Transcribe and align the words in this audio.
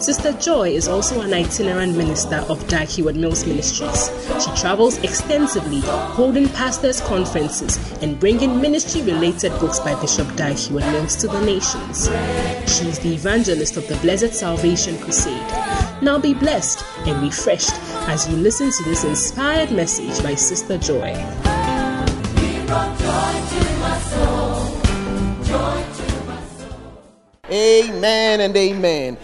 Sister 0.00 0.32
Joy 0.34 0.70
is 0.70 0.86
also 0.86 1.20
an 1.22 1.34
itinerant 1.34 1.96
minister 1.96 2.36
of 2.48 2.66
Heward 2.88 3.16
Mills 3.16 3.44
Ministries. 3.44 4.10
She 4.42 4.50
travels 4.60 4.96
extensively, 4.98 5.80
holding 5.80 6.48
pastors' 6.50 7.00
conferences 7.00 7.76
and 8.00 8.18
bringing 8.18 8.60
ministry 8.60 9.02
related 9.02 9.50
books 9.58 9.80
by 9.80 10.00
Bishop 10.00 10.28
Heward 10.52 10.84
Mills 10.92 11.16
to 11.16 11.26
the 11.26 11.40
nations. 11.40 12.06
She 12.72 12.88
is 12.88 13.00
the 13.00 13.12
evangelist 13.12 13.76
of 13.76 13.88
the 13.88 13.96
Blessed 13.96 14.32
Salvation 14.32 14.96
Crusade. 14.98 15.42
Now 16.00 16.18
be 16.18 16.32
blessed 16.32 16.84
and 17.06 17.20
refreshed 17.20 17.74
as 18.08 18.28
you 18.28 18.36
listen 18.36 18.70
to 18.70 18.84
this 18.84 19.02
inspired 19.02 19.72
message 19.72 20.22
by 20.22 20.36
Sister 20.36 20.78
Joy. 20.78 21.12
Amen 27.50 28.40
and 28.40 28.56
amen. 28.56 29.18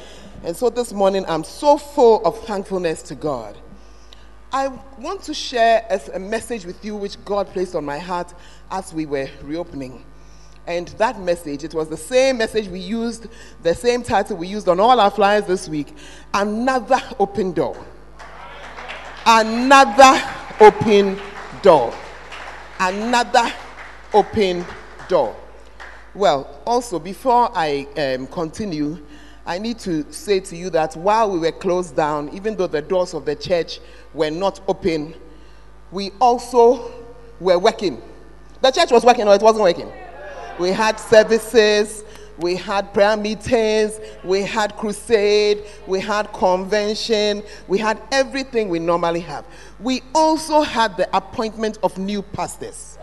And 0.45 0.55
so 0.55 0.69
this 0.69 0.93
morning, 0.93 1.25
I'm 1.27 1.43
so 1.43 1.79
full 1.79 2.23
of 2.27 2.39
thankfulness 2.45 3.01
to 3.05 3.15
God. 3.15 3.57
I 4.53 4.69
want 4.99 5.23
to 5.23 5.33
share 5.33 5.87
a, 6.13 6.19
message 6.19 6.67
with 6.67 6.85
you 6.85 6.97
which 6.97 7.17
God 7.25 7.47
placed 7.47 7.75
on 7.75 7.83
my 7.87 7.99
heart 7.99 8.35
as 8.71 8.93
we 8.93 9.07
were 9.07 9.27
reopening. 9.43 10.05
And 10.67 10.89
that 10.99 11.19
message, 11.19 11.65
it 11.65 11.73
was 11.73 11.89
the 11.89 11.97
same 11.97 12.37
message 12.37 12.69
we 12.69 12.79
used, 12.79 13.27
the 13.63 13.75
same 13.75 14.03
title 14.03 14.37
we 14.37 14.47
used 14.47 14.69
on 14.69 14.81
all 14.81 15.01
our 15.01 15.11
flyers 15.11 15.47
this 15.47 15.67
week 15.67 15.97
Another 16.35 17.01
Open 17.19 17.53
Door. 17.53 17.83
Another 19.25 20.23
Open 20.61 21.19
Door. 21.63 21.95
Another 22.81 23.51
Open 24.13 24.67
Door. 25.09 25.37
Well, 26.15 26.61
also, 26.67 26.99
before 26.99 27.51
I 27.55 27.89
um, 27.97 28.27
continue, 28.27 28.99
I 29.47 29.59
need 29.59 29.79
to 29.81 30.11
say 30.11 30.41
to 30.41 30.57
you 30.57 30.71
that 30.71 30.97
while 30.97 31.31
we 31.31 31.39
were 31.39 31.53
closed 31.53 31.95
down, 31.95 32.31
even 32.31 32.57
though 32.57 32.67
the 32.67 32.81
doors 32.81 33.13
of 33.13 33.27
the 33.27 33.37
church 33.37 33.81
were 34.15 34.31
not 34.31 34.61
open, 34.69 35.15
we 35.91 36.13
also 36.19 36.91
were 37.41 37.59
working. 37.59 38.01
The 38.63 38.71
church 38.71 38.91
was 38.91 39.05
working, 39.05 39.29
or 39.29 39.35
it 39.35 39.43
wasn't 39.43 39.65
working. 39.65 39.93
We 40.59 40.71
had 40.71 40.99
services, 40.99 42.05
we 42.39 42.57
had 42.57 42.95
prayer 42.95 43.17
meetings, 43.19 44.01
we 44.25 44.43
had 44.43 44.77
crusade, 44.77 45.65
we 45.87 46.01
had 46.01 46.33
convention, 46.33 47.43
we 47.69 47.77
had 47.79 48.01
everything 48.13 48.71
we 48.71 48.79
normally 48.79 49.21
have. 49.21 49.45
We 49.79 50.01
also 50.15 50.63
had 50.63 50.97
the 50.97 51.15
appointment 51.15 51.79
of 51.83 51.99
new 51.99 52.23
pastors. 52.23 52.99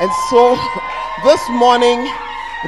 And 0.00 0.10
so 0.30 0.56
this 1.24 1.46
morning, 1.50 2.10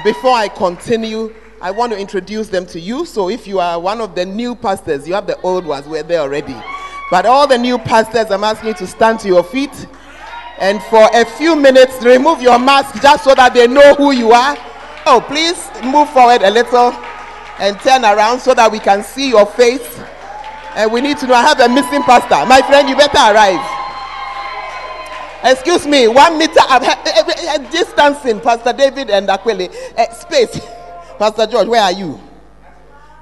before 0.04 0.32
I 0.32 0.48
continue, 0.48 1.34
I 1.60 1.70
want 1.70 1.92
to 1.92 1.98
introduce 1.98 2.48
them 2.48 2.66
to 2.66 2.80
you. 2.80 3.06
So 3.06 3.30
if 3.30 3.46
you 3.46 3.60
are 3.60 3.80
one 3.80 4.00
of 4.00 4.14
the 4.14 4.26
new 4.26 4.54
pastors, 4.54 5.08
you 5.08 5.14
have 5.14 5.26
the 5.26 5.40
old 5.40 5.64
ones, 5.64 5.86
we're 5.86 6.02
there 6.02 6.20
already. 6.20 6.56
But 7.10 7.24
all 7.24 7.46
the 7.46 7.56
new 7.56 7.78
pastors, 7.78 8.30
I'm 8.30 8.44
asking 8.44 8.68
you 8.68 8.74
to 8.74 8.86
stand 8.86 9.20
to 9.20 9.28
your 9.28 9.42
feet 9.42 9.86
and 10.58 10.82
for 10.84 11.08
a 11.14 11.24
few 11.24 11.56
minutes 11.56 12.02
remove 12.02 12.42
your 12.42 12.58
mask 12.58 13.00
just 13.02 13.24
so 13.24 13.34
that 13.34 13.54
they 13.54 13.66
know 13.66 13.94
who 13.94 14.12
you 14.12 14.32
are. 14.32 14.56
Oh, 15.06 15.24
please 15.26 15.56
move 15.84 16.10
forward 16.10 16.42
a 16.42 16.50
little 16.50 16.92
and 17.58 17.78
turn 17.80 18.04
around 18.04 18.40
so 18.40 18.52
that 18.54 18.70
we 18.70 18.78
can 18.78 19.02
see 19.02 19.30
your 19.30 19.46
face. 19.46 20.00
And 20.74 20.92
we 20.92 21.00
need 21.00 21.16
to 21.18 21.26
know 21.26 21.34
I 21.34 21.42
have 21.42 21.60
a 21.60 21.68
missing 21.68 22.02
pastor. 22.02 22.44
My 22.46 22.60
friend, 22.62 22.88
you 22.88 22.96
better 22.96 23.16
arrive. 23.16 23.64
Excuse 25.42 25.86
me, 25.86 26.08
one 26.08 26.38
meter 26.38 26.60
of 26.70 26.82
eh, 26.82 26.94
eh, 27.06 27.22
eh, 27.26 27.70
distancing, 27.70 28.40
Pastor 28.40 28.72
David 28.72 29.10
and 29.10 29.28
Aquile. 29.28 29.72
Uh, 29.96 30.12
space. 30.12 30.60
Pastor 31.18 31.46
George, 31.46 31.68
where 31.68 31.82
are 31.82 31.92
you? 31.92 32.20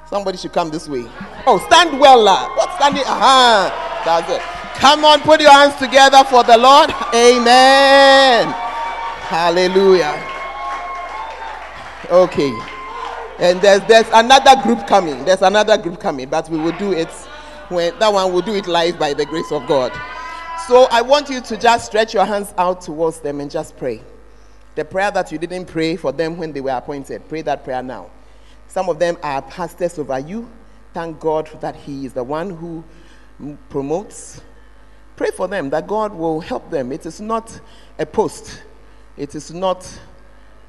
Somebody 0.08 0.38
should 0.38 0.52
come 0.52 0.70
this 0.70 0.88
way. 0.88 1.04
Oh, 1.46 1.58
stand 1.66 1.98
well, 1.98 2.20
lad. 2.22 2.56
What's 2.56 2.74
standing? 2.76 3.02
Uh-huh. 3.06 3.70
That's 4.04 4.30
it. 4.30 4.40
Come 4.80 5.04
on, 5.04 5.20
put 5.20 5.40
your 5.40 5.52
hands 5.52 5.76
together 5.76 6.22
for 6.24 6.42
the 6.44 6.58
Lord. 6.58 6.90
Amen. 7.14 8.46
Hallelujah. 9.28 10.20
Okay. 12.10 12.52
And 13.38 13.60
there's 13.60 13.80
there's 13.88 14.06
another 14.12 14.60
group 14.62 14.86
coming. 14.86 15.24
There's 15.24 15.42
another 15.42 15.78
group 15.78 15.98
coming, 16.00 16.28
but 16.28 16.48
we 16.50 16.58
will 16.58 16.76
do 16.78 16.92
it 16.92 17.08
when 17.68 17.98
that 17.98 18.12
one 18.12 18.32
will 18.32 18.42
do 18.42 18.54
it 18.54 18.66
live 18.66 18.98
by 18.98 19.14
the 19.14 19.24
grace 19.24 19.50
of 19.50 19.66
God. 19.66 19.92
So 20.68 20.86
I 20.90 21.02
want 21.02 21.30
you 21.30 21.40
to 21.40 21.56
just 21.56 21.86
stretch 21.86 22.14
your 22.14 22.24
hands 22.24 22.52
out 22.58 22.80
towards 22.80 23.20
them 23.20 23.40
and 23.40 23.50
just 23.50 23.76
pray. 23.76 24.02
The 24.74 24.84
prayer 24.84 25.10
that 25.12 25.30
you 25.30 25.38
didn't 25.38 25.66
pray 25.66 25.96
for 25.96 26.10
them 26.12 26.36
when 26.36 26.52
they 26.52 26.60
were 26.60 26.70
appointed, 26.70 27.28
pray 27.28 27.42
that 27.42 27.62
prayer 27.64 27.82
now. 27.82 28.10
Some 28.66 28.88
of 28.88 28.98
them 28.98 29.16
are 29.22 29.40
pastors 29.42 29.98
over 29.98 30.18
you. 30.18 30.50
Thank 30.92 31.20
God 31.20 31.48
that 31.60 31.76
He 31.76 32.06
is 32.06 32.12
the 32.12 32.24
one 32.24 32.50
who 32.50 32.84
promotes. 33.68 34.40
Pray 35.16 35.30
for 35.30 35.46
them 35.46 35.70
that 35.70 35.86
God 35.86 36.12
will 36.12 36.40
help 36.40 36.70
them. 36.70 36.90
It 36.90 37.06
is 37.06 37.20
not 37.20 37.60
a 37.98 38.06
post, 38.06 38.62
it 39.16 39.34
is 39.34 39.52
not 39.52 39.86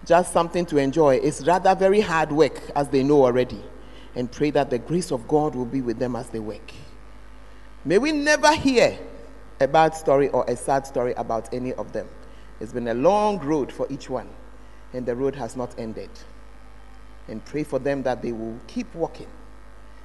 just 0.06 0.32
something 0.32 0.68
to 0.68 0.78
enjoy. 0.78 1.16
It's 1.16 1.42
rather 1.48 1.74
very 1.74 2.02
hard 2.02 2.32
work, 2.32 2.62
as 2.76 2.90
they 2.90 3.02
know 3.02 3.26
already. 3.26 3.64
And 4.14 4.32
pray 4.32 4.52
that 4.52 4.70
the 4.70 4.78
grace 4.78 5.12
of 5.12 5.28
God 5.28 5.56
will 5.56 5.66
be 5.66 5.82
with 5.82 5.98
them 5.98 6.16
as 6.16 6.30
they 6.30 6.40
work. 6.40 6.72
May 7.84 7.98
we 7.98 8.12
never 8.12 8.54
hear 8.54 8.98
a 9.60 9.68
bad 9.68 9.96
story 9.96 10.30
or 10.30 10.46
a 10.48 10.56
sad 10.56 10.86
story 10.86 11.14
about 11.14 11.52
any 11.54 11.74
of 11.74 11.92
them. 11.92 12.08
It's 12.60 12.74
been 12.74 12.88
a 12.88 12.94
long 12.94 13.40
road 13.40 13.72
for 13.72 13.88
each 13.90 14.10
one, 14.10 14.30
and 14.94 15.06
the 15.06 15.16
road 15.16 15.36
has 15.36 15.56
not 15.56 15.78
ended. 15.78 16.10
And 17.28 17.44
pray 17.44 17.64
for 17.64 17.80
them 17.80 18.04
that 18.04 18.22
they 18.22 18.32
will 18.32 18.60
keep 18.68 18.94
walking 18.94 19.28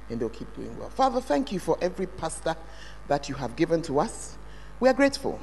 and 0.09 0.19
they'll 0.19 0.29
keep 0.29 0.53
doing 0.55 0.77
well. 0.77 0.89
Father, 0.89 1.21
thank 1.21 1.51
you 1.51 1.59
for 1.59 1.77
every 1.81 2.07
pastor 2.07 2.55
that 3.07 3.29
you 3.29 3.35
have 3.35 3.55
given 3.55 3.81
to 3.83 3.99
us. 3.99 4.37
We 4.79 4.89
are 4.89 4.93
grateful. 4.93 5.39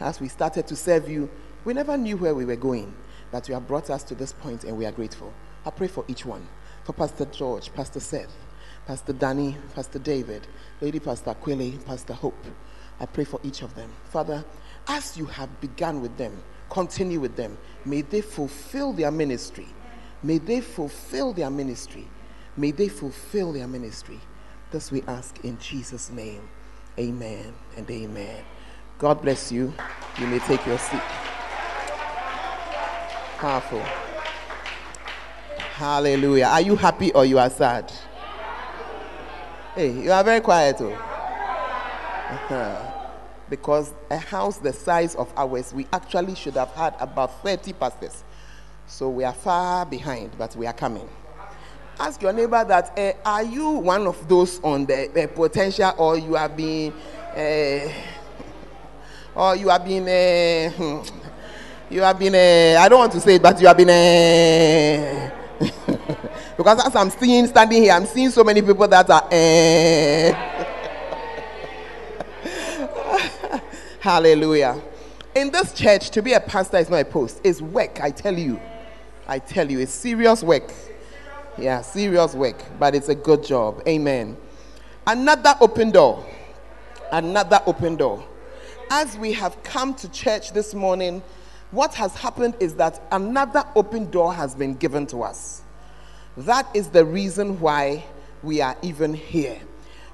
As 0.00 0.20
we 0.20 0.28
started 0.28 0.66
to 0.68 0.76
serve 0.76 1.08
you, 1.08 1.30
we 1.64 1.74
never 1.74 1.96
knew 1.96 2.16
where 2.16 2.34
we 2.34 2.44
were 2.44 2.56
going, 2.56 2.94
but 3.30 3.48
you 3.48 3.54
have 3.54 3.68
brought 3.68 3.90
us 3.90 4.02
to 4.04 4.14
this 4.14 4.32
point, 4.32 4.64
and 4.64 4.76
we 4.76 4.86
are 4.86 4.92
grateful. 4.92 5.32
I 5.64 5.70
pray 5.70 5.88
for 5.88 6.04
each 6.08 6.24
one 6.24 6.46
for 6.84 6.92
Pastor 6.92 7.26
George, 7.26 7.72
Pastor 7.74 8.00
Seth, 8.00 8.34
Pastor 8.86 9.12
Danny, 9.12 9.56
Pastor 9.74 9.98
David, 9.98 10.46
Lady 10.80 10.98
Pastor 10.98 11.34
Aquile, 11.34 11.84
Pastor 11.84 12.14
Hope. 12.14 12.46
I 13.00 13.06
pray 13.06 13.24
for 13.24 13.38
each 13.44 13.62
of 13.62 13.74
them. 13.74 13.92
Father, 14.04 14.44
as 14.88 15.16
you 15.16 15.26
have 15.26 15.60
begun 15.60 16.00
with 16.00 16.16
them, 16.16 16.42
continue 16.70 17.20
with 17.20 17.36
them. 17.36 17.56
May 17.84 18.02
they 18.02 18.20
fulfill 18.20 18.92
their 18.92 19.10
ministry. 19.10 19.66
May 20.22 20.38
they 20.38 20.60
fulfill 20.60 21.32
their 21.32 21.50
ministry. 21.50 22.08
May 22.56 22.72
they 22.72 22.88
fulfill 22.88 23.52
their 23.52 23.68
ministry. 23.68 24.18
Thus 24.70 24.90
we 24.90 25.02
ask 25.02 25.44
in 25.44 25.58
Jesus' 25.58 26.10
name. 26.10 26.48
Amen 26.98 27.54
and 27.76 27.88
amen. 27.90 28.42
God 28.98 29.22
bless 29.22 29.52
you. 29.52 29.72
You 30.18 30.26
may 30.26 30.40
take 30.40 30.66
your 30.66 30.78
seat. 30.78 31.00
Powerful. 33.38 33.82
Hallelujah. 35.74 36.46
Are 36.46 36.60
you 36.60 36.74
happy 36.74 37.12
or 37.12 37.24
you 37.24 37.38
are 37.38 37.50
sad? 37.50 37.92
Hey, 39.76 39.92
you 39.92 40.10
are 40.10 40.24
very 40.24 40.40
quiet. 40.40 40.76
Oh. 40.80 40.92
Uh-huh. 40.92 42.97
Because 43.50 43.92
a 44.10 44.18
house 44.18 44.58
the 44.58 44.72
size 44.72 45.14
of 45.14 45.32
ours, 45.36 45.72
we 45.72 45.86
actually 45.92 46.34
should 46.34 46.54
have 46.54 46.70
had 46.72 46.94
about 47.00 47.42
30 47.42 47.72
pastors. 47.74 48.24
So 48.86 49.08
we 49.10 49.24
are 49.24 49.32
far 49.32 49.86
behind, 49.86 50.32
but 50.38 50.54
we 50.56 50.66
are 50.66 50.72
coming. 50.72 51.08
Ask 52.00 52.22
your 52.22 52.32
neighbor 52.32 52.64
that 52.64 52.96
uh, 52.98 53.12
are 53.24 53.42
you 53.42 53.70
one 53.70 54.06
of 54.06 54.28
those 54.28 54.60
on 54.62 54.86
the 54.86 55.24
uh, 55.24 55.26
potential, 55.28 55.92
or 55.98 56.16
you 56.16 56.34
have 56.34 56.56
been, 56.56 56.92
uh, 57.36 57.92
or 59.34 59.56
you 59.56 59.68
have 59.68 59.84
been, 59.84 60.04
uh, 60.04 61.04
you 61.90 62.00
have 62.00 62.18
been, 62.18 62.34
I 62.78 62.88
don't 62.88 63.00
want 63.00 63.12
to 63.12 63.20
say 63.20 63.34
it, 63.34 63.42
but 63.42 63.60
you 63.60 63.66
have 63.66 63.76
been, 63.76 63.88
because 66.56 66.86
as 66.86 66.94
I'm 66.94 67.10
seeing 67.10 67.48
standing 67.48 67.82
here, 67.82 67.92
I'm 67.92 68.06
seeing 68.06 68.30
so 68.30 68.44
many 68.44 68.62
people 68.62 68.86
that 68.86 69.10
are. 69.10 69.24
Uh, 69.24 70.64
Hallelujah. 74.08 74.80
In 75.34 75.50
this 75.50 75.74
church, 75.74 76.08
to 76.12 76.22
be 76.22 76.32
a 76.32 76.40
pastor 76.40 76.78
is 76.78 76.88
not 76.88 76.96
a 76.96 77.04
post, 77.04 77.42
it's 77.44 77.60
work, 77.60 78.00
I 78.00 78.10
tell 78.10 78.38
you. 78.38 78.58
I 79.26 79.38
tell 79.38 79.70
you, 79.70 79.80
it's 79.80 79.92
serious 79.92 80.42
work. 80.42 80.72
Yeah, 81.58 81.82
serious 81.82 82.32
work, 82.32 82.56
but 82.78 82.94
it's 82.94 83.10
a 83.10 83.14
good 83.14 83.44
job. 83.44 83.82
Amen. 83.86 84.34
Another 85.06 85.54
open 85.60 85.90
door. 85.90 86.24
Another 87.12 87.60
open 87.66 87.96
door. 87.96 88.26
As 88.88 89.14
we 89.18 89.34
have 89.34 89.62
come 89.62 89.92
to 89.96 90.10
church 90.10 90.54
this 90.54 90.72
morning, 90.72 91.22
what 91.70 91.94
has 91.96 92.14
happened 92.14 92.54
is 92.60 92.76
that 92.76 93.02
another 93.12 93.62
open 93.76 94.10
door 94.10 94.32
has 94.32 94.54
been 94.54 94.74
given 94.74 95.06
to 95.08 95.22
us. 95.22 95.60
That 96.38 96.66
is 96.72 96.88
the 96.88 97.04
reason 97.04 97.60
why 97.60 98.06
we 98.42 98.62
are 98.62 98.74
even 98.80 99.12
here. 99.12 99.60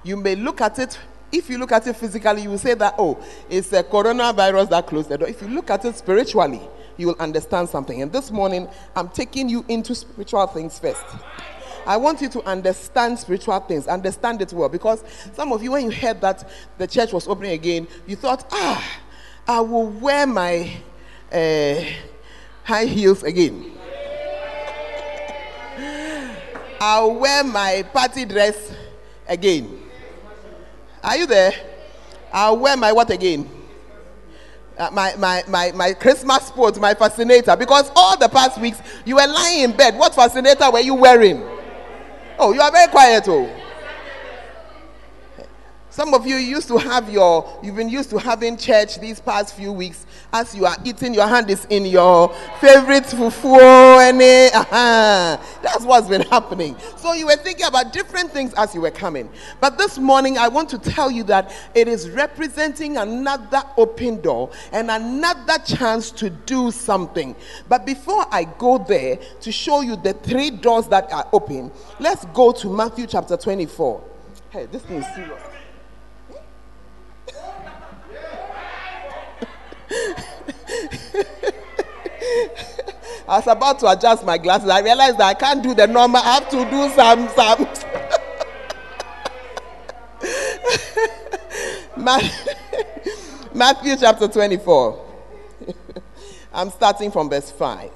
You 0.02 0.16
may 0.16 0.34
look 0.34 0.60
at 0.60 0.80
it, 0.80 0.98
if 1.34 1.50
you 1.50 1.58
look 1.58 1.72
at 1.72 1.86
it 1.86 1.96
physically, 1.96 2.42
you 2.42 2.50
will 2.50 2.58
say 2.58 2.74
that, 2.74 2.94
oh, 2.96 3.18
it's 3.50 3.72
a 3.72 3.82
coronavirus 3.82 4.70
that 4.70 4.86
closed 4.86 5.08
the 5.08 5.18
door. 5.18 5.28
If 5.28 5.42
you 5.42 5.48
look 5.48 5.68
at 5.70 5.84
it 5.84 5.96
spiritually, 5.96 6.60
you 6.96 7.08
will 7.08 7.16
understand 7.18 7.68
something. 7.68 8.00
And 8.00 8.12
this 8.12 8.30
morning, 8.30 8.68
I'm 8.94 9.08
taking 9.08 9.48
you 9.48 9.64
into 9.68 9.94
spiritual 9.94 10.46
things 10.46 10.78
first. 10.78 11.04
I 11.86 11.96
want 11.96 12.22
you 12.22 12.28
to 12.30 12.42
understand 12.48 13.18
spiritual 13.18 13.58
things, 13.60 13.88
understand 13.88 14.40
it 14.42 14.52
well. 14.52 14.68
Because 14.68 15.04
some 15.34 15.52
of 15.52 15.62
you, 15.62 15.72
when 15.72 15.84
you 15.84 15.90
heard 15.90 16.20
that 16.20 16.48
the 16.78 16.86
church 16.86 17.12
was 17.12 17.26
opening 17.26 17.52
again, 17.52 17.88
you 18.06 18.16
thought, 18.16 18.46
ah, 18.52 19.00
I 19.46 19.60
will 19.60 19.88
wear 19.88 20.26
my 20.26 20.72
uh, 21.32 21.82
high 22.62 22.86
heels 22.86 23.22
again. 23.24 23.72
I'll 26.80 27.14
wear 27.14 27.42
my 27.44 27.84
party 27.92 28.24
dress 28.24 28.72
again. 29.28 29.83
Are 31.04 31.16
you 31.16 31.26
there? 31.26 31.52
I'll 32.32 32.56
wear 32.56 32.76
my 32.76 32.92
what 32.92 33.10
again? 33.10 33.48
Uh, 34.76 34.90
my, 34.92 35.14
my, 35.16 35.44
my, 35.46 35.70
my 35.72 35.92
Christmas 35.92 36.46
sports, 36.46 36.78
my 36.78 36.94
fascinator. 36.94 37.54
Because 37.54 37.90
all 37.94 38.18
the 38.18 38.28
past 38.28 38.60
weeks 38.60 38.80
you 39.04 39.14
were 39.14 39.26
lying 39.26 39.60
in 39.60 39.76
bed. 39.76 39.96
What 39.96 40.14
fascinator 40.14 40.70
were 40.70 40.80
you 40.80 40.94
wearing? 40.94 41.42
Oh, 42.38 42.52
you 42.52 42.60
are 42.60 42.72
very 42.72 42.90
quiet, 42.90 43.24
oh. 43.28 43.63
Some 45.94 46.12
of 46.12 46.26
you 46.26 46.34
used 46.34 46.66
to 46.66 46.76
have 46.76 47.08
your, 47.08 47.48
you've 47.62 47.76
been 47.76 47.88
used 47.88 48.10
to 48.10 48.18
having 48.18 48.56
church 48.56 48.98
these 48.98 49.20
past 49.20 49.54
few 49.54 49.70
weeks. 49.70 50.06
As 50.32 50.52
you 50.52 50.66
are 50.66 50.76
eating, 50.84 51.14
your 51.14 51.28
hand 51.28 51.48
is 51.50 51.68
in 51.70 51.86
your 51.86 52.34
favorite 52.60 53.04
fufu. 53.04 54.00
Any. 54.00 54.50
That's 55.62 55.84
what's 55.84 56.08
been 56.08 56.22
happening. 56.22 56.76
So 56.96 57.12
you 57.12 57.26
were 57.26 57.36
thinking 57.36 57.66
about 57.66 57.92
different 57.92 58.32
things 58.32 58.52
as 58.54 58.74
you 58.74 58.80
were 58.80 58.90
coming. 58.90 59.30
But 59.60 59.78
this 59.78 59.96
morning, 59.96 60.36
I 60.36 60.48
want 60.48 60.68
to 60.70 60.78
tell 60.78 61.12
you 61.12 61.22
that 61.24 61.54
it 61.76 61.86
is 61.86 62.10
representing 62.10 62.96
another 62.96 63.62
open 63.76 64.20
door 64.20 64.50
and 64.72 64.90
another 64.90 65.58
chance 65.64 66.10
to 66.10 66.28
do 66.28 66.72
something. 66.72 67.36
But 67.68 67.86
before 67.86 68.26
I 68.32 68.48
go 68.58 68.78
there 68.78 69.20
to 69.42 69.52
show 69.52 69.82
you 69.82 69.94
the 69.94 70.14
three 70.14 70.50
doors 70.50 70.88
that 70.88 71.12
are 71.12 71.28
open, 71.32 71.70
let's 72.00 72.24
go 72.34 72.50
to 72.50 72.68
Matthew 72.68 73.06
chapter 73.06 73.36
24. 73.36 74.02
Hey, 74.50 74.66
this 74.66 74.82
thing 74.82 74.96
is 74.96 75.14
serious. 75.14 75.53
I 83.26 83.38
was 83.38 83.46
about 83.46 83.78
to 83.80 83.88
adjust 83.88 84.24
my 84.24 84.38
glasses. 84.38 84.68
I 84.68 84.80
realized 84.80 85.18
that 85.18 85.26
I 85.26 85.34
can't 85.34 85.62
do 85.62 85.74
the 85.74 85.86
normal. 85.86 86.20
I 86.20 86.34
have 86.34 86.48
to 86.50 86.64
do 86.70 86.88
some 86.90 87.28
some. 87.28 87.68
Matthew 93.54 93.96
chapter 93.96 94.28
24. 94.28 95.06
I'm 96.52 96.70
starting 96.70 97.10
from 97.10 97.30
verse 97.30 97.50
5. 97.50 97.90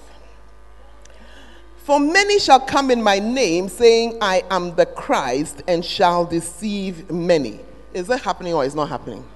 For 1.78 1.98
many 1.98 2.38
shall 2.38 2.60
come 2.60 2.90
in 2.90 3.02
my 3.02 3.18
name, 3.18 3.68
saying, 3.68 4.18
I 4.20 4.44
am 4.50 4.74
the 4.76 4.86
Christ, 4.86 5.62
and 5.66 5.84
shall 5.84 6.24
deceive 6.24 7.10
many. 7.10 7.60
Is 7.92 8.06
that 8.08 8.22
happening 8.22 8.54
or 8.54 8.64
is 8.64 8.74
not 8.74 8.88
happening? 8.88 9.26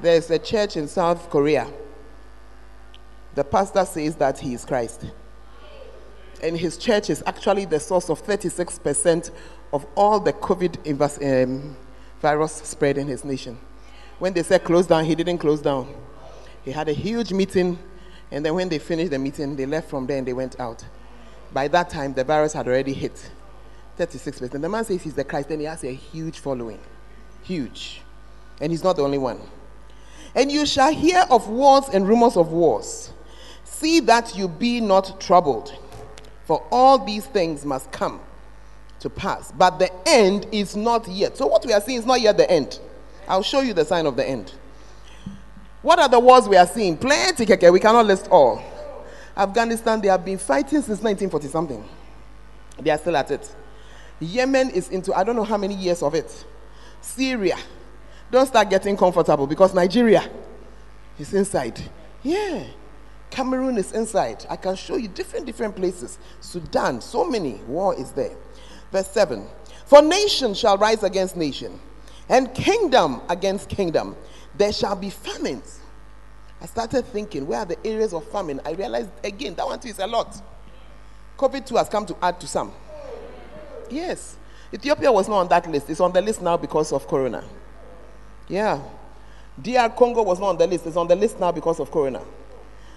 There's 0.00 0.30
a 0.30 0.38
church 0.38 0.76
in 0.76 0.88
South 0.88 1.30
Korea. 1.30 1.68
The 3.34 3.44
pastor 3.44 3.84
says 3.84 4.16
that 4.16 4.38
he 4.38 4.54
is 4.54 4.64
Christ. 4.64 5.06
And 6.42 6.56
his 6.56 6.76
church 6.76 7.08
is 7.08 7.22
actually 7.26 7.64
the 7.64 7.80
source 7.80 8.10
of 8.10 8.22
36% 8.24 9.30
of 9.72 9.86
all 9.96 10.20
the 10.20 10.32
COVID 10.32 11.44
um, 11.44 11.76
virus 12.20 12.52
spread 12.52 12.98
in 12.98 13.06
his 13.06 13.24
nation. 13.24 13.58
When 14.18 14.32
they 14.32 14.42
said 14.42 14.64
close 14.64 14.86
down, 14.86 15.04
he 15.04 15.14
didn't 15.14 15.38
close 15.38 15.60
down. 15.60 15.94
He 16.64 16.70
had 16.70 16.88
a 16.88 16.92
huge 16.92 17.32
meeting, 17.32 17.78
and 18.30 18.44
then 18.44 18.54
when 18.54 18.68
they 18.68 18.78
finished 18.78 19.10
the 19.10 19.18
meeting, 19.18 19.56
they 19.56 19.66
left 19.66 19.88
from 19.88 20.06
there 20.06 20.18
and 20.18 20.26
they 20.26 20.32
went 20.32 20.60
out. 20.60 20.84
By 21.52 21.68
that 21.68 21.90
time, 21.90 22.14
the 22.14 22.24
virus 22.24 22.52
had 22.52 22.66
already 22.68 22.92
hit 22.92 23.30
36%. 23.98 24.50
The 24.50 24.68
man 24.68 24.84
says 24.84 25.02
he's 25.02 25.14
the 25.14 25.24
Christ, 25.24 25.50
and 25.50 25.60
he 25.60 25.66
has 25.66 25.84
a 25.84 25.92
huge 25.92 26.38
following. 26.38 26.78
Huge. 27.42 28.02
And 28.60 28.70
he's 28.70 28.84
not 28.84 28.96
the 28.96 29.02
only 29.02 29.18
one. 29.18 29.40
And 30.34 30.50
you 30.50 30.64
shall 30.66 30.92
hear 30.92 31.24
of 31.30 31.48
wars 31.48 31.88
and 31.92 32.06
rumors 32.06 32.36
of 32.36 32.52
wars. 32.52 33.12
See 33.82 33.98
that 33.98 34.36
you 34.36 34.46
be 34.46 34.80
not 34.80 35.20
troubled, 35.20 35.76
for 36.44 36.64
all 36.70 37.04
these 37.04 37.26
things 37.26 37.64
must 37.64 37.90
come 37.90 38.20
to 39.00 39.10
pass. 39.10 39.50
But 39.50 39.80
the 39.80 39.90
end 40.06 40.46
is 40.52 40.76
not 40.76 41.08
yet. 41.08 41.36
So, 41.36 41.48
what 41.48 41.66
we 41.66 41.72
are 41.72 41.80
seeing 41.80 41.98
is 41.98 42.06
not 42.06 42.20
yet 42.20 42.36
the 42.36 42.48
end. 42.48 42.78
I'll 43.26 43.42
show 43.42 43.58
you 43.60 43.74
the 43.74 43.84
sign 43.84 44.06
of 44.06 44.14
the 44.14 44.24
end. 44.24 44.54
What 45.82 45.98
are 45.98 46.08
the 46.08 46.20
wars 46.20 46.48
we 46.48 46.56
are 46.56 46.66
seeing? 46.68 46.96
Plenty, 46.96 47.44
we 47.70 47.80
cannot 47.80 48.06
list 48.06 48.28
all. 48.30 48.62
Afghanistan, 49.36 50.00
they 50.00 50.06
have 50.06 50.24
been 50.24 50.38
fighting 50.38 50.80
since 50.80 51.02
1940 51.02 51.48
something. 51.48 51.84
They 52.80 52.90
are 52.90 52.98
still 52.98 53.16
at 53.16 53.32
it. 53.32 53.52
Yemen 54.20 54.70
is 54.70 54.90
into 54.90 55.12
I 55.12 55.24
don't 55.24 55.34
know 55.34 55.42
how 55.42 55.56
many 55.56 55.74
years 55.74 56.04
of 56.04 56.14
it. 56.14 56.44
Syria, 57.00 57.58
don't 58.30 58.46
start 58.46 58.70
getting 58.70 58.96
comfortable 58.96 59.48
because 59.48 59.74
Nigeria 59.74 60.30
is 61.18 61.34
inside. 61.34 61.80
Yeah. 62.22 62.62
Cameroon 63.32 63.78
is 63.78 63.92
inside. 63.92 64.44
I 64.50 64.56
can 64.56 64.76
show 64.76 64.96
you 64.96 65.08
different, 65.08 65.46
different 65.46 65.74
places. 65.74 66.18
Sudan, 66.42 67.00
so 67.00 67.24
many. 67.24 67.54
War 67.66 67.98
is 67.98 68.12
there. 68.12 68.36
Verse 68.92 69.08
7 69.08 69.46
For 69.86 70.02
nation 70.02 70.52
shall 70.52 70.76
rise 70.76 71.02
against 71.02 71.34
nation, 71.34 71.80
and 72.28 72.52
kingdom 72.54 73.22
against 73.30 73.70
kingdom. 73.70 74.16
There 74.54 74.70
shall 74.70 74.94
be 74.94 75.08
famines. 75.08 75.80
I 76.60 76.66
started 76.66 77.06
thinking, 77.06 77.46
where 77.46 77.60
are 77.60 77.64
the 77.64 77.86
areas 77.86 78.12
of 78.12 78.30
famine? 78.30 78.60
I 78.66 78.72
realized 78.72 79.08
again, 79.24 79.54
that 79.54 79.64
one 79.64 79.80
too 79.80 79.88
is 79.88 79.98
a 79.98 80.06
lot. 80.06 80.40
COVID 81.38 81.64
2 81.64 81.76
has 81.76 81.88
come 81.88 82.04
to 82.04 82.16
add 82.22 82.38
to 82.38 82.46
some. 82.46 82.70
Yes. 83.90 84.36
Ethiopia 84.74 85.10
was 85.10 85.26
not 85.26 85.38
on 85.38 85.48
that 85.48 85.70
list. 85.70 85.88
It's 85.88 86.00
on 86.00 86.12
the 86.12 86.20
list 86.20 86.42
now 86.42 86.58
because 86.58 86.92
of 86.92 87.08
Corona. 87.08 87.42
Yeah. 88.46 88.78
DR 89.60 89.88
Congo 89.96 90.22
was 90.22 90.38
not 90.38 90.50
on 90.50 90.58
the 90.58 90.66
list. 90.66 90.86
It's 90.86 90.96
on 90.96 91.08
the 91.08 91.16
list 91.16 91.40
now 91.40 91.50
because 91.50 91.80
of 91.80 91.90
Corona. 91.90 92.22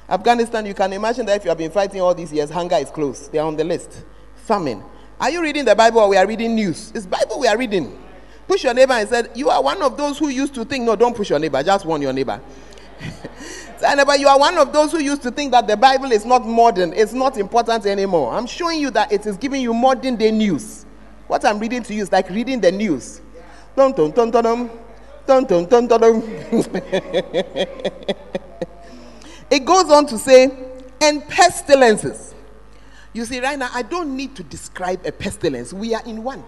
Afghanistan, 0.08 0.66
you 0.66 0.74
can 0.74 0.94
imagine 0.94 1.26
that 1.26 1.38
if 1.38 1.44
you 1.44 1.50
have 1.50 1.58
been 1.58 1.72
fighting 1.72 2.00
all 2.02 2.14
these 2.14 2.32
years, 2.32 2.50
hunger 2.50 2.76
is 2.76 2.90
close. 2.90 3.28
They 3.28 3.40
are 3.40 3.48
on 3.48 3.56
the 3.56 3.64
list. 3.64 4.04
Famine. 4.36 4.84
Are 5.20 5.30
you 5.30 5.42
reading 5.42 5.66
the 5.66 5.76
Bible 5.76 6.02
or 6.02 6.10
we 6.10 6.18
are 6.18 6.28
reading 6.28 6.54
news? 6.54 6.92
It's 6.94 7.06
Bible 7.06 7.40
we 7.40 7.48
are 7.48 7.58
reading. 7.58 8.02
Push 8.48 8.64
your 8.66 8.74
neighbor 8.74 8.94
and 8.94 9.10
said, 9.10 9.32
You 9.34 9.50
are 9.50 9.64
one 9.64 9.82
of 9.82 9.98
those 9.98 10.20
who 10.20 10.28
used 10.30 10.54
to 10.56 10.66
think, 10.66 10.84
no, 10.84 10.96
don't 10.96 11.16
push 11.16 11.32
your 11.32 11.40
neighbor, 11.40 11.64
just 11.64 11.86
warn 11.86 12.02
your 12.02 12.14
neighbor. 12.14 12.40
Neighbor, 13.96 14.16
you 14.16 14.28
are 14.28 14.40
one 14.40 14.58
of 14.58 14.72
those 14.72 14.92
who 14.92 15.00
used 15.00 15.22
to 15.24 15.32
think 15.32 15.52
that 15.52 15.68
the 15.68 15.76
Bible 15.78 16.12
is 16.12 16.26
not 16.26 16.46
modern, 16.46 16.94
it's 16.94 17.14
not 17.14 17.38
important 17.38 17.86
anymore. 17.86 18.34
I'm 18.34 18.48
showing 18.48 18.80
you 18.80 18.90
that 18.92 19.12
it 19.12 19.26
is 19.26 19.38
giving 19.38 19.62
you 19.62 19.74
modern 19.74 20.16
day 20.16 20.32
news. 20.32 20.86
What 21.28 21.44
I'm 21.46 21.60
reading 21.60 21.84
to 21.84 21.94
you 21.94 22.04
is 22.04 22.12
like 22.12 22.30
reading 22.30 22.62
the 22.62 22.72
news. 22.72 23.22
Dun, 23.76 23.92
dun, 23.92 24.12
dun, 24.12 24.32
dun. 24.32 24.70
Dun, 25.28 25.44
dun, 25.44 25.66
dun, 25.66 25.88
dun, 25.88 26.00
dun. 26.02 26.24
it 29.50 29.66
goes 29.66 29.90
on 29.92 30.06
to 30.08 30.18
say, 30.18 30.50
and 31.02 31.28
pestilences. 31.28 32.34
You 33.14 33.26
see, 33.26 33.40
right 33.40 33.58
now, 33.58 33.70
I 33.74 33.82
don't 33.82 34.16
need 34.16 34.36
to 34.36 34.44
describe 34.44 35.06
a 35.06 35.12
pestilence. 35.12 35.72
We 35.72 35.94
are 35.94 36.04
in 36.06 36.24
one. 36.24 36.44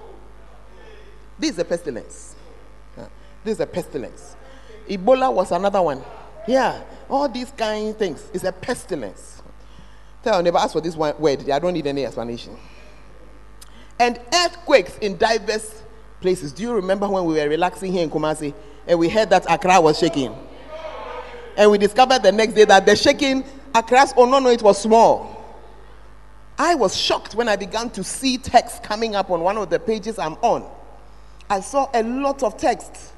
This 1.40 1.52
is 1.52 1.60
a 1.60 1.66
pestilence. 1.66 2.36
This 3.44 3.54
is 3.54 3.60
a 3.60 3.68
pestilence. 3.68 4.36
Ebola 4.90 5.34
was 5.34 5.52
another 5.52 5.82
one. 5.82 6.02
Yeah, 6.48 6.82
all 7.10 7.30
these 7.30 7.52
kind 7.52 7.90
of 7.90 7.98
things 7.98 8.30
is 8.34 8.44
a 8.44 8.52
pestilence. 8.52 9.42
Tell 10.24 10.36
your 10.36 10.44
neighbor, 10.44 10.58
ask 10.58 10.74
for 10.74 10.82
this 10.82 10.96
one 10.96 11.18
word. 11.20 11.50
I 11.50 11.60
don't 11.60 11.74
need 11.74 11.88
any 11.88 12.06
explanation. 12.06 12.58
And 14.00 14.20
earthquakes 14.34 14.98
in 14.98 15.18
diverse 15.18 15.84
places. 16.20 16.52
Do 16.52 16.64
you 16.64 16.74
remember 16.74 17.08
when 17.08 17.26
we 17.26 17.36
were 17.36 17.48
relaxing 17.48 17.92
here 17.92 18.04
in 18.04 18.10
Kumasi 18.10 18.54
and 18.86 19.00
we 19.00 19.10
heard 19.10 19.30
that 19.30 19.46
Accra 19.50 19.80
was 19.80 20.00
shaking? 20.00 20.36
And 21.58 21.72
we 21.72 21.80
discovered 21.80 22.22
the 22.22 22.32
next 22.32 22.54
day 22.54 22.66
that 22.66 22.86
the 22.86 22.96
shaking, 22.96 23.44
across, 23.74 24.14
oh 24.16 24.26
no, 24.26 24.38
no, 24.38 24.50
it 24.50 24.62
was 24.62 24.80
small. 24.80 25.34
I 26.58 26.76
was 26.76 26.96
shocked 26.96 27.34
when 27.36 27.50
I 27.50 27.56
began 27.56 27.90
to 27.92 28.04
see 28.04 28.38
text 28.38 28.84
coming 28.84 29.16
up 29.16 29.32
on 29.32 29.42
one 29.42 29.58
of 29.58 29.70
the 29.70 29.80
pages 29.80 30.20
I'm 30.20 30.34
on. 30.36 30.70
I 31.50 31.60
saw 31.60 31.90
a 31.94 32.04
lot 32.04 32.44
of 32.44 32.58
text. 32.58 33.14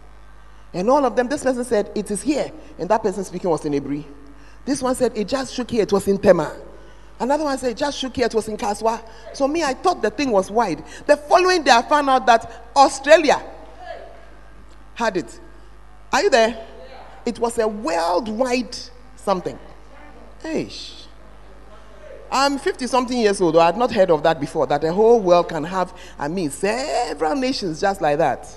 And 0.74 0.89
all 0.89 1.05
of 1.05 1.15
them, 1.15 1.27
this 1.27 1.43
person 1.43 1.65
said, 1.65 1.91
It 1.96 2.12
is 2.12 2.22
here. 2.22 2.51
And 2.77 2.89
that 2.89 3.01
person 3.01 3.24
speaking 3.24 3.50
was 3.50 3.65
in 3.65 3.74
Ebri. 3.74 4.05
This 4.65 4.81
one 4.81 4.96
said, 4.96 5.17
It 5.17 5.27
just 5.27 5.53
shook 5.53 5.72
here, 5.72 5.84
it 5.84 5.91
was 5.91 6.08
in 6.08 6.17
Tema. 6.17 6.55
Another 7.19 7.43
one 7.43 7.58
said, 7.58 7.72
It 7.72 7.77
just 7.77 7.98
shook 7.98 8.15
here, 8.15 8.27
it 8.27 8.36
was 8.36 8.48
in 8.48 8.55
Kasoa. 8.55 9.01
So 9.34 9.48
me, 9.48 9.63
I 9.63 9.74
thought 9.74 10.01
the 10.01 10.12
thing 10.12 10.31
was 10.31 10.50
wide. 10.51 10.84
The 11.08 11.17
following 11.17 11.63
day, 11.63 11.72
I 11.72 11.81
found 11.81 12.10
out 12.10 12.25
that 12.27 12.69
Australia 12.75 13.41
had 14.93 15.17
it. 15.17 15.39
Are 16.13 16.24
you 16.24 16.29
there? 16.29 16.67
It 17.30 17.38
was 17.38 17.60
a 17.60 17.68
worldwide 17.68 18.76
something. 19.16 19.60
I'm 22.32 22.58
50 22.58 22.88
something 22.88 23.20
years 23.20 23.40
old. 23.40 23.56
I 23.56 23.68
had 23.68 23.78
not 23.78 23.92
heard 23.92 24.10
of 24.10 24.24
that 24.24 24.40
before. 24.40 24.66
That 24.66 24.82
the 24.82 24.92
whole 24.92 25.20
world 25.20 25.48
can 25.48 25.64
have, 25.64 25.94
I 26.18 26.28
mean, 26.28 26.50
several 26.50 27.36
nations 27.36 27.82
just 27.82 28.02
like 28.02 28.18
that. 28.18 28.52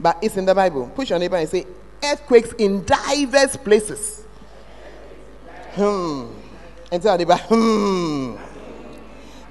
But 0.00 0.18
it's 0.22 0.36
in 0.36 0.44
the 0.44 0.56
Bible. 0.56 0.90
Push 0.92 1.10
your 1.10 1.20
neighbor 1.20 1.36
and 1.36 1.48
say, 1.48 1.64
earthquakes 2.02 2.50
in 2.54 2.84
diverse 2.84 3.54
places. 3.54 4.24
Hmm. 5.74 6.32
And 6.90 7.00
tell 7.00 7.16
neighbor, 7.16 7.36
hmm. 7.36 8.34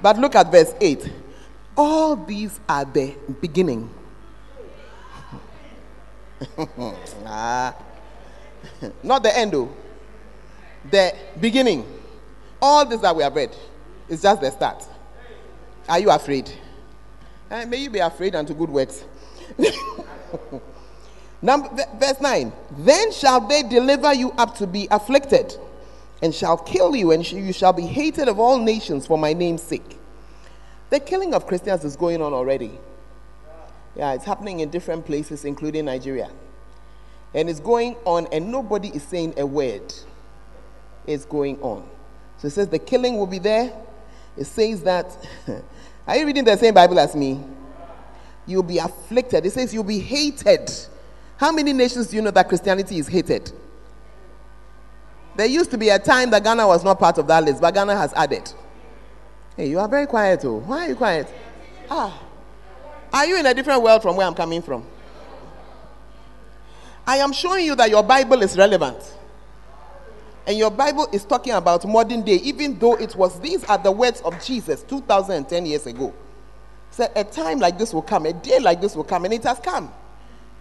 But 0.01 0.17
look 0.17 0.35
at 0.35 0.51
verse 0.51 0.73
8. 0.81 1.13
All 1.77 2.17
these 2.17 2.59
are 2.67 2.83
the 2.83 3.15
beginning. 3.39 3.89
ah. 7.25 7.73
Not 9.03 9.23
the 9.23 9.37
end, 9.37 9.51
though. 9.53 9.69
The 10.89 11.15
beginning. 11.39 11.85
All 12.61 12.85
this 12.85 13.01
that 13.01 13.15
we 13.15 13.23
have 13.23 13.35
read 13.35 13.55
is 14.07 14.21
just 14.21 14.41
the 14.41 14.51
start. 14.51 14.85
Are 15.87 15.99
you 15.99 16.09
afraid? 16.09 16.51
Uh, 17.49 17.65
may 17.65 17.77
you 17.77 17.89
be 17.89 17.99
afraid 17.99 18.35
unto 18.35 18.53
good 18.53 18.69
works. 18.69 19.03
Number, 21.41 21.69
verse 21.97 22.19
9 22.19 22.51
Then 22.79 23.11
shall 23.11 23.39
they 23.47 23.63
deliver 23.63 24.13
you 24.13 24.31
up 24.33 24.55
to 24.57 24.67
be 24.67 24.87
afflicted, 24.91 25.55
and 26.21 26.35
shall 26.35 26.57
kill 26.57 26.95
you, 26.95 27.11
and 27.11 27.29
you 27.31 27.53
shall 27.53 27.73
be 27.73 27.83
hated 27.83 28.27
of 28.27 28.39
all 28.39 28.59
nations 28.59 29.07
for 29.07 29.17
my 29.17 29.33
name's 29.33 29.63
sake. 29.63 29.97
The 30.89 30.99
killing 30.99 31.33
of 31.33 31.47
Christians 31.47 31.85
is 31.85 31.95
going 31.95 32.21
on 32.21 32.33
already. 32.33 32.71
Yeah, 33.95 34.13
it's 34.13 34.25
happening 34.25 34.59
in 34.59 34.69
different 34.69 35.05
places, 35.05 35.45
including 35.45 35.85
Nigeria. 35.85 36.29
And 37.33 37.49
it's 37.49 37.59
going 37.59 37.95
on, 38.05 38.27
and 38.31 38.51
nobody 38.51 38.89
is 38.89 39.03
saying 39.03 39.35
a 39.37 39.45
word. 39.45 39.93
It's 41.05 41.25
going 41.25 41.59
on. 41.61 41.87
So 42.37 42.47
it 42.47 42.51
says 42.51 42.67
the 42.69 42.79
killing 42.79 43.17
will 43.17 43.27
be 43.27 43.39
there. 43.39 43.71
It 44.37 44.45
says 44.45 44.83
that. 44.83 45.15
Are 46.07 46.17
you 46.17 46.25
reading 46.25 46.43
the 46.43 46.57
same 46.57 46.73
Bible 46.73 46.99
as 46.99 47.15
me? 47.15 47.39
You'll 48.47 48.63
be 48.63 48.79
afflicted. 48.79 49.45
It 49.45 49.51
says 49.51 49.73
you'll 49.73 49.83
be 49.83 49.99
hated. 49.99 50.71
How 51.37 51.51
many 51.51 51.71
nations 51.71 52.07
do 52.07 52.15
you 52.15 52.21
know 52.21 52.31
that 52.31 52.49
Christianity 52.49 52.97
is 52.97 53.07
hated? 53.07 53.51
There 55.35 55.45
used 55.45 55.71
to 55.71 55.77
be 55.77 55.89
a 55.89 55.99
time 55.99 56.31
that 56.31 56.43
Ghana 56.43 56.67
was 56.67 56.83
not 56.83 56.99
part 56.99 57.17
of 57.17 57.27
that 57.27 57.43
list, 57.43 57.61
but 57.61 57.73
Ghana 57.73 57.95
has 57.95 58.11
added. 58.13 58.51
Hey, 59.55 59.69
you 59.69 59.79
are 59.79 59.87
very 59.87 60.07
quiet, 60.07 60.43
oh. 60.45 60.57
Why 60.57 60.85
are 60.85 60.89
you 60.89 60.95
quiet? 60.95 61.27
Ah. 61.89 62.23
Are 63.13 63.25
you 63.25 63.37
in 63.37 63.45
a 63.45 63.53
different 63.53 63.81
world 63.81 64.01
from 64.01 64.15
where 64.15 64.25
I'm 64.25 64.33
coming 64.33 64.61
from? 64.61 64.85
I 67.09 67.17
am 67.17 67.33
showing 67.33 67.65
you 67.65 67.75
that 67.75 67.89
your 67.89 68.03
Bible 68.03 68.43
is 68.43 68.55
relevant. 68.55 68.97
And 70.45 70.55
your 70.55 70.69
Bible 70.69 71.07
is 71.11 71.25
talking 71.25 71.53
about 71.53 71.83
modern 71.87 72.21
day, 72.21 72.35
even 72.35 72.77
though 72.77 72.93
it 72.97 73.15
was, 73.15 73.39
these 73.39 73.63
are 73.63 73.79
the 73.79 73.91
words 73.91 74.21
of 74.21 74.39
Jesus 74.45 74.83
2010 74.83 75.65
years 75.65 75.87
ago. 75.87 76.13
So 76.91 77.11
a 77.15 77.23
time 77.23 77.57
like 77.57 77.79
this 77.79 77.95
will 77.95 78.03
come, 78.03 78.27
a 78.27 78.33
day 78.33 78.59
like 78.59 78.79
this 78.79 78.95
will 78.95 79.03
come, 79.03 79.25
and 79.25 79.33
it 79.33 79.41
has 79.41 79.57
come. 79.57 79.91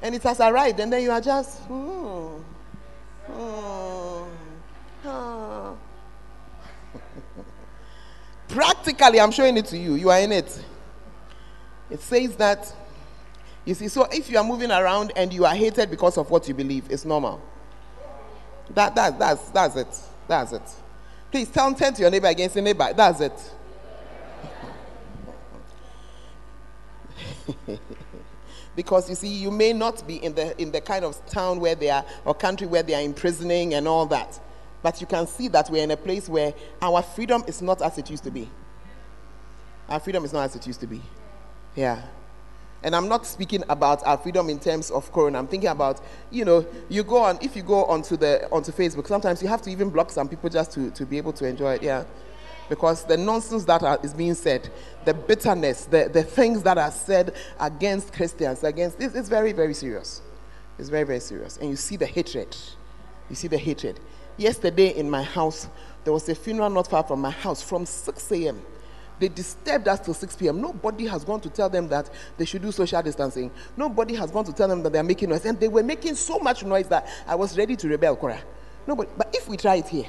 And 0.01 0.15
it 0.15 0.23
has 0.23 0.41
arrived, 0.41 0.81
and 0.81 0.91
then 0.91 1.03
you 1.03 1.11
are 1.11 1.21
just, 1.21 1.59
hmm, 1.65 2.39
hmm. 3.31 4.25
Practically, 8.49 9.21
I'm 9.21 9.33
showing 9.33 9.59
it 9.59 9.67
to 9.67 9.77
you. 9.77 9.97
You 9.97 10.09
are 10.09 10.21
in 10.21 10.33
it. 10.33 10.65
It 11.91 12.01
says 12.01 12.37
that, 12.37 12.73
you 13.69 13.75
see, 13.75 13.89
so 13.89 14.05
if 14.05 14.31
you 14.31 14.39
are 14.39 14.45
moving 14.45 14.71
around 14.71 15.13
and 15.15 15.31
you 15.31 15.45
are 15.45 15.55
hated 15.55 15.91
because 15.91 16.17
of 16.17 16.31
what 16.31 16.49
you 16.49 16.55
believe, 16.55 16.91
it's 16.91 17.05
normal. 17.05 17.39
That, 18.71 18.95
that, 18.95 19.19
that's, 19.19 19.51
that's 19.51 19.77
it. 19.77 20.01
That's 20.27 20.53
it. 20.53 20.63
Please 21.31 21.51
tell, 21.51 21.75
turn 21.75 21.93
to 21.93 22.01
your 22.01 22.11
neighbor 22.11 22.29
against 22.29 22.55
the 22.55 22.63
neighbor. 22.63 22.91
That's 22.97 23.21
it. 23.21 23.39
because 28.75 29.11
you 29.11 29.15
see, 29.15 29.29
you 29.29 29.51
may 29.51 29.75
not 29.75 30.07
be 30.07 30.17
in 30.17 30.35
the, 30.35 30.59
in 30.59 30.73
the 30.73 30.81
kind 30.81 31.05
of 31.05 31.27
town 31.27 31.61
where 31.61 31.75
they 31.75 31.91
are, 31.91 32.07
or 32.25 32.35
country 32.35 32.67
where 32.67 32.83
they 32.83 32.95
are 32.95 33.03
imprisoning 33.03 33.75
and 33.75 33.87
all 33.87 34.07
that. 34.07 34.41
But 34.83 34.99
you 35.03 35.07
can 35.07 35.27
see 35.27 35.49
that 35.49 35.69
we're 35.69 35.83
in 35.85 35.91
a 35.91 35.97
place 35.99 36.27
where 36.27 36.55
our 36.81 37.03
freedom 37.03 37.45
is 37.47 37.61
not 37.61 37.83
as 37.83 37.99
it 37.99 38.09
used 38.09 38.25
to 38.25 38.31
be. 38.31 38.49
Our 39.91 40.01
freedom 40.01 40.25
is 40.25 40.33
not 40.33 40.45
as 40.45 40.57
it 40.57 40.67
used 40.67 40.81
to 40.81 40.87
be. 40.87 41.03
Yeah. 41.77 42.01
And 42.83 42.95
I'm 42.95 43.09
not 43.09 43.27
speaking 43.27 43.65
about 43.69 44.07
our 44.07 44.17
freedom 44.17 44.49
in 44.49 44.61
terms 44.61 44.91
of 44.91 45.11
corona. 45.13 45.39
I'm 45.39 45.49
thinking 45.49 45.69
about, 45.69 46.01
you 46.31 46.45
know, 46.45 46.65
you 46.89 47.03
go 47.03 47.17
on, 47.19 47.39
if 47.43 47.57
you 47.57 47.63
go 47.63 47.85
onto 47.87 48.17
the 48.17 48.49
onto 48.51 48.71
Facebook, 48.71 49.09
sometimes 49.09 49.43
you 49.43 49.49
have 49.49 49.63
to 49.63 49.71
even 49.71 49.91
block 49.91 50.11
some 50.11 50.29
people 50.29 50.49
just 50.49 50.73
to, 50.73 50.91
to 50.93 51.05
be 51.05 51.19
able 51.19 51.33
to 51.35 51.47
enjoy 51.47 51.75
it. 51.75 51.83
Yeah. 51.83 52.05
Because 52.69 53.05
the 53.05 53.17
nonsense 53.17 53.65
that 53.65 53.83
are, 53.83 53.99
is 54.03 54.15
being 54.15 54.35
said, 54.35 54.71
the 55.05 55.15
bitterness, 55.15 55.87
the, 55.87 56.11
the 56.13 56.23
things 56.23 56.63
that 56.63 56.79
are 56.79 56.91
said 56.91 57.35
against 57.59 58.13
Christians, 58.13 58.63
against 58.63 59.01
it's, 59.01 59.15
it's 59.15 59.29
very, 59.29 59.53
very 59.53 59.75
serious. 59.75 60.21
It's 60.79 60.89
very, 60.89 61.05
very 61.05 61.21
serious. 61.21 61.57
And 61.57 61.71
you 61.71 61.77
see 61.77 61.97
the 61.97 62.07
hatred. 62.07 62.57
You 63.29 63.35
see 63.35 63.49
the 63.49 63.59
hatred. 63.59 63.99
Yesterday 64.37 64.97
in 64.97 65.11
my 65.11 65.23
house, 65.23 65.69
there 66.05 66.13
was 66.13 66.29
a 66.29 66.35
funeral 66.35 66.71
not 66.71 66.89
far 66.89 67.03
from 67.03 67.21
my 67.21 67.31
house 67.31 67.63
from 67.63 67.85
6 67.87 68.33
a.m. 68.33 68.63
They 69.19 69.29
disturbed 69.29 69.89
us 69.89 70.01
till 70.01 70.15
6 70.15 70.37
p.m. 70.37 70.61
Nobody 70.61 71.07
has 71.07 71.25
gone 71.25 71.41
to 71.41 71.51
tell 71.51 71.69
them 71.69 71.89
that 71.89 72.09
they 72.37 72.45
should 72.45 72.63
do 72.63 72.71
social 72.71 73.03
distancing. 73.03 73.51
Nobody 73.77 74.15
has 74.15 74.31
gone 74.31 74.45
to 74.45 74.53
tell 74.53 74.69
them 74.69 74.83
that 74.83 74.93
they 74.93 74.99
are 74.99 75.05
making 75.05 75.31
noise. 75.31 75.45
And 75.45 75.59
they 75.59 75.69
were 75.69 75.83
making 75.83 76.15
so 76.15 76.39
much 76.39 76.65
noise 76.65 76.89
that 76.89 77.09
I 77.27 77.35
was 77.35 77.57
ready 77.59 77.77
to 77.77 77.89
rebel, 77.89 78.17
Cora. 78.17 78.41
Nobody. 78.87 79.11
But 79.17 79.35
if 79.35 79.49
we 79.49 79.57
try 79.57 79.77
it 79.77 79.89
here, 79.89 80.07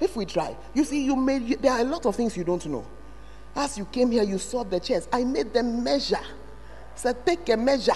if 0.00 0.16
we 0.16 0.24
try, 0.24 0.56
you 0.74 0.84
see, 0.84 1.04
you 1.04 1.16
made, 1.16 1.62
there 1.62 1.72
are 1.72 1.80
a 1.80 1.84
lot 1.84 2.06
of 2.06 2.16
things 2.16 2.36
you 2.36 2.44
don't 2.44 2.64
know. 2.66 2.84
As 3.54 3.78
you 3.78 3.84
came 3.84 4.10
here, 4.10 4.24
you 4.24 4.38
saw 4.38 4.64
the 4.64 4.80
chairs. 4.80 5.06
I 5.12 5.24
made 5.24 5.52
them 5.52 5.84
measure. 5.84 6.16
Said, 6.94 7.24
take 7.24 7.48
a 7.48 7.56
measure. 7.56 7.92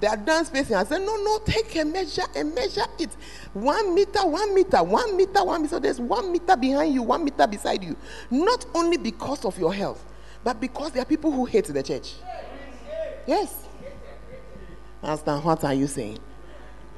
They 0.00 0.06
are 0.08 0.16
done 0.16 0.44
spacing. 0.44 0.76
I 0.76 0.84
said, 0.84 0.98
no, 0.98 1.16
no, 1.16 1.38
take 1.44 1.74
a 1.76 1.84
measure 1.84 2.24
and 2.34 2.54
measure 2.54 2.84
it. 2.98 3.10
One 3.52 3.94
meter, 3.94 4.26
one 4.26 4.54
meter, 4.54 4.82
one 4.82 5.16
meter, 5.16 5.44
one 5.44 5.62
meter. 5.62 5.76
So 5.76 5.78
there's 5.78 6.00
one 6.00 6.32
meter 6.32 6.56
behind 6.56 6.94
you, 6.94 7.02
one 7.02 7.24
meter 7.24 7.46
beside 7.46 7.82
you. 7.82 7.96
Not 8.30 8.66
only 8.74 8.96
because 8.96 9.44
of 9.44 9.58
your 9.58 9.72
health, 9.72 10.04
but 10.42 10.60
because 10.60 10.92
there 10.92 11.02
are 11.02 11.06
people 11.06 11.30
who 11.30 11.44
hate 11.44 11.66
the 11.66 11.82
church. 11.82 12.14
Yes. 13.26 13.66
Understand 15.02 15.44
what 15.44 15.64
are 15.64 15.74
you 15.74 15.86
saying? 15.86 16.18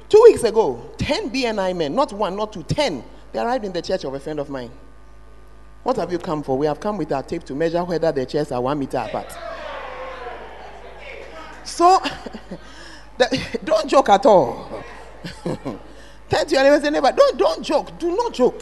Two 0.09 0.21
weeks 0.23 0.43
ago, 0.43 0.91
10 0.97 1.29
BNI 1.29 1.75
men, 1.75 1.93
not 1.93 2.13
one, 2.13 2.35
not 2.35 2.53
two, 2.53 2.63
10, 2.63 3.03
they 3.31 3.39
arrived 3.39 3.65
in 3.65 3.73
the 3.73 3.81
church 3.81 4.05
of 4.05 4.13
a 4.13 4.19
friend 4.19 4.39
of 4.39 4.49
mine. 4.49 4.71
What 5.83 5.97
have 5.97 6.11
you 6.11 6.17
come 6.17 6.43
for? 6.43 6.57
We 6.57 6.65
have 6.65 6.79
come 6.79 6.97
with 6.97 7.11
our 7.11 7.23
tape 7.23 7.43
to 7.45 7.55
measure 7.55 7.83
whether 7.83 8.11
the 8.11 8.25
chairs 8.25 8.51
are 8.51 8.61
one 8.61 8.79
meter 8.79 8.97
apart. 8.97 9.33
So, 11.63 12.01
the, 13.17 13.59
don't 13.63 13.89
joke 13.89 14.09
at 14.09 14.25
all. 14.25 14.83
Tell 16.29 16.45
to 16.45 16.55
your 16.55 16.63
neighbor, 16.63 16.81
say, 16.81 16.89
neighbor, 16.89 17.11
don't, 17.15 17.37
don't 17.37 17.63
joke. 17.63 17.97
Do 17.99 18.15
not 18.15 18.33
joke. 18.33 18.61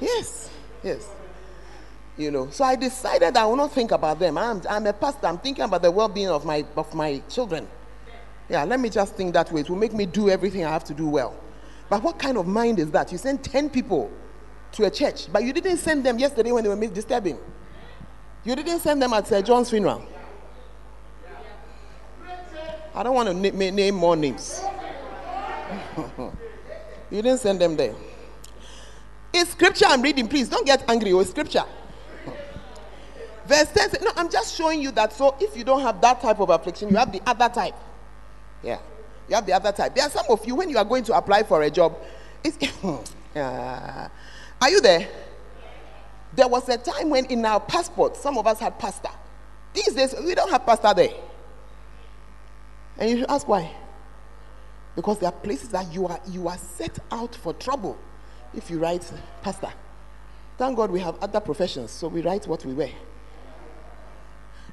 Yes, 0.00 0.50
yes. 0.82 1.08
You 2.16 2.30
know, 2.30 2.50
so 2.50 2.64
I 2.64 2.76
decided 2.76 3.36
I 3.36 3.46
will 3.46 3.56
not 3.56 3.72
think 3.72 3.90
about 3.90 4.18
them. 4.18 4.36
I'm, 4.36 4.62
I'm 4.68 4.86
a 4.86 4.92
pastor. 4.92 5.26
I'm 5.26 5.38
thinking 5.38 5.64
about 5.64 5.82
the 5.82 5.90
well-being 5.90 6.28
of 6.28 6.44
my 6.44 6.64
of 6.76 6.94
my 6.94 7.22
children. 7.28 7.66
Yeah, 8.48 8.64
let 8.64 8.80
me 8.80 8.90
just 8.90 9.14
think 9.14 9.32
that 9.32 9.50
way. 9.50 9.62
It 9.62 9.70
will 9.70 9.78
make 9.78 9.94
me 9.94 10.04
do 10.04 10.28
everything 10.28 10.64
I 10.64 10.70
have 10.70 10.84
to 10.84 10.94
do 10.94 11.08
well. 11.08 11.34
But 11.88 12.02
what 12.02 12.18
kind 12.18 12.36
of 12.36 12.46
mind 12.46 12.78
is 12.78 12.90
that? 12.90 13.12
You 13.12 13.18
send 13.18 13.42
10 13.42 13.70
people 13.70 14.10
to 14.72 14.84
a 14.84 14.90
church, 14.90 15.32
but 15.32 15.42
you 15.44 15.52
didn't 15.52 15.78
send 15.78 16.04
them 16.04 16.18
yesterday 16.18 16.52
when 16.52 16.62
they 16.64 16.68
were 16.68 16.86
disturbing. 16.86 17.38
You 18.44 18.56
didn't 18.56 18.80
send 18.80 19.00
them 19.00 19.12
at 19.12 19.26
Sir 19.26 19.42
John's 19.42 19.70
funeral. 19.70 20.04
I 22.94 23.02
don't 23.02 23.14
want 23.14 23.28
to 23.28 23.34
name, 23.34 23.74
name 23.74 23.94
more 23.94 24.16
names. 24.16 24.62
you 26.18 27.22
didn't 27.22 27.38
send 27.38 27.60
them 27.60 27.76
there. 27.76 27.94
It's 29.32 29.52
scripture 29.52 29.86
I'm 29.88 30.02
reading. 30.02 30.28
Please 30.28 30.48
don't 30.48 30.66
get 30.66 30.88
angry. 30.88 31.10
It's 31.12 31.30
scripture. 31.30 31.64
Verse 33.46 33.72
10 33.72 33.90
says, 33.90 34.02
No, 34.02 34.10
I'm 34.16 34.30
just 34.30 34.54
showing 34.54 34.82
you 34.82 34.90
that. 34.92 35.12
So 35.12 35.34
if 35.40 35.56
you 35.56 35.64
don't 35.64 35.80
have 35.80 36.00
that 36.02 36.20
type 36.20 36.38
of 36.40 36.50
affliction, 36.50 36.90
you 36.90 36.96
have 36.96 37.10
the 37.10 37.22
other 37.26 37.48
type. 37.48 37.74
Yeah. 38.62 38.78
You 39.28 39.36
have 39.36 39.46
the 39.46 39.54
other 39.54 39.72
type. 39.72 39.94
There 39.94 40.04
are 40.04 40.10
some 40.10 40.26
of 40.28 40.44
you, 40.46 40.54
when 40.54 40.68
you 40.68 40.76
are 40.76 40.84
going 40.84 41.04
to 41.04 41.16
apply 41.16 41.44
for 41.44 41.62
a 41.62 41.70
job, 41.70 41.96
it's, 42.44 42.58
uh, 43.36 44.08
are 44.60 44.70
you 44.70 44.80
there? 44.82 45.08
There 46.34 46.48
was 46.48 46.68
a 46.68 46.76
time 46.76 47.08
when 47.08 47.24
in 47.26 47.44
our 47.44 47.60
passport, 47.60 48.16
some 48.16 48.36
of 48.36 48.46
us 48.46 48.58
had 48.58 48.78
pastor. 48.78 49.10
These 49.72 49.94
days, 49.94 50.14
we 50.24 50.34
don't 50.34 50.50
have 50.50 50.66
pastor 50.66 50.92
there. 50.94 51.12
And 52.98 53.10
you 53.10 53.18
should 53.18 53.30
ask 53.30 53.46
why. 53.48 53.74
Because 54.94 55.18
there 55.18 55.28
are 55.28 55.32
places 55.32 55.70
that 55.70 55.92
you 55.92 56.06
are 56.06 56.20
you 56.28 56.48
are 56.48 56.58
set 56.58 56.98
out 57.10 57.34
for 57.34 57.54
trouble 57.54 57.96
if 58.54 58.70
you 58.70 58.78
write 58.78 59.10
pastor. 59.42 59.72
Thank 60.58 60.76
God 60.76 60.90
we 60.90 61.00
have 61.00 61.16
other 61.22 61.40
professions, 61.40 61.90
so 61.90 62.08
we 62.08 62.20
write 62.20 62.46
what 62.46 62.64
we 62.64 62.74
wear. 62.74 62.90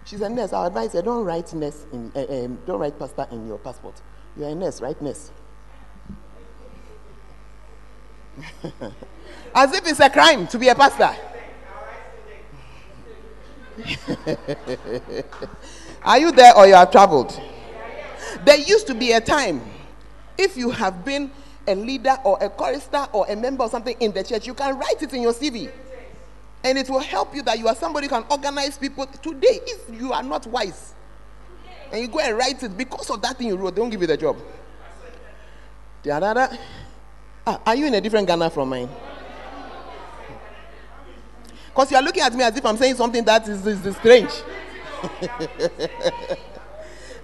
She's 0.06 0.22
a 0.22 0.30
nurse. 0.30 0.54
Our 0.54 0.68
advice 0.68 0.94
her, 0.94 1.02
don't 1.02 1.24
write 1.24 1.54
nurse 1.54 1.86
in, 1.94 2.12
uh, 2.16 2.26
um, 2.30 2.60
don't 2.66 2.80
write 2.80 2.98
pastor 3.00 3.28
in 3.32 3.48
your 3.48 3.58
passport. 3.60 4.02
You 4.38 4.46
are 4.46 4.50
a 4.50 4.56
nurse, 4.56 4.82
write 4.82 5.02
nurse. 5.02 5.32
As 9.56 9.74
if 9.74 9.88
it's 9.88 10.00
a 10.00 10.10
crime 10.10 10.48
to 10.48 10.58
be 10.58 10.70
a 10.70 10.76
pastor. 10.76 11.16
Are 16.04 16.18
you 16.20 16.32
there 16.32 16.56
or 16.56 16.68
you 16.68 16.74
have 16.74 16.92
traveled? 16.92 17.40
There 18.46 18.58
used 18.58 18.88
to 18.88 18.94
be 18.94 19.12
a 19.14 19.22
time, 19.22 19.62
if 20.38 20.56
you 20.58 20.70
have 20.72 21.04
been 21.04 21.32
a 21.68 21.76
leader 21.76 22.18
or 22.24 22.38
a 22.42 22.50
chorister 22.50 23.06
or 23.14 23.26
a 23.28 23.36
member 23.36 23.64
of 23.64 23.72
something 23.72 23.96
in 24.00 24.12
the 24.12 24.24
church, 24.24 24.48
you 24.48 24.54
can 24.54 24.78
write 24.78 25.02
it 25.02 25.14
in 25.14 25.22
your 25.22 25.34
CV. 25.34 25.72
And 26.64 26.78
it 26.78 26.90
will 26.90 27.00
help 27.00 27.34
you 27.36 27.42
that 27.44 27.58
you 27.58 27.68
are 27.68 27.76
somebody 27.76 28.08
who 28.08 28.12
can 28.12 28.26
organize 28.30 28.78
people. 28.78 29.06
Today, 29.06 29.60
if 29.66 30.00
you 30.00 30.12
are 30.12 30.24
not 30.24 30.46
wise 30.48 30.94
and 31.92 32.02
you 32.02 32.08
go 32.08 32.20
and 32.20 32.38
write 32.38 32.62
it 32.64 32.78
because 32.78 33.10
of 33.10 33.22
that 33.22 33.38
thing 33.38 33.48
you 33.48 33.56
wrote, 33.56 33.76
they 33.76 33.82
won't 33.82 33.92
give 33.92 34.02
you 34.02 34.08
the 34.08 34.18
job. 34.18 34.38
Ah, 37.46 37.62
are 37.66 37.76
you 37.76 37.88
in 37.88 37.94
a 37.94 38.02
different 38.02 38.28
Ghana 38.28 38.50
from 38.50 38.70
mine? 38.70 38.90
Because 41.68 41.92
you 41.92 41.98
are 41.98 42.04
looking 42.04 42.24
at 42.24 42.34
me 42.34 42.44
as 42.44 42.56
if 42.56 42.66
I'm 42.66 42.78
saying 42.78 42.96
something 42.96 43.24
that 43.24 43.48
is, 43.48 43.66
is, 43.66 43.86
is 43.86 43.96
strange. 43.98 44.32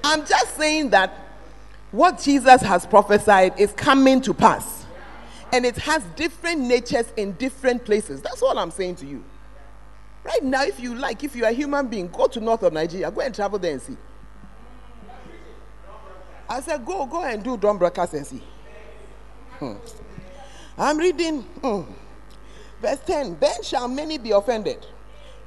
I'm 0.06 0.24
just 0.24 0.56
saying 0.56 0.92
that 0.92 1.18
what 1.92 2.22
Jesus 2.22 2.62
has 2.62 2.86
prophesied 2.86 3.60
is 3.60 3.72
coming 3.74 4.22
to 4.22 4.36
pass. 4.36 4.86
And 5.52 5.66
it 5.66 5.76
has 5.78 6.04
different 6.16 6.62
natures 6.62 7.12
in 7.18 7.32
different 7.34 7.84
places. 7.86 8.22
That's 8.22 8.44
all 8.44 8.58
I'm 8.60 8.70
saying 8.70 8.98
to 8.98 9.06
you. 9.08 9.24
Right 10.24 10.44
now, 10.44 10.64
if 10.64 10.80
you 10.80 10.94
like, 10.94 11.24
if 11.24 11.36
you're 11.36 11.48
a 11.48 11.52
human 11.52 11.88
being, 11.88 12.08
go 12.10 12.28
to 12.28 12.40
north 12.40 12.62
of 12.62 12.74
Nigeria, 12.74 13.10
go 13.10 13.22
and 13.22 13.34
travel 13.34 13.58
there 13.58 13.72
and 13.72 13.82
see. 13.82 13.98
I 16.48 16.62
said, 16.62 16.86
go, 16.86 17.08
go 17.08 17.24
and 17.24 17.44
do 17.44 17.58
drum 17.58 17.80
broadcast 17.80 18.14
and 18.14 18.28
see. 18.28 18.44
Hmm. 19.58 19.74
I'm 20.78 21.00
reading 21.00 21.42
hmm. 21.42 21.82
verse 22.80 23.00
10. 23.08 23.38
Then 23.40 23.64
shall 23.64 23.88
many 23.88 24.20
be 24.20 24.32
offended 24.32 24.86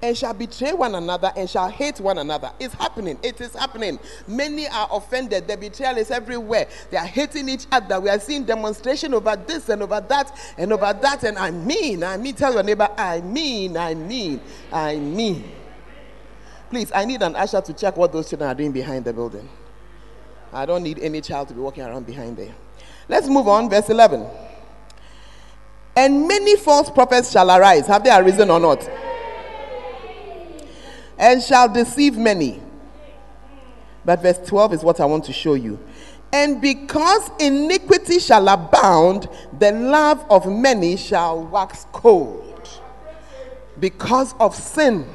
and 0.00 0.17
shall 0.17 0.35
betray 0.35 0.73
one 0.73 0.95
another 0.95 1.33
and 1.37 1.50
shall 1.50 1.69
hate 1.69 2.00
one 2.00 2.19
another. 2.19 2.52
It's 2.61 2.75
happening. 2.75 3.19
It 3.23 3.40
is 3.40 3.55
happening. 3.55 3.99
Many 4.26 4.69
are 4.69 4.88
offended. 4.93 5.49
The 5.49 5.57
betrayal 5.57 5.97
is 5.99 6.11
everywhere. 6.11 6.69
They 6.90 6.97
are 6.97 7.07
hating 7.07 7.49
each 7.49 7.67
other. 7.73 8.00
We 8.00 8.09
are 8.09 8.21
seeing 8.21 8.45
demonstration 8.45 9.12
over 9.12 9.35
this 9.35 9.69
and 9.69 9.83
over 9.83 10.00
that 10.09 10.37
and 10.57 10.73
over 10.73 10.93
that. 10.93 11.25
And 11.25 11.37
I 11.37 11.50
mean, 11.50 12.05
I 12.05 12.17
mean, 12.17 12.35
tell 12.35 12.55
your 12.55 12.62
neighbor, 12.62 12.88
I 12.97 13.21
mean, 13.21 13.76
I 13.76 13.95
mean, 13.95 14.40
I 14.73 14.97
mean. 14.97 15.52
Please, 16.71 16.93
I 16.95 17.05
need 17.05 17.23
an 17.23 17.35
usher 17.35 17.61
to 17.61 17.73
check 17.73 17.97
what 17.97 18.12
those 18.12 18.28
children 18.28 18.50
are 18.50 18.55
doing 18.55 18.73
behind 18.73 19.05
the 19.05 19.12
building. 19.12 19.49
I 20.52 20.64
don't 20.64 20.83
need 20.83 20.99
any 21.00 21.21
child 21.21 21.49
to 21.49 21.55
be 21.55 21.61
walking 21.61 21.83
around 21.83 22.07
behind 22.07 22.37
there. 22.37 22.55
Let's 23.09 23.26
move 23.26 23.49
on. 23.49 23.69
Verse 23.69 23.88
11. 23.88 24.26
And 25.97 26.28
many 26.28 26.57
false 26.57 26.88
prophets 26.88 27.33
shall 27.33 27.50
arise. 27.50 27.87
Have 27.88 28.05
they 28.05 28.17
arisen 28.17 28.50
or 28.50 28.61
not? 28.61 28.88
And 31.18 31.42
shall 31.42 31.68
deceive 31.68 32.16
many. 32.16 32.62
But 34.04 34.22
verse 34.22 34.38
12 34.46 34.75
is 34.75 34.82
what 34.82 35.00
I 35.00 35.04
want 35.04 35.25
to 35.25 35.32
show 35.32 35.54
you. 35.54 35.78
And 36.32 36.60
because 36.60 37.30
iniquity 37.38 38.18
shall 38.18 38.48
abound, 38.48 39.28
the 39.58 39.72
love 39.72 40.25
of 40.30 40.46
many 40.46 40.96
shall 40.96 41.44
wax 41.44 41.87
cold. 41.92 42.68
Because 43.80 44.34
of 44.38 44.54
sin, 44.54 45.06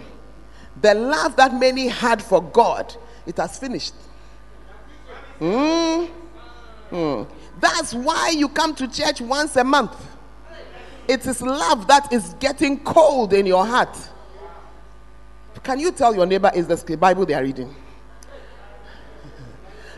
the 0.81 0.93
love 0.93 1.35
that 1.35 1.53
many 1.53 1.87
had 1.87 2.21
for 2.21 2.41
God, 2.41 2.95
it 3.25 3.37
has 3.37 3.57
finished. 3.59 3.93
Mm. 5.39 6.09
Mm. 6.91 7.27
That's 7.59 7.93
why 7.93 8.29
you 8.29 8.49
come 8.49 8.75
to 8.75 8.87
church 8.87 9.21
once 9.21 9.55
a 9.55 9.63
month. 9.63 9.95
It 11.07 11.25
is 11.25 11.41
love 11.41 11.87
that 11.87 12.11
is 12.11 12.33
getting 12.39 12.79
cold 12.83 13.33
in 13.33 13.45
your 13.45 13.65
heart. 13.65 13.97
Can 15.63 15.79
you 15.79 15.91
tell 15.91 16.13
your 16.13 16.25
neighbor 16.25 16.51
is 16.53 16.67
the 16.67 16.97
Bible 16.97 17.25
they 17.25 17.33
are 17.33 17.43
reading? 17.43 17.73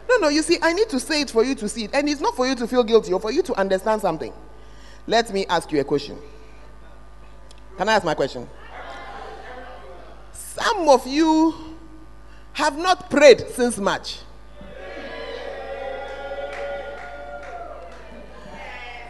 No, 0.07 0.17
no, 0.17 0.27
you 0.29 0.43
see, 0.43 0.59
I 0.61 0.71
need 0.71 0.87
to 0.89 0.99
say 0.99 1.21
it 1.21 1.31
for 1.31 1.43
you 1.43 1.55
to 1.55 1.67
see 1.67 1.85
it. 1.85 1.95
And 1.95 2.07
it's 2.07 2.21
not 2.21 2.35
for 2.35 2.47
you 2.47 2.53
to 2.55 2.67
feel 2.67 2.83
guilty 2.83 3.11
or 3.11 3.19
for 3.19 3.31
you 3.31 3.41
to 3.41 3.55
understand 3.55 4.01
something. 4.01 4.31
Let 5.07 5.33
me 5.33 5.47
ask 5.47 5.71
you 5.71 5.79
a 5.81 5.83
question. 5.83 6.19
Can 7.75 7.89
I 7.89 7.93
ask 7.93 8.05
my 8.05 8.13
question? 8.13 8.47
Some 10.31 10.87
of 10.89 11.07
you 11.07 11.55
have 12.53 12.77
not 12.77 13.09
prayed 13.09 13.49
since 13.49 13.79
March. 13.79 14.19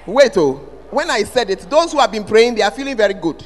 Wait, 0.05 0.37
oh, 0.37 0.53
when 0.91 1.09
I 1.09 1.23
said 1.23 1.49
it, 1.49 1.59
those 1.69 1.91
who 1.91 1.99
have 1.99 2.11
been 2.11 2.23
praying, 2.23 2.55
they 2.55 2.61
are 2.61 2.71
feeling 2.71 2.95
very 2.95 3.13
good. 3.13 3.43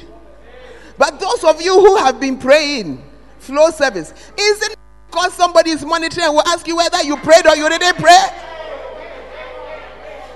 But 1.00 1.18
those 1.18 1.42
of 1.44 1.62
you 1.62 1.72
who 1.80 1.96
have 1.96 2.20
been 2.20 2.36
praying, 2.36 3.02
flow 3.38 3.70
service, 3.70 4.12
isn't 4.38 4.76
because 5.06 5.32
somebody 5.32 5.70
is 5.70 5.82
monitoring 5.82 6.26
and 6.26 6.34
will 6.34 6.46
ask 6.46 6.68
you 6.68 6.76
whether 6.76 7.02
you 7.02 7.16
prayed 7.16 7.46
or 7.46 7.56
you 7.56 7.66
didn't 7.70 7.96
pray? 7.96 8.22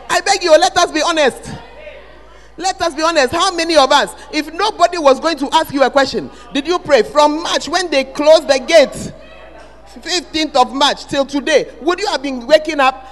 I 0.09 0.23
beg 0.25 0.43
you, 0.43 0.53
let 0.53 0.75
us 0.75 0.91
be 0.91 1.03
honest. 1.03 1.53
Let 2.57 2.81
us 2.81 2.95
be 2.95 3.03
honest. 3.03 3.35
How 3.35 3.55
many 3.55 3.77
of 3.77 3.93
us, 3.93 4.15
if 4.33 4.55
nobody 4.55 4.97
was 4.97 5.21
going 5.21 5.37
to 5.37 5.51
ask 5.53 5.71
you 5.71 5.83
a 5.83 5.91
question, 5.91 6.31
did 6.55 6.67
you 6.67 6.79
pray 6.79 7.03
from 7.03 7.43
March 7.43 7.69
when 7.69 7.91
they 7.91 8.05
closed 8.05 8.49
the 8.49 8.59
gate, 8.59 9.13
15th 10.01 10.57
of 10.57 10.73
March 10.73 11.05
till 11.05 11.27
today? 11.27 11.75
Would 11.83 11.99
you 11.99 12.07
have 12.07 12.23
been 12.23 12.47
waking 12.47 12.81
up 12.81 13.07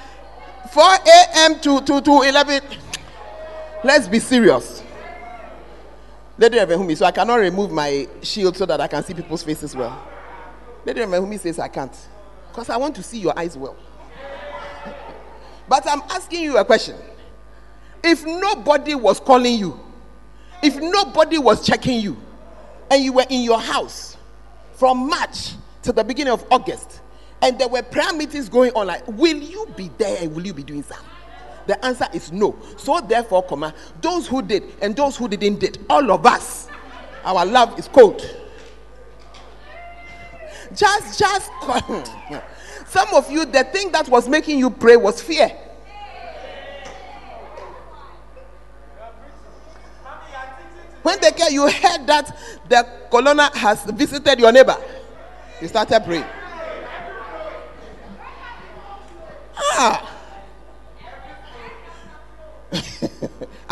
4 0.73 0.83
a.m. 0.85 1.61
to, 1.61 1.83
to, 1.83 2.01
to 2.01 2.23
11? 2.23 2.63
Let's 3.85 4.09
be 4.09 4.21
serious. 4.21 4.82
Reverend 6.51 6.99
so 6.99 7.05
I 7.05 7.13
cannot 7.13 7.37
remove 7.37 7.71
my 7.71 8.09
shield 8.23 8.57
so 8.57 8.67
that 8.67 8.81
I 8.81 8.89
can 8.89 9.03
see 9.05 9.15
people's 9.15 9.43
faces 9.43 9.77
well. 9.77 10.07
Lady 10.85 11.01
Reverend 11.01 11.41
says 11.41 11.59
I 11.59 11.69
can't. 11.69 11.97
Because 12.49 12.69
I 12.69 12.77
want 12.77 12.95
to 12.97 13.03
see 13.03 13.19
your 13.19 13.39
eyes 13.39 13.57
well. 13.57 13.77
but 15.69 15.87
I'm 15.89 16.01
asking 16.11 16.43
you 16.43 16.59
a 16.59 16.65
question. 16.65 16.97
If 18.05 18.25
nobody 18.25 18.95
was 18.95 19.21
calling 19.21 19.59
you, 19.59 19.79
if 20.63 20.77
nobody 20.77 21.39
was 21.39 21.65
checking 21.65 22.01
you, 22.01 22.17
and 22.91 23.03
you 23.03 23.13
were 23.13 23.25
in 23.31 23.43
your 23.43 23.61
house 23.61 24.17
from 24.75 25.09
March 25.09 25.53
to 25.83 25.93
the 25.93 26.05
beginning 26.05 26.33
of 26.33 26.45
August, 26.51 27.01
and 27.41 27.59
there 27.59 27.69
were 27.69 27.83
prayer 27.83 28.13
meetings 28.13 28.49
going 28.49 28.73
on, 28.75 28.87
like, 28.87 29.07
will 29.09 29.37
you 29.37 29.67
be 29.77 29.91
there 29.99 30.19
and 30.21 30.35
will 30.35 30.45
you 30.45 30.53
be 30.53 30.63
doing 30.63 30.83
something? 30.83 31.12
The 31.67 31.85
answer 31.85 32.07
is 32.13 32.33
no. 32.33 32.57
So 32.77 33.01
therefore, 33.01 33.43
comma, 33.45 33.75
those 34.01 34.27
who 34.27 34.43
did 34.43 34.65
and 34.81 34.97
those 34.97 35.17
who 35.17 35.29
didn't 35.29 35.61
did, 35.61 35.85
all 35.89 36.11
of 36.11 36.27
us, 36.27 36.69
our 37.25 37.47
love 37.47 37.79
is 37.79 37.89
cold. 37.89 38.21
Just, 40.75 41.19
just 41.19 41.51
some 42.89 43.09
of 43.15 43.31
you, 43.31 43.45
the 43.45 43.65
thing 43.65 43.93
that 43.93 44.09
was 44.09 44.29
making 44.29 44.59
you 44.59 44.71
pray 44.71 44.97
was 44.97 45.21
fear. 45.21 45.51
When 51.03 51.21
they 51.21 51.33
get 51.33 51.53
you 51.53 51.69
heard 51.69 52.07
that 52.07 52.37
the 52.69 52.87
corona 53.11 53.51
has 53.57 53.83
visited 53.85 54.39
your 54.39 54.53
neighbor, 54.53 54.77
you 55.61 55.69
started 55.69 56.01
praying. 56.05 56.25
Ah. 59.57 60.12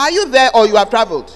Are 0.00 0.10
you 0.10 0.28
there 0.30 0.50
or 0.56 0.66
you 0.66 0.76
have 0.76 0.88
traveled? 0.88 1.30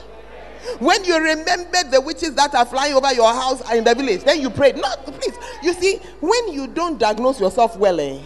When 0.78 1.04
you 1.04 1.18
remember 1.18 1.84
the 1.90 2.00
witches 2.00 2.34
that 2.34 2.54
are 2.54 2.64
flying 2.64 2.94
over 2.94 3.12
your 3.12 3.30
house 3.30 3.60
in 3.70 3.84
the 3.84 3.94
village, 3.94 4.24
then 4.24 4.40
you 4.40 4.48
pray. 4.48 4.72
No, 4.72 4.88
please. 5.04 5.36
You 5.62 5.74
see, 5.74 5.98
when 6.20 6.50
you 6.50 6.66
don't 6.66 6.98
diagnose 6.98 7.38
yourself 7.38 7.76
well, 7.76 8.00
eh, 8.00 8.18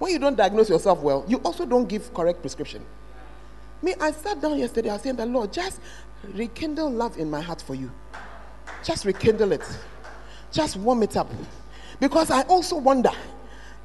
when 0.00 0.10
you 0.10 0.18
don't 0.18 0.36
diagnose 0.36 0.68
yourself 0.68 1.00
well, 1.00 1.24
you 1.28 1.36
also 1.38 1.64
don't 1.64 1.88
give 1.88 2.12
correct 2.12 2.40
prescription. 2.40 2.84
Me, 3.82 3.94
I 4.00 4.10
sat 4.10 4.40
down 4.40 4.58
yesterday, 4.58 4.90
I 4.90 4.96
saying, 4.96 5.14
the 5.14 5.26
Lord, 5.26 5.52
just 5.52 5.80
rekindle 6.34 6.90
love 6.90 7.16
in 7.18 7.30
my 7.30 7.40
heart 7.40 7.62
for 7.62 7.76
you. 7.76 7.90
Just 8.82 9.04
rekindle 9.04 9.52
it. 9.52 9.62
Just 10.50 10.76
warm 10.76 11.04
it 11.04 11.16
up. 11.16 11.30
Because 12.00 12.32
I 12.32 12.42
also 12.42 12.76
wonder 12.78 13.10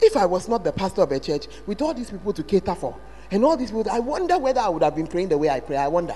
if 0.01 0.17
I 0.17 0.25
was 0.25 0.47
not 0.47 0.63
the 0.63 0.71
pastor 0.71 1.03
of 1.03 1.11
a 1.11 1.19
church 1.19 1.45
with 1.67 1.83
all 1.83 1.93
these 1.93 2.09
people 2.09 2.33
to 2.33 2.41
cater 2.41 2.73
for, 2.73 2.97
and 3.31 3.43
all 3.43 3.57
these 3.57 3.71
people, 3.71 3.89
I 3.91 3.99
wonder 3.99 4.37
whether 4.37 4.61
I 4.61 4.69
would 4.69 4.83
have 4.83 4.95
been 4.95 5.07
praying 5.07 5.29
the 5.29 5.37
way 5.37 5.49
I 5.49 5.59
pray. 5.59 5.77
I 5.77 5.87
wonder. 5.87 6.15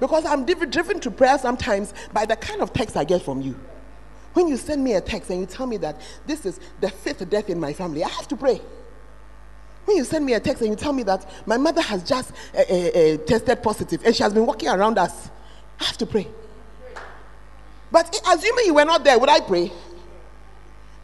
Because 0.00 0.24
I'm 0.24 0.44
driven 0.44 1.00
to 1.00 1.10
prayer 1.10 1.38
sometimes 1.38 1.94
by 2.12 2.26
the 2.26 2.36
kind 2.36 2.60
of 2.60 2.72
text 2.72 2.96
I 2.96 3.04
get 3.04 3.22
from 3.22 3.40
you. 3.40 3.58
When 4.34 4.48
you 4.48 4.56
send 4.56 4.82
me 4.82 4.94
a 4.94 5.00
text 5.00 5.30
and 5.30 5.40
you 5.40 5.46
tell 5.46 5.66
me 5.66 5.76
that 5.78 6.00
this 6.26 6.44
is 6.44 6.58
the 6.80 6.90
fifth 6.90 7.28
death 7.30 7.48
in 7.48 7.60
my 7.60 7.72
family, 7.72 8.02
I 8.02 8.08
have 8.08 8.26
to 8.28 8.36
pray. 8.36 8.60
When 9.84 9.96
you 9.96 10.04
send 10.04 10.24
me 10.24 10.32
a 10.32 10.40
text 10.40 10.62
and 10.62 10.70
you 10.70 10.76
tell 10.76 10.92
me 10.92 11.02
that 11.04 11.28
my 11.46 11.56
mother 11.56 11.82
has 11.82 12.02
just 12.02 12.32
uh, 12.54 12.58
uh, 12.58 12.74
uh, 12.74 13.16
tested 13.18 13.62
positive 13.62 14.04
and 14.04 14.14
she 14.14 14.22
has 14.22 14.32
been 14.32 14.46
walking 14.46 14.68
around 14.68 14.98
us, 14.98 15.30
I 15.80 15.84
have 15.84 15.98
to 15.98 16.06
pray. 16.06 16.26
But 17.92 18.20
assuming 18.26 18.66
you 18.66 18.74
were 18.74 18.84
not 18.84 19.04
there, 19.04 19.18
would 19.18 19.28
I 19.28 19.40
pray? 19.40 19.72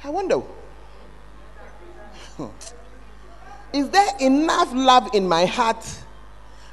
I 0.03 0.11
wonder. 0.11 0.43
Is 3.73 3.89
there 3.91 4.09
enough 4.21 4.73
love 4.75 5.11
in 5.15 5.29
my 5.29 5.45
heart 5.47 5.85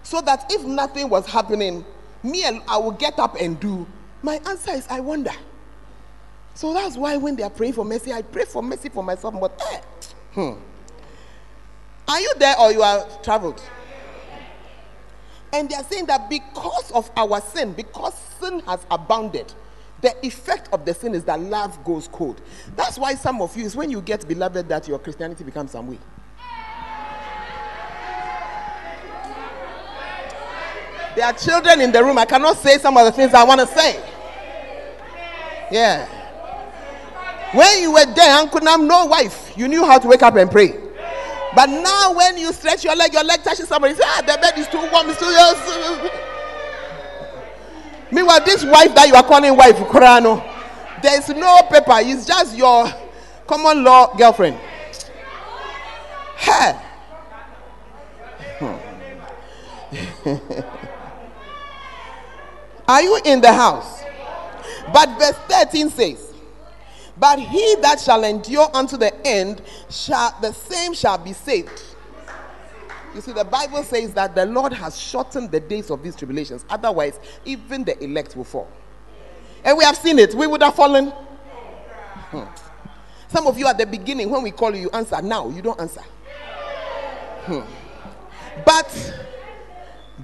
So 0.07 0.21
that 0.21 0.49
if 0.49 0.63
nothing 0.63 1.09
was 1.09 1.27
happening, 1.27 1.83
me, 2.23 2.45
I 2.45 2.77
will 2.77 2.91
get 2.91 3.19
up 3.19 3.35
and 3.41 3.59
do. 3.59 3.85
My 4.23 4.39
answer 4.47 4.71
is, 4.71 4.87
I 4.89 5.01
wonder. 5.01 5.33
So 6.53 6.73
that's 6.73 6.95
why 6.95 7.17
when 7.17 7.35
they 7.35 7.43
are 7.43 7.49
praying 7.49 7.73
for 7.73 7.83
mercy, 7.83 8.13
I 8.13 8.21
pray 8.21 8.45
for 8.45 8.63
mercy 8.63 8.87
for 8.87 9.03
myself. 9.03 9.35
But, 9.37 9.61
eh, 9.69 9.81
hmm. 10.33 10.59
Are 12.07 12.21
you 12.21 12.33
there 12.37 12.57
or 12.57 12.71
you 12.71 12.81
are 12.81 13.05
traveled? 13.21 13.61
And 15.51 15.69
they 15.69 15.75
are 15.75 15.83
saying 15.83 16.05
that 16.05 16.29
because 16.29 16.89
of 16.91 17.11
our 17.17 17.41
sin, 17.41 17.73
because 17.73 18.13
sin 18.39 18.61
has 18.61 18.85
abounded, 18.89 19.53
the 19.99 20.15
effect 20.25 20.69
of 20.71 20.85
the 20.85 20.93
sin 20.93 21.13
is 21.15 21.25
that 21.25 21.41
love 21.41 21.83
goes 21.83 22.07
cold. 22.07 22.39
That's 22.77 22.97
why 22.97 23.15
some 23.15 23.41
of 23.41 23.57
you 23.57 23.65
is 23.65 23.75
when 23.75 23.89
you 23.89 23.99
get 23.99 24.25
beloved 24.25 24.69
that 24.69 24.87
your 24.87 24.99
Christianity 24.99 25.43
becomes 25.43 25.71
some 25.71 25.87
way. 25.87 25.99
There 31.17 31.25
are 31.25 31.33
children 31.33 31.81
in 31.81 31.91
the 31.91 32.03
room. 32.03 32.19
I 32.19 32.25
cannot 32.25 32.57
say 32.57 32.77
some 32.77 32.95
of 32.95 33.03
the 33.03 33.11
things 33.11 33.33
I 33.33 33.43
want 33.43 33.59
to 33.59 33.65
say. 33.65 33.99
Yeah. 35.71 36.05
When 37.55 37.81
you 37.81 37.91
were 37.91 38.05
there, 38.05 38.37
Uncle 38.37 38.61
Nam, 38.61 38.87
no 38.87 39.07
wife, 39.07 39.51
you 39.57 39.67
knew 39.67 39.83
how 39.83 39.97
to 39.97 40.07
wake 40.07 40.21
up 40.21 40.35
and 40.35 40.51
pray. 40.51 40.79
But 41.55 41.71
now, 41.71 42.13
when 42.13 42.37
you 42.37 42.53
stretch 42.53 42.83
your 42.83 42.95
leg, 42.95 43.13
your 43.13 43.23
leg 43.23 43.41
touches 43.41 43.67
somebody, 43.67 43.95
say, 43.95 44.03
ah, 44.05 44.21
the 44.21 44.37
bed 44.39 44.59
is 44.59 44.67
too 44.67 44.77
warm, 44.91 45.09
it's 45.09 45.17
too 45.17 45.25
yours. 45.25 45.57
Meanwhile, 48.11 48.45
this 48.45 48.63
wife 48.63 48.93
that 48.93 49.07
you 49.07 49.15
are 49.15 49.23
calling 49.23 49.57
wife, 49.57 49.77
Korano, 49.77 50.43
there 51.01 51.17
is 51.17 51.29
no 51.29 51.61
paper, 51.63 51.93
it's 51.93 52.27
just 52.27 52.55
your 52.55 52.87
common 53.47 53.83
law 53.83 54.15
girlfriend. 54.15 54.59
Hey. 56.37 56.79
Are 62.87 63.01
you 63.01 63.19
in 63.25 63.41
the 63.41 63.51
house? 63.51 64.03
But 64.93 65.17
verse 65.19 65.35
13 65.49 65.89
says, 65.89 66.33
But 67.17 67.39
he 67.39 67.75
that 67.81 67.99
shall 67.99 68.23
endure 68.23 68.69
unto 68.73 68.97
the 68.97 69.13
end, 69.27 69.61
shall 69.89 70.37
the 70.41 70.53
same 70.53 70.93
shall 70.93 71.17
be 71.17 71.33
saved. 71.33 71.83
You 73.13 73.21
see, 73.21 73.31
the 73.31 73.43
Bible 73.43 73.83
says 73.83 74.13
that 74.13 74.35
the 74.35 74.45
Lord 74.45 74.71
has 74.73 74.97
shortened 74.99 75.51
the 75.51 75.59
days 75.59 75.89
of 75.89 76.03
these 76.03 76.15
tribulations. 76.15 76.65
Otherwise, 76.69 77.19
even 77.45 77.83
the 77.83 78.01
elect 78.03 78.35
will 78.35 78.43
fall. 78.43 78.69
And 79.63 79.77
we 79.77 79.83
have 79.83 79.97
seen 79.97 80.19
it. 80.19 80.33
We 80.35 80.47
would 80.47 80.61
have 80.61 80.75
fallen. 80.75 81.09
Hmm. 81.09 82.43
Some 83.29 83.47
of 83.47 83.57
you 83.57 83.67
at 83.67 83.77
the 83.77 83.85
beginning, 83.85 84.29
when 84.29 84.43
we 84.43 84.51
call 84.51 84.73
you, 84.75 84.83
you 84.83 84.89
answer. 84.91 85.21
Now, 85.21 85.49
you 85.49 85.61
don't 85.61 85.79
answer. 85.81 86.03
Hmm. 87.45 87.61
But 88.65 89.13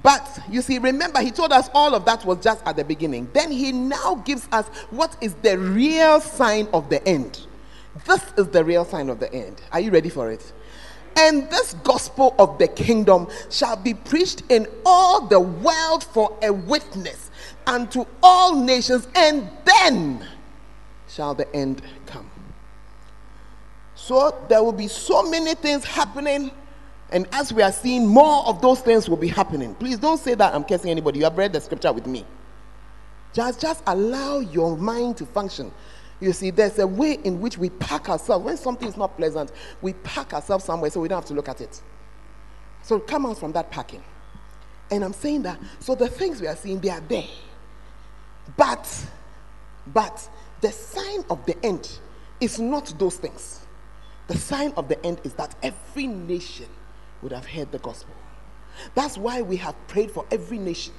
but 0.02 0.40
you 0.50 0.62
see, 0.62 0.80
remember, 0.80 1.22
he 1.22 1.30
told 1.30 1.52
us 1.52 1.70
all 1.74 1.94
of 1.94 2.06
that 2.06 2.26
was 2.26 2.40
just 2.40 2.66
at 2.66 2.76
the 2.76 2.84
beginning. 2.84 3.30
Then 3.34 3.52
he 3.52 3.72
now 3.72 4.16
gives 4.26 4.48
us 4.52 4.68
what 4.90 5.16
is 5.22 5.36
the 5.36 5.58
real 5.58 6.20
sign 6.20 6.68
of 6.74 6.90
the 6.90 7.06
end. 7.08 7.46
This 8.06 8.24
is 8.38 8.48
the 8.48 8.64
real 8.64 8.86
sign 8.86 9.10
of 9.10 9.20
the 9.20 9.32
end. 9.32 9.62
Are 9.72 9.80
you 9.80 9.92
ready 9.92 10.10
for 10.10 10.32
it? 10.32 10.52
And 11.16 11.48
this 11.52 11.76
gospel 11.84 12.34
of 12.40 12.58
the 12.58 12.68
kingdom 12.68 13.28
shall 13.52 13.76
be 13.76 13.94
preached 13.94 14.42
in 14.50 14.68
all 14.84 15.28
the 15.28 15.40
world 15.40 16.04
for 16.04 16.36
a 16.42 16.52
witness 16.52 17.30
unto 17.68 18.06
all 18.24 18.56
nations, 18.56 19.08
and 19.14 19.48
then 19.64 20.28
shall 21.08 21.36
the 21.36 21.54
end 21.56 21.84
come. 22.08 22.30
So 23.94 24.36
there 24.50 24.64
will 24.64 24.74
be 24.74 24.88
so 24.88 25.30
many 25.30 25.54
things 25.54 25.86
happening 25.86 26.52
and 27.12 27.28
as 27.32 27.54
we 27.54 27.62
are 27.62 27.72
seeing, 27.72 28.08
more 28.08 28.46
of 28.48 28.62
those 28.62 28.82
things 28.82 29.08
will 29.08 29.18
be 29.18 29.28
happening. 29.28 29.76
Please 29.76 30.00
don't 30.00 30.20
say 30.20 30.34
that 30.36 30.54
I'm 30.56 30.64
cursing 30.64 30.90
anybody. 30.90 31.20
You 31.20 31.26
have 31.26 31.38
read 31.38 31.54
the 31.54 31.62
scripture 31.62 31.94
with 31.94 32.08
me. 32.08 32.26
Just, 33.34 33.62
just 33.62 33.84
allow 33.86 34.40
your 34.40 34.78
mind 34.78 35.18
to 35.18 35.26
function. 35.26 35.72
You 36.20 36.34
see, 36.34 36.52
there's 36.52 36.80
a 36.80 36.88
way 36.88 37.20
in 37.24 37.42
which 37.42 37.58
we 37.58 37.70
pack 37.70 38.10
ourselves. 38.10 38.46
When 38.46 38.58
something 38.58 38.88
is 38.88 38.98
not 38.98 39.18
pleasant, 39.18 39.52
we 39.82 39.94
pack 39.94 40.34
ourselves 40.34 40.64
somewhere 40.64 40.90
so 40.90 41.02
we 41.02 41.08
don't 41.08 41.18
have 41.18 41.28
to 41.28 41.34
look 41.34 41.50
at 41.50 41.62
it. 41.62 41.82
So 42.82 43.00
come 43.00 43.26
out 43.26 43.38
from 43.38 43.52
that 43.54 43.72
packing. 43.72 44.04
And 44.90 45.04
I'm 45.04 45.14
saying 45.14 45.44
that, 45.44 45.60
so 45.80 45.96
the 45.96 46.08
things 46.08 46.40
we 46.40 46.48
are 46.48 46.56
seeing, 46.56 46.80
they 46.80 46.90
are 46.90 47.02
there. 47.02 47.28
But, 48.58 49.06
but 49.88 50.30
the 50.62 50.72
sign 50.72 51.26
of 51.30 51.46
the 51.46 51.64
end 51.66 52.00
is 52.40 52.60
not 52.60 52.94
those 52.98 53.18
things. 53.18 53.66
The 54.28 54.38
sign 54.38 54.74
of 54.78 54.88
the 54.88 55.04
end 55.06 55.22
is 55.24 55.34
that 55.34 55.56
every 55.62 56.08
nation 56.08 56.68
would 57.24 57.32
have 57.32 57.46
heard 57.46 57.72
the 57.72 57.80
gospel. 57.80 58.14
That's 58.96 59.18
why 59.18 59.42
we 59.42 59.56
have 59.58 59.76
prayed 59.88 60.12
for 60.12 60.26
every 60.32 60.58
nation 60.58 60.94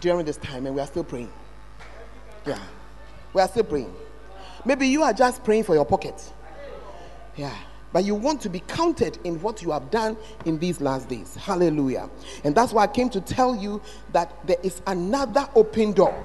during 0.00 0.26
this 0.26 0.36
time, 0.38 0.66
and 0.66 0.74
we 0.74 0.80
are 0.80 0.86
still 0.86 1.04
praying. 1.04 1.32
Yeah, 2.46 2.58
we 3.32 3.40
are 3.40 3.48
still 3.48 3.64
praying. 3.64 3.94
Maybe 4.64 4.88
you 4.88 5.02
are 5.02 5.12
just 5.12 5.44
praying 5.44 5.64
for 5.64 5.74
your 5.74 5.84
pocket. 5.84 6.32
Yeah, 7.36 7.56
but 7.92 8.04
you 8.04 8.14
want 8.14 8.40
to 8.42 8.48
be 8.48 8.60
counted 8.60 9.18
in 9.24 9.40
what 9.40 9.62
you 9.62 9.70
have 9.70 9.90
done 9.90 10.16
in 10.44 10.58
these 10.58 10.80
last 10.80 11.08
days. 11.08 11.34
Hallelujah. 11.34 12.10
And 12.44 12.54
that's 12.54 12.72
why 12.72 12.84
I 12.84 12.86
came 12.88 13.08
to 13.10 13.20
tell 13.20 13.54
you 13.54 13.80
that 14.12 14.34
there 14.46 14.58
is 14.62 14.82
another 14.86 15.48
open 15.54 15.92
door. 15.92 16.24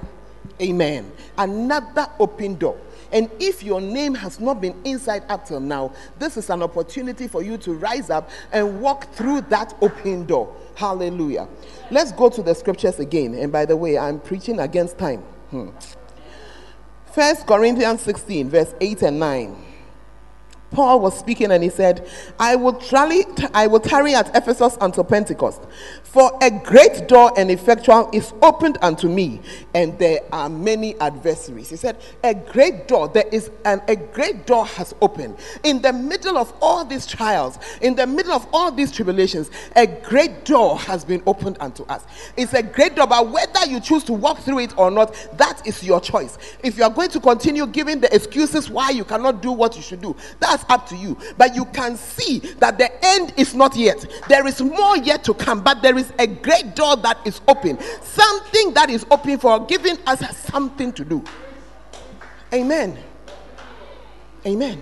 Amen. 0.60 1.12
Another 1.36 2.08
open 2.18 2.56
door. 2.56 2.78
And 3.12 3.30
if 3.40 3.62
your 3.62 3.80
name 3.80 4.14
has 4.14 4.38
not 4.38 4.60
been 4.60 4.74
inside 4.84 5.24
up 5.28 5.46
till 5.46 5.60
now, 5.60 5.92
this 6.18 6.36
is 6.36 6.50
an 6.50 6.62
opportunity 6.62 7.28
for 7.28 7.42
you 7.42 7.56
to 7.58 7.72
rise 7.72 8.10
up 8.10 8.30
and 8.52 8.80
walk 8.80 9.12
through 9.12 9.42
that 9.42 9.74
open 9.80 10.26
door. 10.26 10.54
Hallelujah. 10.74 11.48
Let's 11.90 12.12
go 12.12 12.28
to 12.28 12.42
the 12.42 12.54
scriptures 12.54 12.98
again. 12.98 13.34
And 13.34 13.50
by 13.50 13.64
the 13.64 13.76
way, 13.76 13.98
I'm 13.98 14.20
preaching 14.20 14.60
against 14.60 14.98
time. 14.98 15.20
Hmm. 15.50 15.70
First 17.12 17.46
Corinthians 17.46 18.02
16, 18.02 18.50
verse 18.50 18.74
8 18.80 19.02
and 19.02 19.18
9. 19.18 19.67
Paul 20.70 21.00
was 21.00 21.18
speaking 21.18 21.50
and 21.50 21.62
he 21.62 21.70
said, 21.70 22.06
I 22.38 22.56
will, 22.56 22.74
tarry, 22.74 23.24
I 23.54 23.66
will 23.66 23.80
tarry 23.80 24.14
at 24.14 24.34
Ephesus 24.36 24.76
until 24.80 25.04
Pentecost. 25.04 25.62
For 26.02 26.36
a 26.42 26.50
great 26.50 27.08
door 27.08 27.32
and 27.36 27.50
effectual 27.50 28.10
is 28.12 28.32
opened 28.42 28.78
unto 28.82 29.08
me, 29.08 29.40
and 29.74 29.98
there 29.98 30.20
are 30.32 30.48
many 30.48 30.98
adversaries. 31.00 31.70
He 31.70 31.76
said, 31.76 31.98
A 32.24 32.34
great 32.34 32.88
door, 32.88 33.08
there 33.08 33.28
is 33.30 33.50
a 33.64 33.96
great 33.96 34.46
door 34.46 34.66
has 34.66 34.94
opened. 35.00 35.36
In 35.64 35.82
the 35.82 35.92
middle 35.92 36.36
of 36.36 36.52
all 36.60 36.84
these 36.84 37.06
trials, 37.06 37.58
in 37.82 37.94
the 37.94 38.06
middle 38.06 38.32
of 38.32 38.46
all 38.52 38.72
these 38.72 38.90
tribulations, 38.90 39.50
a 39.76 39.86
great 39.86 40.44
door 40.44 40.78
has 40.78 41.04
been 41.04 41.22
opened 41.26 41.56
unto 41.60 41.84
us. 41.84 42.04
It's 42.36 42.54
a 42.54 42.62
great 42.62 42.94
door, 42.96 43.06
but 43.06 43.28
whether 43.28 43.66
you 43.66 43.80
choose 43.80 44.04
to 44.04 44.12
walk 44.12 44.38
through 44.38 44.60
it 44.60 44.78
or 44.78 44.90
not, 44.90 45.14
that 45.34 45.66
is 45.66 45.82
your 45.84 46.00
choice. 46.00 46.38
If 46.62 46.78
you 46.78 46.84
are 46.84 46.90
going 46.90 47.10
to 47.10 47.20
continue 47.20 47.66
giving 47.66 48.00
the 48.00 48.14
excuses 48.14 48.70
why 48.70 48.90
you 48.90 49.04
cannot 49.04 49.42
do 49.42 49.52
what 49.52 49.76
you 49.76 49.82
should 49.82 50.00
do, 50.00 50.16
that's 50.40 50.57
up 50.68 50.86
to 50.88 50.96
you. 50.96 51.16
But 51.36 51.54
you 51.54 51.64
can 51.66 51.96
see 51.96 52.38
that 52.58 52.78
the 52.78 52.90
end 53.04 53.34
is 53.36 53.54
not 53.54 53.76
yet. 53.76 54.04
There 54.28 54.46
is 54.46 54.60
more 54.60 54.96
yet 54.96 55.24
to 55.24 55.34
come, 55.34 55.62
but 55.62 55.82
there 55.82 55.96
is 55.96 56.12
a 56.18 56.26
great 56.26 56.74
door 56.74 56.96
that 56.96 57.18
is 57.24 57.40
open. 57.48 57.78
Something 58.02 58.74
that 58.74 58.90
is 58.90 59.06
open 59.10 59.38
for 59.38 59.64
giving 59.66 59.98
us 60.06 60.36
something 60.38 60.92
to 60.92 61.04
do. 61.04 61.24
Amen. 62.52 62.98
Amen. 64.46 64.80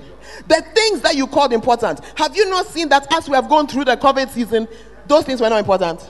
The 0.48 0.64
things 0.74 1.00
that 1.00 1.16
you 1.16 1.26
called 1.26 1.52
important, 1.52 2.00
have 2.16 2.36
you 2.36 2.48
not 2.50 2.66
seen 2.66 2.88
that 2.90 3.12
as 3.12 3.28
we 3.28 3.34
have 3.34 3.48
gone 3.48 3.66
through 3.66 3.86
the 3.86 3.96
COVID 3.96 4.30
season, 4.30 4.68
those 5.06 5.24
things 5.24 5.40
were 5.40 5.48
not 5.48 5.58
important? 5.58 6.00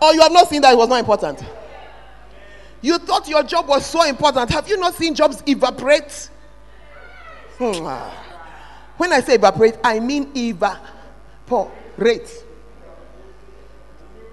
Or 0.00 0.12
you 0.14 0.20
have 0.20 0.32
not 0.32 0.48
seen 0.48 0.62
that 0.62 0.72
it 0.72 0.76
was 0.76 0.88
not 0.88 1.00
important? 1.00 1.42
You 2.80 2.98
thought 2.98 3.28
your 3.28 3.42
job 3.42 3.68
was 3.68 3.84
so 3.84 4.04
important. 4.04 4.50
Have 4.50 4.68
you 4.68 4.76
not 4.78 4.94
seen 4.94 5.14
jobs 5.14 5.42
evaporate? 5.46 6.30
Hmm. 7.58 7.86
When 8.96 9.12
I 9.12 9.20
say 9.20 9.34
evaporate, 9.34 9.76
I 9.82 10.00
mean 10.00 10.30
evaporate. 10.36 10.84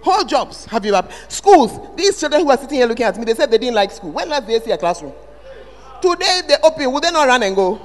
Whole 0.01 0.23
jobs 0.23 0.65
have 0.65 0.85
up. 0.87 1.11
Schools, 1.27 1.79
these 1.95 2.19
children 2.19 2.41
who 2.41 2.51
are 2.51 2.57
sitting 2.57 2.77
here 2.77 2.85
looking 2.85 3.05
at 3.05 3.17
me, 3.17 3.25
they 3.25 3.33
said 3.33 3.49
they 3.49 3.57
didn't 3.57 3.73
like 3.73 3.89
school. 3.91 4.11
When 4.11 4.29
last 4.29 4.45
did 4.45 4.61
they 4.61 4.65
see 4.65 4.71
a 4.71 4.77
classroom? 4.77 5.13
Today 6.01 6.41
they 6.47 6.55
open, 6.61 6.91
will 6.91 6.99
they 6.99 7.09
not 7.09 7.27
run 7.27 7.41
and 7.41 7.55
go? 7.55 7.81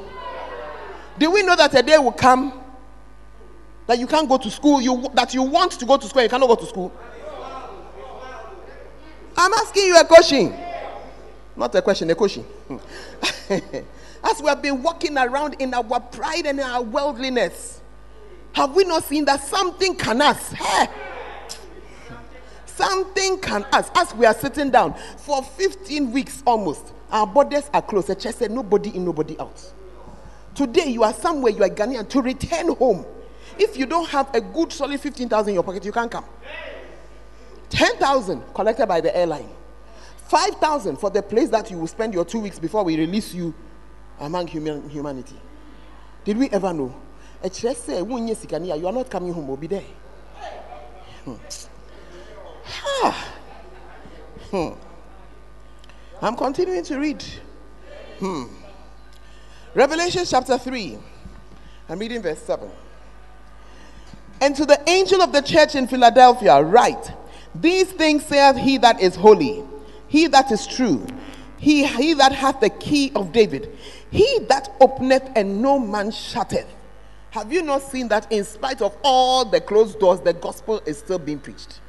Do 1.18 1.30
we 1.30 1.42
know 1.42 1.56
that 1.56 1.74
a 1.74 1.82
day 1.82 1.96
will 1.96 2.12
come 2.12 2.52
that 3.86 3.98
you 3.98 4.06
can't 4.06 4.28
go 4.28 4.36
to 4.36 4.50
school, 4.50 4.80
you 4.80 5.08
that 5.14 5.32
you 5.32 5.42
want 5.42 5.72
to 5.72 5.86
go 5.86 5.96
to 5.96 6.06
school, 6.06 6.22
you 6.22 6.28
cannot 6.28 6.48
go 6.48 6.56
to 6.56 6.66
school? 6.66 6.92
I'm 9.36 9.52
asking 9.54 9.86
you 9.86 9.98
a 9.98 10.04
question. 10.04 10.54
Not 11.56 11.74
a 11.74 11.80
question, 11.82 12.10
a 12.10 12.14
question. 12.14 12.44
As 14.22 14.40
we 14.40 14.48
have 14.48 14.62
been 14.62 14.82
walking 14.82 15.16
around 15.16 15.56
in 15.58 15.72
our 15.74 16.00
pride 16.00 16.46
and 16.46 16.60
our 16.60 16.82
worldliness, 16.82 17.80
have 18.52 18.74
we 18.74 18.84
not 18.84 19.04
seen 19.04 19.24
that 19.26 19.42
something 19.42 19.94
can 19.96 20.20
us? 20.20 20.52
Hey, 20.52 20.88
Something 22.80 23.38
can 23.40 23.66
us 23.72 23.90
as 23.94 24.14
we 24.14 24.24
are 24.24 24.32
sitting 24.32 24.70
down 24.70 24.94
for 25.18 25.42
15 25.42 26.12
weeks 26.12 26.42
almost. 26.46 26.94
Our 27.10 27.26
borders 27.26 27.68
are 27.74 27.82
closed. 27.82 28.06
The 28.06 28.14
church 28.14 28.36
said 28.36 28.50
nobody 28.50 28.96
in, 28.96 29.04
nobody 29.04 29.38
out. 29.38 29.60
Today 30.54 30.86
you 30.86 31.02
are 31.02 31.12
somewhere, 31.12 31.52
you 31.52 31.62
are 31.62 31.68
Ghanaian 31.68 32.08
to 32.08 32.22
return 32.22 32.74
home. 32.76 33.04
If 33.58 33.76
you 33.76 33.84
don't 33.84 34.08
have 34.08 34.34
a 34.34 34.40
good 34.40 34.72
solid 34.72 34.98
15,000 34.98 35.50
in 35.50 35.54
your 35.54 35.62
pocket, 35.62 35.84
you 35.84 35.92
can't 35.92 36.10
come. 36.10 36.24
10,000 37.68 38.42
collected 38.54 38.86
by 38.86 39.02
the 39.02 39.14
airline. 39.14 39.50
5,000 40.28 40.96
for 40.96 41.10
the 41.10 41.22
place 41.22 41.50
that 41.50 41.70
you 41.70 41.76
will 41.76 41.86
spend 41.86 42.14
your 42.14 42.24
two 42.24 42.38
weeks 42.38 42.58
before 42.58 42.82
we 42.82 42.96
release 42.96 43.34
you 43.34 43.52
among 44.20 44.46
human, 44.46 44.88
humanity. 44.88 45.36
Did 46.24 46.36
we 46.36 46.48
ever 46.50 46.72
know? 46.72 46.94
say, 47.52 47.98
You 47.98 48.86
are 48.86 48.92
not 48.92 49.10
coming 49.10 49.32
home, 49.32 49.48
will 49.48 49.56
be 49.56 49.66
there. 49.66 49.82
Hmm. 51.24 51.34
hmm. 54.50 54.70
I'm 56.22 56.36
continuing 56.36 56.84
to 56.84 56.98
read. 56.98 57.24
Hmm. 58.18 58.44
Revelation 59.74 60.24
chapter 60.26 60.58
3. 60.58 60.98
I'm 61.88 61.98
reading 61.98 62.22
verse 62.22 62.40
7. 62.42 62.70
And 64.40 64.56
to 64.56 64.64
the 64.64 64.80
angel 64.88 65.22
of 65.22 65.32
the 65.32 65.40
church 65.42 65.74
in 65.74 65.86
Philadelphia, 65.86 66.60
write, 66.62 67.12
These 67.54 67.92
things 67.92 68.24
saith 68.24 68.56
he 68.56 68.78
that 68.78 69.00
is 69.00 69.14
holy, 69.16 69.62
he 70.08 70.26
that 70.28 70.50
is 70.50 70.66
true, 70.66 71.06
he, 71.60 71.86
he 71.86 72.14
that 72.14 72.32
hath 72.32 72.60
the 72.60 72.70
key 72.70 73.12
of 73.14 73.32
David, 73.32 73.70
he 74.10 74.38
that 74.48 74.72
openeth 74.80 75.30
and 75.36 75.60
no 75.60 75.78
man 75.78 76.10
shutteth. 76.10 76.66
Have 77.32 77.52
you 77.52 77.60
not 77.60 77.82
seen 77.82 78.08
that 78.08 78.32
in 78.32 78.44
spite 78.44 78.80
of 78.80 78.96
all 79.04 79.44
the 79.44 79.60
closed 79.60 80.00
doors, 80.00 80.20
the 80.20 80.32
gospel 80.32 80.80
is 80.86 80.98
still 80.98 81.18
being 81.18 81.38
preached? 81.38 81.80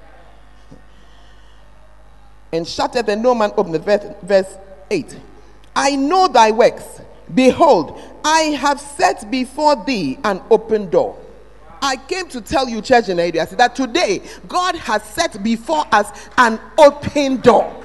And 2.51 2.67
shutteth 2.67 3.07
and 3.07 3.23
no 3.23 3.33
man 3.33 3.53
openeth. 3.55 3.85
Verse, 3.85 4.13
verse 4.21 4.57
8. 4.91 5.17
I 5.73 5.95
know 5.95 6.27
thy 6.27 6.51
works. 6.51 6.99
Behold, 7.33 7.97
I 8.25 8.41
have 8.59 8.77
set 8.77 9.31
before 9.31 9.81
thee 9.85 10.19
an 10.25 10.41
open 10.51 10.89
door. 10.89 11.17
I 11.81 11.95
came 11.95 12.27
to 12.27 12.41
tell 12.41 12.67
you, 12.67 12.81
church 12.81 13.07
in 13.07 13.21
Area, 13.21 13.45
that 13.45 13.73
today 13.73 14.21
God 14.49 14.75
has 14.75 15.01
set 15.03 15.41
before 15.41 15.85
us 15.93 16.29
an 16.37 16.59
open 16.77 17.37
door. 17.37 17.81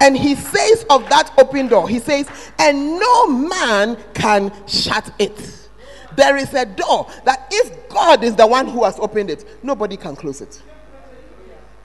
And 0.00 0.16
he 0.16 0.34
says 0.34 0.86
of 0.88 1.08
that 1.10 1.32
open 1.38 1.68
door, 1.68 1.88
he 1.88 1.98
says, 1.98 2.26
and 2.58 2.98
no 2.98 3.26
man 3.28 3.98
can 4.14 4.52
shut 4.66 5.12
it. 5.18 5.68
There 6.16 6.36
is 6.36 6.52
a 6.54 6.64
door 6.64 7.08
that 7.24 7.46
if 7.50 7.88
God 7.88 8.24
is 8.24 8.34
the 8.34 8.46
one 8.46 8.66
who 8.66 8.84
has 8.84 8.98
opened 8.98 9.30
it, 9.30 9.44
nobody 9.62 9.96
can 9.96 10.16
close 10.16 10.40
it. 10.40 10.60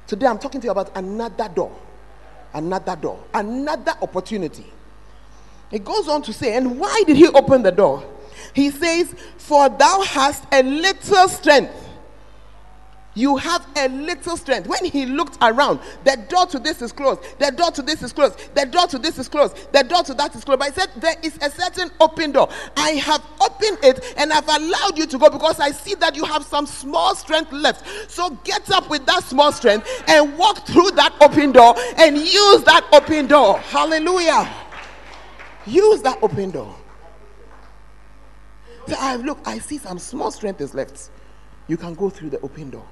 Today 0.07 0.27
I'm 0.27 0.39
talking 0.39 0.61
to 0.61 0.65
you 0.65 0.71
about 0.71 0.95
another 0.95 1.49
door, 1.49 1.75
another 2.53 2.95
door, 2.95 3.23
another 3.33 3.93
opportunity. 4.01 4.65
It 5.71 5.83
goes 5.83 6.07
on 6.07 6.21
to 6.23 6.33
say, 6.33 6.55
and 6.55 6.79
why 6.79 7.03
did 7.05 7.17
he 7.17 7.27
open 7.27 7.63
the 7.63 7.71
door? 7.71 8.03
He 8.53 8.69
says, 8.69 9.13
For 9.37 9.67
thou 9.67 10.01
hast 10.03 10.45
a 10.51 10.63
little 10.63 11.27
strength 11.27 11.84
you 13.15 13.37
have 13.37 13.65
a 13.77 13.87
little 13.87 14.37
strength. 14.37 14.67
When 14.67 14.85
he 14.85 15.05
looked 15.05 15.37
around, 15.41 15.79
the 16.03 16.17
door 16.29 16.45
to 16.47 16.59
this 16.59 16.81
is 16.81 16.91
closed, 16.91 17.21
the 17.39 17.51
door 17.51 17.71
to 17.71 17.81
this 17.81 18.03
is 18.03 18.13
closed, 18.13 18.53
the 18.53 18.65
door 18.65 18.87
to 18.87 18.99
this 18.99 19.17
is 19.17 19.27
closed, 19.27 19.71
the 19.71 19.83
door 19.83 20.03
to 20.03 20.13
that 20.13 20.35
is 20.35 20.43
closed. 20.43 20.59
But 20.59 20.73
he 20.73 20.79
said, 20.79 20.89
There 20.97 21.15
is 21.23 21.37
a 21.41 21.49
certain 21.49 21.89
open 21.99 22.33
door. 22.33 22.49
I 22.75 22.91
have 22.91 23.25
opened 23.41 23.79
it 23.83 24.13
and 24.17 24.31
I've 24.31 24.47
allowed 24.47 24.97
you 24.97 25.07
to 25.07 25.17
go 25.17 25.29
because 25.29 25.59
I 25.59 25.71
see 25.71 25.95
that 25.95 26.15
you 26.15 26.25
have 26.25 26.43
some 26.43 26.65
small 26.65 27.15
strength 27.15 27.51
left. 27.51 28.11
So 28.11 28.31
get 28.43 28.69
up 28.71 28.89
with 28.89 29.05
that 29.05 29.23
small 29.23 29.51
strength 29.51 29.87
and 30.07 30.37
walk 30.37 30.67
through 30.67 30.91
that 30.91 31.15
open 31.21 31.53
door 31.53 31.75
and 31.97 32.17
use 32.17 32.63
that 32.63 32.87
open 32.91 33.27
door. 33.27 33.59
Hallelujah. 33.59 34.53
Use 35.65 36.01
that 36.01 36.19
open 36.21 36.51
door. 36.51 36.75
So 38.87 38.95
I 38.99 39.15
look, 39.15 39.39
I 39.45 39.57
see 39.57 39.77
some 39.79 39.97
small 39.97 40.31
strength 40.31 40.61
is 40.61 40.75
left. 40.75 41.09
You 41.67 41.77
can 41.77 41.95
go 41.95 42.09
through 42.09 42.29
the 42.29 42.39
open 42.41 42.69
door. 42.69 42.85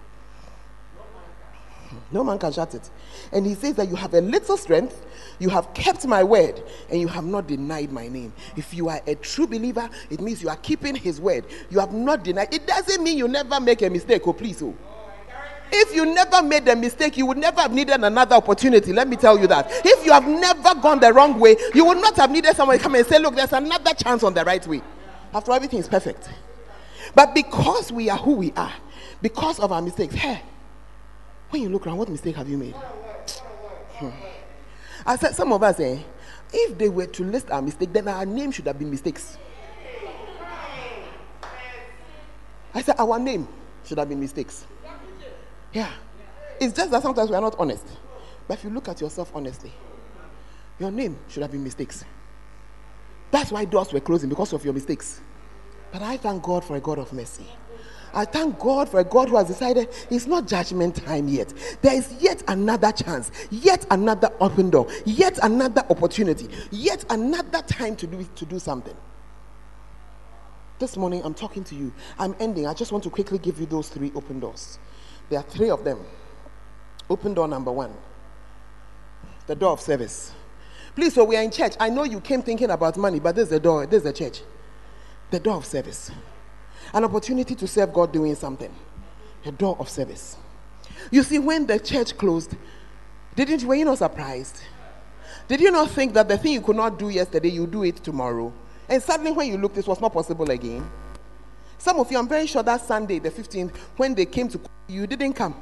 No 2.11 2.23
man 2.23 2.39
can 2.39 2.51
shut 2.51 2.73
it. 2.75 2.89
And 3.31 3.45
he 3.45 3.55
says 3.55 3.75
that 3.75 3.87
you 3.87 3.95
have 3.95 4.13
a 4.13 4.21
little 4.21 4.57
strength, 4.57 5.05
you 5.39 5.49
have 5.49 5.73
kept 5.73 6.05
my 6.05 6.23
word, 6.23 6.61
and 6.89 6.99
you 6.99 7.07
have 7.07 7.25
not 7.25 7.47
denied 7.47 7.91
my 7.91 8.07
name. 8.07 8.33
If 8.55 8.73
you 8.73 8.89
are 8.89 9.01
a 9.07 9.15
true 9.15 9.47
believer, 9.47 9.89
it 10.09 10.21
means 10.21 10.41
you 10.41 10.49
are 10.49 10.57
keeping 10.57 10.95
his 10.95 11.19
word. 11.19 11.45
You 11.69 11.79
have 11.79 11.93
not 11.93 12.23
denied. 12.23 12.53
It 12.53 12.67
doesn't 12.67 13.03
mean 13.03 13.17
you 13.17 13.27
never 13.27 13.59
make 13.59 13.81
a 13.81 13.89
mistake, 13.89 14.21
oh 14.27 14.33
please, 14.33 14.61
oh. 14.61 14.75
If 15.75 15.95
you 15.95 16.05
never 16.05 16.43
made 16.43 16.67
a 16.67 16.75
mistake, 16.75 17.17
you 17.17 17.25
would 17.25 17.37
never 17.37 17.61
have 17.61 17.73
needed 17.73 18.03
another 18.03 18.35
opportunity. 18.35 18.93
Let 18.93 19.07
me 19.07 19.15
tell 19.15 19.39
you 19.39 19.47
that. 19.47 19.67
If 19.83 20.05
you 20.05 20.11
have 20.11 20.27
never 20.27 20.75
gone 20.75 20.99
the 20.99 21.11
wrong 21.11 21.39
way, 21.39 21.55
you 21.73 21.83
would 21.85 21.97
not 21.97 22.15
have 22.17 22.29
needed 22.29 22.55
someone 22.55 22.77
to 22.77 22.83
come 22.83 22.93
and 22.93 23.05
say, 23.07 23.17
Look, 23.17 23.35
there's 23.35 23.53
another 23.53 23.93
chance 23.95 24.21
on 24.21 24.35
the 24.35 24.45
right 24.45 24.65
way. 24.67 24.81
After 25.33 25.51
everything 25.51 25.79
is 25.79 25.87
perfect. 25.87 26.29
But 27.15 27.33
because 27.33 27.91
we 27.91 28.09
are 28.09 28.17
who 28.17 28.33
we 28.33 28.51
are, 28.51 28.73
because 29.21 29.59
of 29.59 29.71
our 29.71 29.81
mistakes, 29.81 30.13
hey, 30.13 30.41
when 31.53 31.61
you 31.61 31.69
look 31.69 31.85
around, 31.85 31.97
what 31.99 32.09
mistake 32.09 32.35
have 32.35 32.49
you 32.49 32.57
made? 32.57 32.73
Hmm. 32.73 34.09
I 35.05 35.15
said, 35.17 35.35
some 35.35 35.53
of 35.53 35.61
us, 35.61 35.79
eh, 35.79 35.99
if 36.51 36.77
they 36.77 36.89
were 36.89 37.05
to 37.05 37.23
list 37.23 37.51
our 37.51 37.61
mistake, 37.61 37.93
then 37.93 38.07
our 38.07 38.25
name 38.25 38.51
should 38.51 38.65
have 38.65 38.79
been 38.79 38.89
mistakes. 38.89 39.37
I 42.73 42.81
said, 42.81 42.95
our 42.97 43.19
name 43.19 43.47
should 43.85 43.99
have 43.99 44.09
been 44.09 44.19
mistakes. 44.19 44.65
Yeah. 45.71 45.91
It's 46.59 46.73
just 46.73 46.89
that 46.89 47.03
sometimes 47.03 47.29
we 47.29 47.35
are 47.35 47.41
not 47.41 47.55
honest. 47.59 47.85
But 48.47 48.57
if 48.57 48.63
you 48.63 48.71
look 48.71 48.87
at 48.87 48.99
yourself 48.99 49.31
honestly, 49.35 49.71
your 50.79 50.89
name 50.89 51.17
should 51.27 51.43
have 51.43 51.51
been 51.51 51.63
mistakes. 51.63 52.03
That's 53.29 53.51
why 53.51 53.65
doors 53.65 53.93
were 53.93 53.99
closing 53.99 54.29
because 54.29 54.53
of 54.53 54.63
your 54.65 54.73
mistakes. 54.73 55.21
But 55.91 56.01
I 56.01 56.17
thank 56.17 56.41
God 56.41 56.63
for 56.63 56.75
a 56.75 56.79
God 56.79 56.97
of 56.97 57.13
mercy. 57.13 57.45
I 58.13 58.25
thank 58.25 58.59
God 58.59 58.89
for 58.89 58.99
a 58.99 59.03
God 59.03 59.29
who 59.29 59.37
has 59.37 59.47
decided 59.47 59.89
it's 60.11 60.27
not 60.27 60.47
judgment 60.47 60.95
time 61.03 61.27
yet. 61.27 61.51
There 61.81 61.95
is 61.95 62.13
yet 62.19 62.43
another 62.47 62.91
chance, 62.91 63.31
yet 63.49 63.85
another 63.89 64.29
open 64.39 64.69
door, 64.69 64.87
yet 65.05 65.39
another 65.41 65.83
opportunity, 65.89 66.47
yet 66.71 67.03
another 67.09 67.61
time 67.63 67.95
to 67.97 68.07
do, 68.07 68.27
to 68.35 68.45
do 68.45 68.59
something. 68.59 68.95
This 70.77 70.95
morning, 70.95 71.21
I'm 71.23 71.33
talking 71.33 71.63
to 71.65 71.75
you. 71.75 71.93
I'm 72.19 72.35
ending. 72.39 72.67
I 72.67 72.73
just 72.73 72.91
want 72.91 73.03
to 73.05 73.09
quickly 73.09 73.39
give 73.39 73.59
you 73.59 73.65
those 73.65 73.89
three 73.89 74.11
open 74.15 74.39
doors. 74.39 74.77
There 75.29 75.39
are 75.39 75.43
three 75.43 75.69
of 75.69 75.83
them. 75.83 75.99
Open 77.09 77.33
door 77.33 77.47
number 77.47 77.71
one 77.71 77.93
the 79.45 79.55
door 79.55 79.71
of 79.71 79.81
service. 79.81 80.31
Please, 80.95 81.13
so 81.13 81.25
we 81.25 81.35
are 81.35 81.41
in 81.41 81.51
church. 81.51 81.73
I 81.77 81.89
know 81.89 82.03
you 82.03 82.21
came 82.21 82.41
thinking 82.41 82.69
about 82.69 82.95
money, 82.95 83.19
but 83.19 83.35
this 83.35 83.45
is 83.45 83.49
the 83.49 83.59
door, 83.59 83.85
this 83.85 83.97
is 83.97 84.03
the 84.03 84.13
church. 84.13 84.41
The 85.31 85.39
door 85.39 85.55
of 85.55 85.65
service 85.65 86.11
an 86.93 87.03
opportunity 87.03 87.55
to 87.55 87.67
serve 87.67 87.91
God 87.93 88.11
doing 88.13 88.35
something. 88.35 88.73
A 89.45 89.51
door 89.51 89.75
of 89.79 89.89
service. 89.89 90.37
You 91.11 91.23
see, 91.23 91.39
when 91.39 91.65
the 91.65 91.79
church 91.79 92.17
closed, 92.17 92.55
didn't 93.35 93.63
were 93.63 93.75
you 93.75 93.85
not 93.85 93.97
surprised? 93.97 94.61
Did 95.47 95.59
you 95.59 95.71
not 95.71 95.89
think 95.91 96.13
that 96.13 96.27
the 96.27 96.37
thing 96.37 96.53
you 96.53 96.61
could 96.61 96.75
not 96.75 96.97
do 96.97 97.09
yesterday, 97.09 97.49
you 97.49 97.67
do 97.67 97.83
it 97.83 97.97
tomorrow? 97.97 98.53
And 98.87 99.01
suddenly, 99.01 99.31
when 99.31 99.47
you 99.47 99.57
look, 99.57 99.73
this 99.73 99.87
was 99.87 99.99
not 99.99 100.13
possible 100.13 100.49
again. 100.49 100.89
Some 101.77 101.99
of 101.99 102.09
you, 102.11 102.17
I'm 102.17 102.29
very 102.29 102.47
sure 102.47 102.63
that 102.63 102.81
Sunday, 102.81 103.19
the 103.19 103.29
15th, 103.29 103.75
when 103.97 104.15
they 104.15 104.25
came 104.25 104.47
to, 104.49 104.61
you 104.87 105.05
didn't 105.05 105.33
come. 105.33 105.53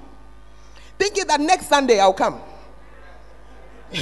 Thinking 1.00 1.26
that 1.28 1.42
next 1.42 1.68
Sunday 1.68 2.00
I'll 2.00 2.14
come. 2.14 2.40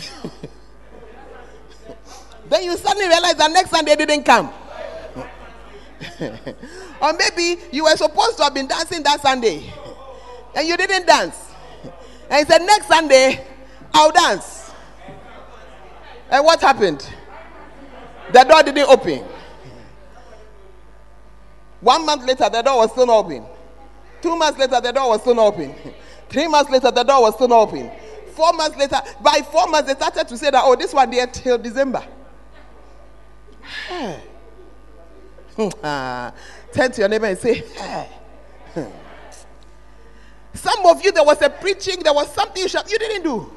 then 2.50 2.64
you 2.64 2.76
suddenly 2.76 3.08
realize 3.08 3.36
that 3.36 3.52
next 3.52 3.70
Sunday 3.70 3.96
didn't 3.96 4.24
come. 4.24 4.52
or 7.02 7.14
maybe 7.14 7.62
you 7.72 7.84
were 7.84 7.96
supposed 7.96 8.38
to 8.38 8.44
have 8.44 8.54
been 8.54 8.68
dancing 8.68 9.04
that 9.04 9.22
Sunday 9.22 9.72
and 10.56 10.68
you 10.68 10.78
didn't 10.78 11.06
dance. 11.06 11.36
And 12.30 12.40
he 12.40 12.52
said, 12.52 12.60
Next 12.66 12.88
Sunday, 12.88 13.46
I'll 13.94 14.12
dance. 14.12 14.72
And 16.30 16.46
what 16.46 16.62
happened? 16.62 17.08
The 18.32 18.44
door 18.44 18.64
didn't 18.64 18.88
open. 18.88 19.26
One 21.82 22.06
month 22.06 22.26
later, 22.26 22.50
the 22.50 22.62
door 22.62 22.78
was 22.78 22.92
still 22.92 23.06
not 23.06 23.26
open. 23.26 23.46
Two 24.22 24.36
months 24.36 24.60
later, 24.60 24.82
the 24.82 24.92
door 24.92 25.10
was 25.10 25.22
still 25.22 25.40
open. 25.40 25.74
Three 26.30 26.48
months 26.48 26.70
later, 26.70 26.92
the 26.92 27.04
door 27.04 27.22
was 27.22 27.34
still 27.36 27.54
open. 27.54 27.90
Four 28.36 28.54
months 28.54 28.78
later, 28.78 28.98
by 29.22 29.42
four 29.52 29.68
months, 29.68 29.88
they 29.88 29.96
started 29.96 30.28
to 30.28 30.38
say 30.38 30.52
that, 30.52 30.62
oh, 30.64 30.76
this 30.76 30.94
one 30.94 31.10
there 31.10 31.26
till 31.26 31.58
December. 31.58 32.04
Turn 36.74 36.92
to 36.92 37.02
your 37.02 37.10
neighbor 37.10 37.26
and 37.26 37.38
say, 37.38 37.56
hey. 37.56 38.10
Some 40.54 40.86
of 40.86 41.04
you, 41.04 41.12
there 41.12 41.24
was 41.24 41.42
a 41.42 41.50
preaching, 41.50 42.00
there 42.02 42.14
was 42.14 42.34
something 42.34 42.64
you, 42.64 42.70
you 42.90 42.98
didn't 42.98 43.24
do. 43.24 43.52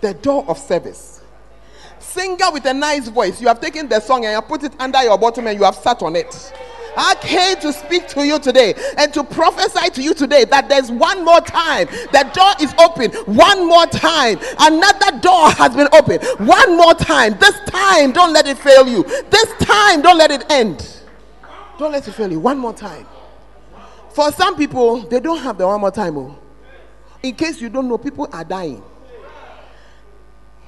The 0.00 0.14
door 0.14 0.44
of 0.48 0.58
service. 0.58 1.22
Singer 1.98 2.50
with 2.52 2.64
a 2.64 2.74
nice 2.74 3.08
voice. 3.08 3.40
You 3.40 3.46
have 3.48 3.60
taken 3.60 3.88
the 3.88 4.00
song 4.00 4.24
and 4.24 4.32
you 4.32 4.40
have 4.40 4.48
put 4.48 4.64
it 4.64 4.72
under 4.80 5.02
your 5.02 5.16
bottom 5.18 5.46
and 5.46 5.56
you 5.56 5.64
have 5.64 5.76
sat 5.76 6.02
on 6.02 6.16
it. 6.16 6.52
I 6.96 7.14
came 7.20 7.56
to 7.60 7.72
speak 7.72 8.08
to 8.08 8.26
you 8.26 8.38
today 8.38 8.74
and 8.98 9.12
to 9.14 9.24
prophesy 9.24 9.90
to 9.90 10.02
you 10.02 10.14
today 10.14 10.44
that 10.46 10.68
there's 10.68 10.90
one 10.90 11.24
more 11.24 11.40
time. 11.40 11.86
The 12.12 12.30
door 12.34 12.52
is 12.60 12.74
open. 12.78 13.10
One 13.34 13.66
more 13.66 13.86
time. 13.86 14.38
Another 14.58 15.18
door 15.20 15.50
has 15.52 15.74
been 15.74 15.88
opened. 15.92 16.22
One 16.48 16.76
more 16.76 16.94
time. 16.94 17.36
This 17.38 17.58
time, 17.66 18.12
don't 18.12 18.32
let 18.32 18.46
it 18.46 18.58
fail 18.58 18.88
you. 18.88 19.02
This 19.30 19.52
time, 19.60 20.02
don't 20.02 20.18
let 20.18 20.30
it 20.30 20.44
end. 20.50 21.00
Don't 21.78 21.92
let 21.92 22.06
it 22.06 22.12
fail 22.12 22.30
you. 22.30 22.40
One 22.40 22.58
more 22.58 22.74
time. 22.74 23.06
For 24.10 24.32
some 24.32 24.56
people, 24.56 25.02
they 25.02 25.20
don't 25.20 25.38
have 25.38 25.56
the 25.56 25.66
one 25.66 25.80
more 25.80 25.90
time. 25.90 26.18
Oh. 26.18 26.38
In 27.22 27.34
case 27.34 27.60
you 27.60 27.68
don't 27.68 27.88
know, 27.88 27.98
people 27.98 28.28
are 28.32 28.44
dying. 28.44 28.82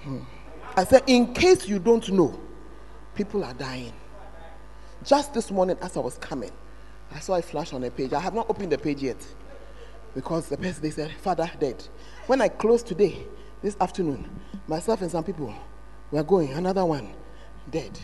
Hmm. 0.02 0.18
I 0.76 0.84
said, 0.84 1.02
in 1.06 1.34
case 1.34 1.66
you 1.68 1.78
don't 1.78 2.08
know, 2.10 2.38
people 3.14 3.44
are 3.44 3.54
dying. 3.54 3.92
Just 5.04 5.34
this 5.34 5.50
morning, 5.50 5.76
as 5.82 5.96
I 5.96 6.00
was 6.00 6.16
coming, 6.18 6.52
I 7.12 7.18
saw 7.18 7.34
a 7.34 7.42
flash 7.42 7.72
on 7.72 7.82
a 7.82 7.90
page. 7.90 8.12
I 8.12 8.20
have 8.20 8.34
not 8.34 8.48
opened 8.48 8.70
the 8.70 8.78
page 8.78 9.02
yet 9.02 9.16
because 10.14 10.48
the 10.48 10.56
person 10.56 10.82
they 10.82 10.90
said, 10.90 11.10
Father 11.22 11.50
dead. 11.58 11.82
When 12.28 12.40
I 12.40 12.48
closed 12.48 12.86
today, 12.86 13.26
this 13.62 13.76
afternoon, 13.80 14.28
myself 14.68 15.02
and 15.02 15.10
some 15.10 15.24
people 15.24 15.52
were 16.12 16.22
going, 16.22 16.52
another 16.52 16.84
one 16.84 17.14
dead. 17.70 17.98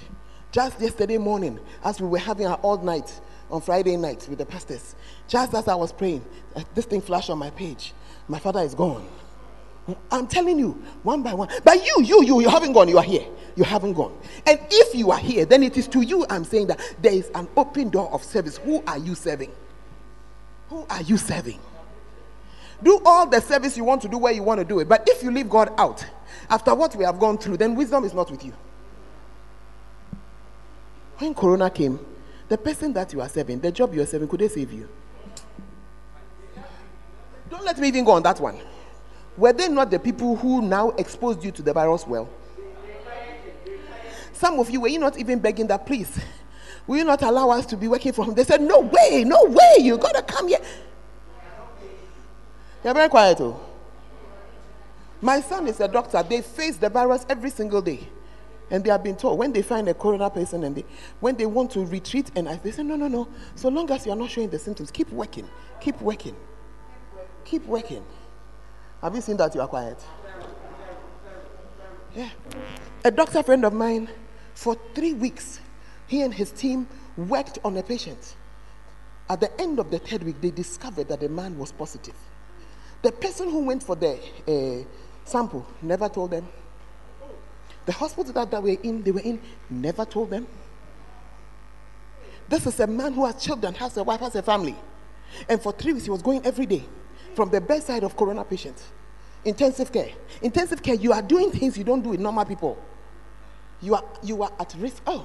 Just 0.51 0.81
yesterday 0.81 1.19
morning, 1.19 1.61
as 1.85 2.01
we 2.01 2.09
were 2.09 2.19
having 2.19 2.47
our 2.47 2.57
all 2.57 2.79
night 2.79 3.21
on 3.51 3.61
Friday 3.61 3.97
night 3.97 4.27
with 4.29 4.39
the 4.39 4.47
pastors, 4.47 4.97
just 5.29 5.55
as 5.55 5.69
I 5.69 5.77
was 5.77 5.93
praying, 5.93 6.25
uh, 6.57 6.65
this 6.75 6.87
thing 6.87 7.01
flashed 7.01 7.31
on 7.31 7.39
my 7.39 7.51
page. 7.51 7.93
My 8.27 8.41
father 8.41 8.61
is 8.61 8.75
gone. 8.75 9.07
I'm 10.11 10.27
telling 10.27 10.59
you, 10.59 10.83
one 11.03 11.23
by 11.23 11.35
one. 11.35 11.49
But 11.65 11.85
you, 11.85 12.03
you, 12.03 12.23
you, 12.25 12.41
you 12.41 12.49
haven't 12.49 12.73
gone. 12.73 12.89
You 12.89 12.99
are 12.99 13.05
here. 13.05 13.27
You 13.57 13.65
haven't 13.65 13.95
gone. 13.95 14.17
And 14.47 14.59
if 14.71 14.95
you 14.95 15.11
are 15.11 15.19
here, 15.19 15.45
then 15.45 15.63
it 15.63 15.77
is 15.77 15.89
to 15.89 16.03
you 16.03 16.27
I'm 16.29 16.45
saying 16.45 16.67
that 16.69 16.81
there 17.01 17.13
is 17.13 17.31
an 17.35 17.49
open 17.57 17.89
door 17.89 18.13
of 18.13 18.23
service. 18.23 18.59
Who 18.59 18.83
are 18.87 18.99
you 18.99 19.15
serving? 19.15 19.51
Who 20.69 20.87
are 20.91 21.03
you 21.03 21.17
serving? 21.17 21.59
Do 22.83 23.01
all 23.05 23.27
the 23.27 23.41
service 23.41 23.77
you 23.77 23.85
want 23.85 24.03
to 24.03 24.09
do 24.09 24.19
where 24.19 24.33
you 24.33 24.43
want 24.43 24.59
to 24.61 24.65
do 24.65 24.79
it. 24.79 24.89
But 24.89 25.05
if 25.09 25.23
you 25.23 25.31
leave 25.31 25.49
God 25.49 25.73
out, 25.79 26.05
after 26.51 26.75
what 26.75 26.95
we 26.95 27.05
have 27.05 27.19
gone 27.19 27.39
through, 27.39 27.57
then 27.57 27.75
wisdom 27.75 28.05
is 28.05 28.15
not 28.15 28.31
with 28.31 28.45
you. 28.45 28.53
When 31.19 31.35
Corona 31.35 31.69
came, 31.71 31.99
the 32.49 32.57
person 32.57 32.93
that 32.93 33.13
you 33.13 33.21
are 33.21 33.29
serving, 33.29 33.61
the 33.61 33.73
job 33.73 33.95
you 33.95 34.03
are 34.03 34.07
serving, 34.07 34.29
could 34.29 34.41
they 34.41 34.49
save 34.49 34.73
you? 34.73 34.89
Don't 37.51 37.65
let 37.65 37.79
me 37.79 37.89
even 37.89 38.05
go 38.05 38.13
on 38.13 38.23
that 38.23 38.39
one. 38.39 38.59
Were 39.39 39.53
they 39.53 39.69
not 39.69 39.89
the 39.93 40.01
people 40.01 40.35
who 40.35 40.61
now 40.61 40.91
exposed 40.91 41.45
you 41.45 41.53
to 41.53 41.63
the 41.63 41.73
virus 41.73 42.05
well? 42.05 42.29
Some 44.33 44.59
of 44.59 44.69
you 44.69 44.81
were 44.81 44.89
you 44.89 44.99
not 44.99 45.17
even 45.17 45.39
begging 45.39 45.69
that, 45.69 45.87
please, 45.87 46.21
will 46.89 46.99
you 46.99 47.05
not 47.05 47.23
allow 47.23 47.51
us 47.51 47.65
to 47.67 47.77
be 47.77 47.87
working 47.87 48.13
from 48.13 48.27
home? 48.27 48.35
They 48.35 48.43
said, 48.43 48.61
No 48.61 48.81
way, 48.81 49.23
no 49.25 49.45
way, 49.45 49.77
you 49.79 49.97
gotta 49.97 50.23
come 50.23 50.49
here. 50.49 50.59
You're 52.83 52.95
very 52.95 53.09
quiet, 53.09 53.41
oh. 53.41 53.61
My 55.21 55.41
son 55.41 55.69
is 55.69 55.79
a 55.81 55.89
doctor. 55.89 56.21
They 56.23 56.43
face 56.43 56.77
the 56.77 56.89
virus 56.89 57.25
every 57.29 57.51
single 57.51 57.83
day. 57.83 58.09
And 58.71 58.85
they 58.85 58.91
have 58.91 59.03
been 59.03 59.17
told 59.17 59.39
when 59.39 59.53
they 59.53 59.63
find 59.63 59.89
a 59.89 59.95
corona 59.95 60.31
person 60.31 60.65
and 60.65 60.77
they, 60.77 60.85
when 61.21 61.37
they 61.37 61.47
want 61.47 61.71
to 61.73 61.87
retreat, 61.87 62.31
and 62.35 62.49
I, 62.49 62.57
they 62.57 62.73
say, 62.73 62.83
No, 62.83 62.97
no, 62.97 63.07
no. 63.07 63.29
So 63.55 63.69
long 63.69 63.89
as 63.93 64.05
you 64.05 64.11
are 64.11 64.17
not 64.17 64.31
showing 64.31 64.51
the 64.51 64.59
symptoms, 64.59 64.91
keep 64.91 65.11
working, 65.13 65.49
keep 65.81 66.01
working, 66.01 66.35
keep 67.45 67.65
working. 67.67 68.05
Have 69.03 69.15
you 69.15 69.21
seen 69.21 69.37
that 69.37 69.55
you 69.55 69.61
are 69.61 69.69
quiet? 69.69 69.99
Yeah. 72.15 72.31
A 73.05 73.11
doctor 73.11 73.43
friend 73.43 73.65
of 73.65 73.73
mine, 73.73 74.09
for 74.55 74.77
three 74.95 75.13
weeks, 75.13 75.61
he 76.09 76.23
and 76.23 76.35
his 76.35 76.51
team 76.51 76.89
worked 77.17 77.59
on 77.65 77.77
a 77.77 77.83
patient. 77.83 78.35
At 79.31 79.41
the 79.41 79.61
end 79.61 79.79
of 79.79 79.91
the 79.91 79.99
third 79.99 80.25
week, 80.25 80.41
they 80.41 80.51
discovered 80.51 81.09
that 81.09 81.21
the 81.21 81.29
man 81.29 81.57
was 81.59 81.71
positive. 81.71 82.15
The 83.03 83.13
person 83.13 83.51
who 83.51 83.61
went 83.61 83.85
for 83.85 83.95
the 83.95 84.19
uh, 84.49 84.85
sample 85.25 85.65
never 85.81 86.09
told 86.09 86.33
them. 86.33 86.49
The 87.87 87.93
hospital 87.93 88.33
that 88.33 88.51
they 88.51 88.59
were 88.59 88.81
in, 88.83 89.03
they 89.03 89.13
were 89.13 89.21
in, 89.21 89.41
never 89.71 90.05
told 90.05 90.31
them. 90.31 90.47
This 92.49 92.67
is 92.67 92.81
a 92.81 92.87
man 92.87 93.13
who 93.13 93.27
has 93.27 93.41
children, 93.43 93.75
has 93.75 93.97
a 93.97 94.03
wife, 94.03 94.21
has 94.21 94.35
a 94.35 94.43
family. 94.43 94.75
And 95.49 95.63
for 95.63 95.73
three 95.73 95.93
weeks, 95.93 96.07
he 96.07 96.11
was 96.11 96.23
going 96.23 96.45
every 96.45 96.67
day 96.67 96.85
from 97.39 97.51
the 97.51 97.61
bedside 97.61 98.03
of 98.03 98.17
corona 98.17 98.43
patients. 98.43 98.83
Intensive 99.45 99.93
care. 99.93 100.11
Intensive 100.43 100.83
care, 100.83 100.97
you 100.97 101.13
are 101.13 101.23
doing 101.23 101.53
things 101.53 101.79
you 101.79 101.85
don't 101.85 102.03
do 102.03 102.09
with 102.09 102.19
normal 102.19 102.45
people. 102.45 102.77
You 103.81 103.95
are 103.95 104.03
you 104.25 104.43
are 104.43 104.51
at 104.59 104.75
risk. 104.77 105.01
Oh, 105.07 105.25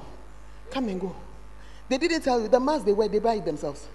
come 0.70 0.88
and 0.90 1.00
go. 1.00 1.12
They 1.88 1.98
didn't 1.98 2.22
tell 2.22 2.40
you 2.40 2.46
the 2.46 2.60
mask 2.60 2.84
they 2.84 2.92
wear, 2.92 3.08
they 3.08 3.18
buy 3.18 3.34
it 3.34 3.44
themselves. 3.44 3.88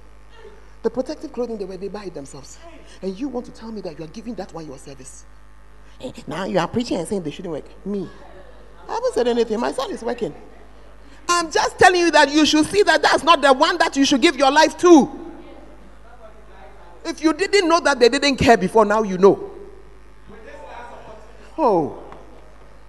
The 0.84 0.90
protective 0.90 1.32
clothing 1.32 1.58
they 1.58 1.64
wear, 1.64 1.78
they 1.78 1.88
buy 1.88 2.04
it 2.08 2.14
themselves. 2.14 2.60
And 3.02 3.18
you 3.18 3.30
want 3.30 3.46
to 3.46 3.54
tell 3.54 3.72
me 3.72 3.80
that 3.82 3.98
you 3.98 4.04
are 4.04 4.10
giving 4.10 4.36
that 4.36 4.54
one 4.54 4.68
your 4.68 4.78
service. 4.78 5.24
Eh, 6.02 6.12
now 6.28 6.44
you 6.44 6.60
are 6.60 6.68
preaching 6.68 6.98
and 6.98 7.08
saying 7.08 7.24
they 7.24 7.32
shouldn't 7.32 7.54
work. 7.54 7.86
Me. 7.86 8.06
I 8.86 8.96
haven't 8.96 9.14
said 9.14 9.30
anything. 9.30 9.62
My 9.62 9.72
son 9.72 9.92
is 9.92 10.04
working. 10.04 10.36
I'm 11.30 11.50
just 11.50 11.80
telling 11.80 12.02
you 12.02 12.12
that 12.12 12.30
you 12.30 12.46
should 12.46 12.66
see 12.66 12.84
that 12.84 13.02
that's 13.02 13.24
not 13.24 13.42
the 13.42 13.54
one 13.54 13.78
that 13.78 13.96
you 13.96 14.04
should 14.04 14.22
give 14.22 14.36
your 14.36 14.52
life 14.52 14.78
to. 14.80 15.29
If 17.06 17.24
you 17.24 17.34
didn't 17.34 17.68
know 17.68 17.80
that 17.80 18.00
they 18.00 18.10
didn't 18.10 18.38
care 18.38 18.58
before, 18.58 18.86
now 18.86 19.04
you 19.04 19.18
know. 19.18 19.52
Oh. 21.58 22.04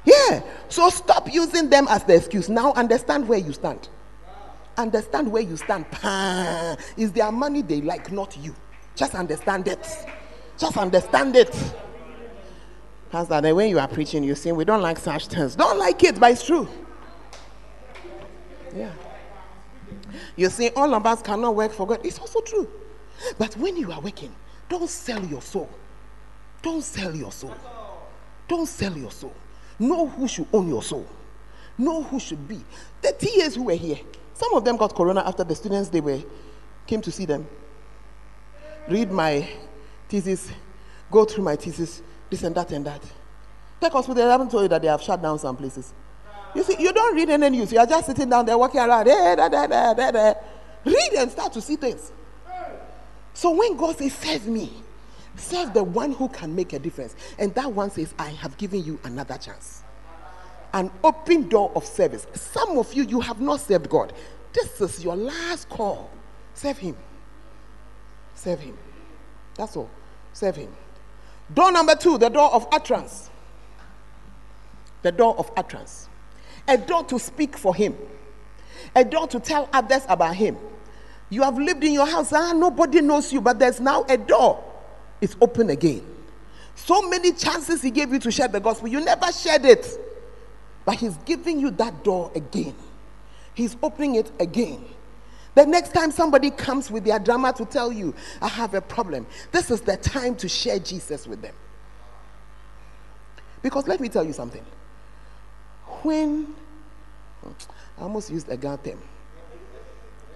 Yeah. 0.05 0.43
So 0.69 0.89
stop 0.89 1.33
using 1.33 1.69
them 1.69 1.87
as 1.89 2.05
the 2.05 2.17
excuse. 2.17 2.49
Now 2.49 2.73
understand 2.73 3.29
where 3.29 3.39
you 3.39 3.53
stand. 3.53 3.89
Understand 4.77 5.31
where 5.31 5.43
you 5.43 5.57
stand. 5.57 5.87
Is 6.97 7.13
their 7.13 7.33
money 7.33 7.63
they 7.63 7.81
like, 7.81 8.11
not 8.13 8.37
you. 8.37 8.55
Just 8.95 9.15
understand 9.15 9.69
it. 9.69 9.87
Just 10.57 10.77
understand 10.77 11.37
it. 11.37 11.55
Pastor, 13.11 13.41
then 13.41 13.57
when 13.57 13.69
you 13.69 13.79
are 13.79 13.89
preaching, 13.89 14.23
you 14.23 14.35
see, 14.35 14.53
We 14.53 14.65
don't 14.65 14.83
like 14.83 14.99
such 14.99 15.27
things. 15.27 15.57
Don't 15.57 15.79
like 15.79 16.03
it, 16.05 16.21
but 16.21 16.33
it's 16.33 16.47
true. 16.47 16.69
Yeah. 18.75 18.93
You 20.37 20.49
see, 20.49 20.71
All 20.77 20.95
of 20.95 21.05
us 21.05 21.21
cannot 21.23 21.57
work 21.57 21.73
for 21.73 21.87
God. 21.87 22.05
It's 22.05 22.19
also 22.19 22.41
true. 22.41 22.69
But 23.39 23.57
when 23.57 23.77
you 23.77 23.93
are 23.93 24.01
working, 24.01 24.35
don't 24.69 24.89
sell 24.89 25.25
your 25.25 25.43
soul. 25.43 25.69
Don't 26.63 26.83
sell 26.83 27.15
your 27.15 27.33
soul. 27.33 27.55
Don't 28.49 28.67
sell 28.67 28.97
your 28.97 29.11
soul. 29.11 29.35
Know 29.79 30.07
who 30.07 30.29
should 30.29 30.47
own 30.53 30.69
your 30.69 30.83
soul. 30.83 31.07
Know 31.79 32.03
who 32.03 32.21
should 32.21 32.47
be. 32.47 32.63
The 33.01 33.13
TAs 33.13 33.55
who 33.55 33.65
were 33.65 33.75
here, 33.75 33.99
some 34.35 34.55
of 34.55 34.65
them 34.65 34.77
got 34.77 34.95
corona 34.95 35.21
after 35.21 35.45
the 35.45 35.55
students 35.55 35.89
they 35.89 36.01
were 36.01 36.21
came 36.87 37.01
to 37.01 37.11
see 37.11 37.25
them. 37.25 37.47
Read 38.89 39.11
my 39.11 39.49
thesis, 40.09 40.51
go 41.11 41.25
through 41.25 41.45
my 41.45 41.57
thesis, 41.57 42.03
this 42.29 42.43
and 42.43 42.55
that 42.55 42.71
and 42.73 42.85
that. 42.87 43.03
Tech 43.81 43.93
hospital, 43.93 44.23
they 44.23 44.31
haven't 44.31 44.51
told 44.51 44.65
you 44.65 44.69
that 44.69 44.83
they 44.83 44.89
have 44.89 45.01
shut 45.01 45.23
down 45.23 45.39
some 45.39 45.57
places. 45.57 45.95
You 46.55 46.63
see, 46.65 46.77
you 46.79 46.93
don't 46.93 47.15
read 47.15 47.31
any 47.31 47.49
news. 47.51 47.73
You 47.73 47.79
are 47.79 47.87
just 47.87 48.07
sitting 48.07 48.29
down 48.29 48.45
there 48.45 48.59
walking 48.59 48.81
around. 48.81 49.07
Da, 49.07 49.37
da, 49.37 49.49
da, 49.49 49.95
da, 49.95 50.11
da. 50.11 50.35
Read 50.85 51.13
and 51.17 51.31
start 51.31 51.53
to 51.53 51.61
see 51.61 51.77
things. 51.77 52.13
So 53.35 53.51
when 53.51 53.77
God 53.77 53.99
says, 53.99 54.15
serve 54.15 54.47
me, 54.47 54.73
serve 55.37 55.73
the 55.73 55.83
one 55.85 56.13
who 56.13 56.29
can 56.29 56.55
make 56.55 56.73
a 56.73 56.79
difference. 56.79 57.15
And 57.39 57.55
that 57.55 57.73
one 57.73 57.91
says, 57.91 58.15
I 58.19 58.31
have 58.31 58.57
given 58.57 58.85
you 58.85 58.99
another 59.05 59.39
chance. 59.39 59.83
An 60.73 60.91
open 61.03 61.49
door 61.49 61.73
of 61.75 61.85
service. 61.85 62.27
Some 62.35 62.79
of 62.79 62.93
you, 62.95 63.05
you 63.05 63.21
have 63.21 63.41
not 63.41 63.61
served 63.61 63.89
God. 63.89 64.13
This 64.53 64.81
is 64.81 65.05
your 65.05 65.17
last 65.17 65.69
call. 65.69 66.11
Serve 66.55 66.79
Him. 66.79 66.97
Serve 68.35 68.61
Him. 68.61 68.79
That's 69.55 69.77
all. 69.77 69.91
Serve 70.33 70.57
Him. 70.57 70.73
Door 71.53 71.73
number 71.73 71.97
two, 71.97 72.19
the 72.19 72.29
door 72.29 72.53
of 72.53 72.67
utterance. 72.73 73.31
The 75.03 75.13
door 75.13 75.37
of 75.39 75.51
utterance. 75.57 76.09
A 76.69 76.77
door 76.77 77.05
to 77.05 77.19
speak 77.19 77.57
for 77.57 77.75
Him. 77.75 77.97
A 78.95 79.05
door 79.05 79.27
to 79.29 79.41
tell 79.41 79.69
others 79.73 80.03
about 80.09 80.37
Him. 80.37 80.57
You 81.31 81.43
have 81.43 81.57
lived 81.57 81.85
in 81.85 81.93
your 81.93 82.07
house, 82.07 82.33
ah, 82.33 82.53
nobody 82.53 83.01
knows 83.01 83.33
you, 83.33 83.41
but 83.41 83.59
there's 83.59 83.81
now 83.81 84.05
a 84.09 84.19
door. 84.19 84.63
It's 85.21 85.37
open 85.41 85.71
again. 85.71 86.05
So 86.75 87.09
many 87.09 87.33
chances 87.33 87.81
He 87.83 87.91
gave 87.91 88.13
you 88.13 88.19
to 88.19 88.31
share 88.31 88.49
the 88.49 88.61
gospel, 88.61 88.89
you 88.89 89.01
never 89.01 89.31
shared 89.33 89.65
it. 89.65 89.87
But 90.85 90.97
He's 90.97 91.17
giving 91.19 91.61
you 91.61 91.71
that 91.73 92.03
door 92.03 92.33
again. 92.35 92.75
He's 93.55 93.77
opening 93.83 94.17
it 94.17 94.31
again. 94.41 94.85
The 95.55 95.67
next 95.67 95.93
time 95.93 96.11
somebody 96.11 96.51
comes 96.51 96.91
with 96.91 97.05
their 97.05 97.19
drama 97.19 97.53
to 97.55 97.65
tell 97.65 97.93
you, 97.93 98.15
I 98.41 98.49
have 98.49 98.75
a 98.75 98.81
problem, 98.81 99.27
this 99.53 99.71
is 99.71 99.81
the 99.81 99.97
time 99.97 100.35
to 100.37 100.49
share 100.49 100.79
Jesus 100.79 101.27
with 101.27 101.43
them. 101.43 101.55
Because 103.63 103.87
let 103.87 104.01
me 104.01 104.09
tell 104.09 104.25
you 104.25 104.33
something. 104.33 104.65
When 106.03 106.55
I 107.45 108.03
almost 108.03 108.31
used 108.31 108.49
a 108.49 108.57
gun 108.57 108.79
term. 108.79 108.99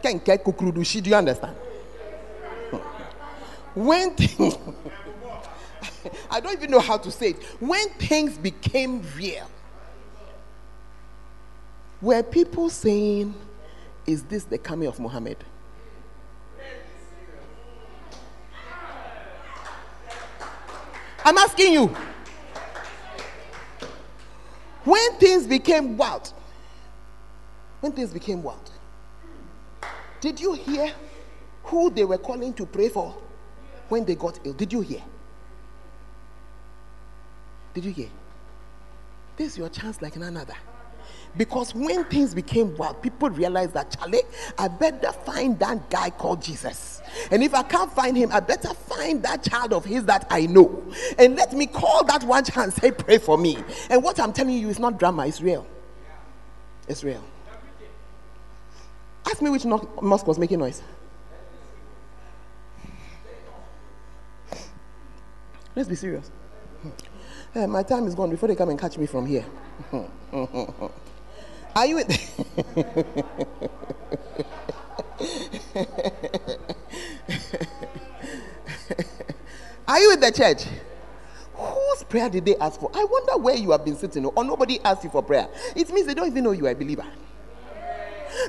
Do 0.04 1.10
you 1.10 1.16
understand? 1.16 1.56
When 3.74 4.14
things, 4.14 4.56
I 6.30 6.40
don't 6.40 6.52
even 6.52 6.70
know 6.70 6.80
how 6.80 6.98
to 6.98 7.10
say 7.10 7.30
it. 7.30 7.42
When 7.58 7.88
things 7.90 8.36
became 8.38 9.02
real, 9.16 9.48
were 12.00 12.22
people 12.22 12.68
saying, 12.70 13.34
Is 14.06 14.22
this 14.24 14.44
the 14.44 14.58
coming 14.58 14.88
of 14.88 15.00
Muhammad? 15.00 15.38
I'm 21.24 21.38
asking 21.38 21.72
you. 21.72 21.86
When 24.84 25.14
things 25.14 25.46
became 25.46 25.96
wild, 25.96 26.30
when 27.80 27.92
things 27.92 28.12
became 28.12 28.42
wild, 28.42 28.70
did 30.24 30.40
you 30.40 30.54
hear 30.54 30.90
who 31.64 31.90
they 31.90 32.02
were 32.02 32.16
calling 32.16 32.54
to 32.54 32.64
pray 32.64 32.88
for 32.88 33.14
when 33.90 34.06
they 34.06 34.14
got 34.14 34.40
ill? 34.42 34.54
Did 34.54 34.72
you 34.72 34.80
hear? 34.80 35.02
Did 37.74 37.84
you 37.84 37.92
hear? 37.92 38.08
This 39.36 39.52
is 39.52 39.58
your 39.58 39.68
chance 39.68 40.00
like 40.00 40.16
none 40.16 40.34
other. 40.38 40.54
Because 41.36 41.74
when 41.74 42.04
things 42.04 42.34
became 42.34 42.74
wild, 42.78 43.02
people 43.02 43.28
realized 43.28 43.74
that, 43.74 43.94
Charlie, 43.98 44.22
I 44.56 44.68
better 44.68 45.12
find 45.12 45.58
that 45.58 45.90
guy 45.90 46.08
called 46.08 46.40
Jesus. 46.40 47.02
And 47.30 47.42
if 47.42 47.52
I 47.52 47.62
can't 47.62 47.92
find 47.92 48.16
him, 48.16 48.32
I 48.32 48.40
better 48.40 48.72
find 48.72 49.22
that 49.24 49.42
child 49.42 49.74
of 49.74 49.84
his 49.84 50.06
that 50.06 50.26
I 50.30 50.46
know. 50.46 50.82
And 51.18 51.36
let 51.36 51.52
me 51.52 51.66
call 51.66 52.02
that 52.04 52.24
one 52.24 52.44
child 52.44 52.72
and 52.72 52.72
say, 52.72 52.92
Pray 52.92 53.18
for 53.18 53.36
me. 53.36 53.58
And 53.90 54.02
what 54.02 54.18
I'm 54.18 54.32
telling 54.32 54.56
you 54.56 54.70
is 54.70 54.78
not 54.78 54.98
drama, 54.98 55.26
it's 55.26 55.42
real. 55.42 55.66
It's 56.88 57.04
real. 57.04 57.22
Ask 59.26 59.42
me 59.42 59.50
which 59.50 59.64
mosque 59.64 60.26
was 60.26 60.38
making 60.38 60.58
noise. 60.58 60.82
Let's 65.76 65.88
be 65.88 65.96
serious. 65.96 66.30
Uh, 67.54 67.66
my 67.66 67.82
time 67.82 68.06
is 68.06 68.14
gone 68.14 68.30
before 68.30 68.48
they 68.48 68.54
come 68.54 68.68
and 68.68 68.78
catch 68.78 68.96
me 68.98 69.06
from 69.06 69.26
here. 69.26 69.44
Are 71.76 71.86
you 71.86 71.96
Are 79.86 80.00
you 80.00 80.08
with 80.10 80.20
the 80.20 80.32
church? 80.32 80.64
Whose 81.54 82.04
prayer 82.04 82.28
did 82.28 82.44
they 82.44 82.56
ask 82.56 82.78
for? 82.80 82.90
I 82.94 83.04
wonder 83.04 83.36
where 83.38 83.56
you 83.56 83.72
have 83.72 83.84
been 83.84 83.96
sitting 83.96 84.24
or 84.24 84.44
nobody 84.44 84.78
asked 84.84 85.04
you 85.04 85.10
for 85.10 85.22
prayer. 85.22 85.48
It 85.74 85.90
means 85.92 86.06
they 86.06 86.14
don't 86.14 86.26
even 86.28 86.44
know 86.44 86.52
you 86.52 86.66
are 86.66 86.70
a 86.70 86.74
believer. 86.74 87.06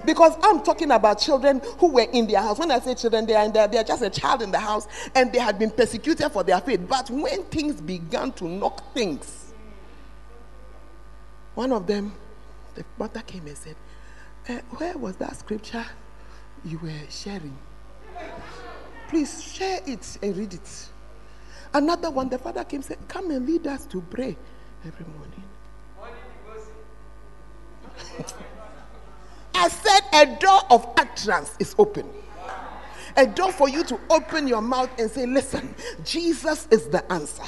Because 0.05 0.35
I'm 0.41 0.63
talking 0.63 0.91
about 0.91 1.19
children 1.19 1.61
who 1.79 1.91
were 1.91 2.07
in 2.11 2.27
their 2.27 2.41
house. 2.41 2.59
When 2.59 2.71
I 2.71 2.79
say 2.79 2.95
children, 2.95 3.25
they 3.25 3.35
are, 3.35 3.49
their, 3.49 3.67
they 3.67 3.77
are 3.77 3.83
just 3.83 4.01
a 4.01 4.09
child 4.09 4.41
in 4.41 4.51
the 4.51 4.59
house 4.59 4.87
and 5.13 5.31
they 5.31 5.39
had 5.39 5.59
been 5.59 5.71
persecuted 5.71 6.31
for 6.31 6.43
their 6.43 6.59
faith. 6.61 6.81
But 6.87 7.09
when 7.09 7.43
things 7.45 7.81
began 7.81 8.31
to 8.33 8.45
knock 8.45 8.93
things, 8.93 9.53
one 11.53 11.71
of 11.71 11.87
them 11.87 12.13
the 12.75 12.83
mother 12.97 13.21
came 13.21 13.47
and 13.47 13.57
said, 13.57 13.75
uh, 14.49 14.59
Where 14.77 14.97
was 14.97 15.15
that 15.17 15.35
scripture 15.35 15.85
you 16.63 16.77
were 16.79 16.91
sharing? 17.09 17.57
Please 19.07 19.43
share 19.43 19.79
it 19.85 20.17
and 20.21 20.35
read 20.37 20.53
it. 20.53 20.89
Another 21.73 22.09
one, 22.11 22.29
the 22.29 22.37
father 22.37 22.63
came 22.63 22.77
and 22.79 22.85
said, 22.85 22.97
Come 23.07 23.31
and 23.31 23.45
lead 23.45 23.65
us 23.67 23.85
to 23.87 24.01
pray 24.01 24.37
every 24.85 25.05
morning. 25.05 25.43
I 29.65 29.67
said, 29.67 30.01
A 30.13 30.39
door 30.39 30.61
of 30.69 30.87
utterance 30.95 31.55
is 31.57 31.73
open. 31.79 32.07
A 33.17 33.25
door 33.25 33.51
for 33.51 33.67
you 33.67 33.83
to 33.85 33.99
open 34.11 34.47
your 34.47 34.61
mouth 34.61 34.91
and 34.99 35.09
say, 35.09 35.25
Listen, 35.25 35.73
Jesus 36.03 36.67
is 36.69 36.87
the 36.89 37.11
answer. 37.11 37.41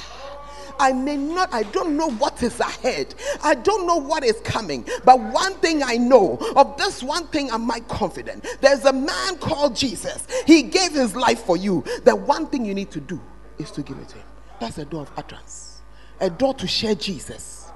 I 0.80 0.92
may 0.92 1.16
not, 1.16 1.54
I 1.54 1.62
don't 1.62 1.96
know 1.96 2.10
what 2.10 2.42
is 2.42 2.58
ahead. 2.58 3.14
I 3.44 3.54
don't 3.54 3.86
know 3.86 3.96
what 3.96 4.24
is 4.24 4.40
coming. 4.40 4.84
But 5.04 5.20
one 5.20 5.54
thing 5.58 5.84
I 5.84 5.96
know 5.96 6.38
of 6.56 6.76
this 6.76 7.04
one 7.04 7.28
thing 7.28 7.50
am 7.50 7.70
I 7.70 7.80
confident. 7.80 8.44
There's 8.60 8.84
a 8.84 8.92
man 8.92 9.38
called 9.38 9.76
Jesus. 9.76 10.26
He 10.44 10.62
gave 10.62 10.92
his 10.92 11.14
life 11.14 11.44
for 11.44 11.56
you. 11.56 11.84
The 12.02 12.16
one 12.16 12.46
thing 12.46 12.64
you 12.64 12.74
need 12.74 12.90
to 12.92 13.00
do 13.00 13.20
is 13.58 13.70
to 13.72 13.82
give 13.82 13.96
it 13.98 14.08
to 14.08 14.16
him. 14.16 14.26
That's 14.60 14.78
a 14.78 14.84
door 14.84 15.02
of 15.02 15.12
utterance, 15.16 15.82
a 16.18 16.30
door 16.30 16.54
to 16.54 16.66
share 16.66 16.96
Jesus. 16.96 17.70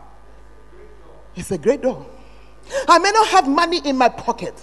It's 1.37 1.53
a 1.53 1.59
great 1.59 1.83
door. 1.83 2.05
I 2.89 2.99
may 2.99 3.11
not 3.11 3.29
have 3.29 3.49
money 3.49 3.81
in 3.85 3.97
my 3.97 4.09
pocket, 4.09 4.55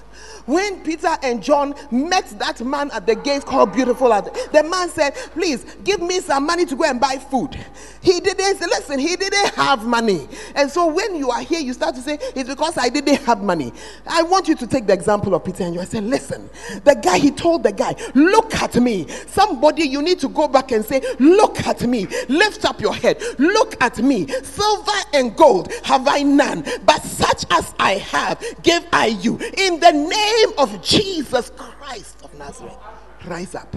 when 0.49 0.81
Peter 0.81 1.15
and 1.21 1.43
John 1.43 1.75
met 1.91 2.27
that 2.39 2.59
man 2.61 2.89
at 2.89 3.05
the 3.05 3.13
gate 3.13 3.45
called 3.45 3.71
Beautiful, 3.71 4.09
the 4.09 4.67
man 4.67 4.89
said, 4.89 5.13
Please 5.33 5.63
give 5.83 6.01
me 6.01 6.19
some 6.21 6.47
money 6.47 6.65
to 6.65 6.75
go 6.75 6.85
and 6.85 6.99
buy 6.99 7.17
food. 7.17 7.55
He 8.01 8.19
didn't 8.19 8.59
listen, 8.61 8.97
he 8.97 9.15
didn't 9.15 9.53
have 9.53 9.85
money. 9.85 10.27
And 10.55 10.71
so 10.71 10.87
when 10.91 11.15
you 11.15 11.29
are 11.29 11.41
here, 11.41 11.59
you 11.59 11.73
start 11.73 11.93
to 11.95 12.01
say, 12.01 12.17
It's 12.35 12.49
because 12.49 12.79
I 12.79 12.89
didn't 12.89 13.21
have 13.25 13.43
money. 13.43 13.71
I 14.07 14.23
want 14.23 14.47
you 14.47 14.55
to 14.55 14.65
take 14.65 14.87
the 14.87 14.93
example 14.93 15.35
of 15.35 15.43
Peter 15.45 15.63
and. 15.65 15.79
I 15.79 15.83
said, 15.83 16.03
Listen, 16.03 16.49
the 16.83 16.95
guy, 16.95 17.19
he 17.19 17.29
told 17.29 17.61
the 17.61 17.71
guy, 17.71 17.95
Look 18.15 18.55
at 18.55 18.75
me. 18.75 19.07
Somebody, 19.27 19.83
you 19.83 20.01
need 20.01 20.17
to 20.21 20.29
go 20.29 20.47
back 20.47 20.71
and 20.71 20.83
say, 20.83 21.01
Look 21.19 21.59
at 21.67 21.83
me. 21.83 22.07
Lift 22.27 22.65
up 22.65 22.81
your 22.81 22.95
head. 22.95 23.21
Look 23.37 23.79
at 23.83 23.99
me. 23.99 24.27
Silver 24.41 24.91
and 25.13 25.35
gold 25.35 25.71
have 25.83 26.07
I 26.07 26.23
none, 26.23 26.65
but 26.85 27.03
such 27.03 27.45
as 27.51 27.75
I 27.77 27.98
have, 27.99 28.43
give 28.63 28.85
I 28.91 29.07
you. 29.07 29.37
In 29.57 29.79
the 29.79 29.91
name 29.91 30.53
of 30.57 30.81
Jesus 30.83 31.51
Christ 31.55 32.17
of 32.23 32.33
Nazareth, 32.37 32.77
rise 33.25 33.55
up. 33.55 33.75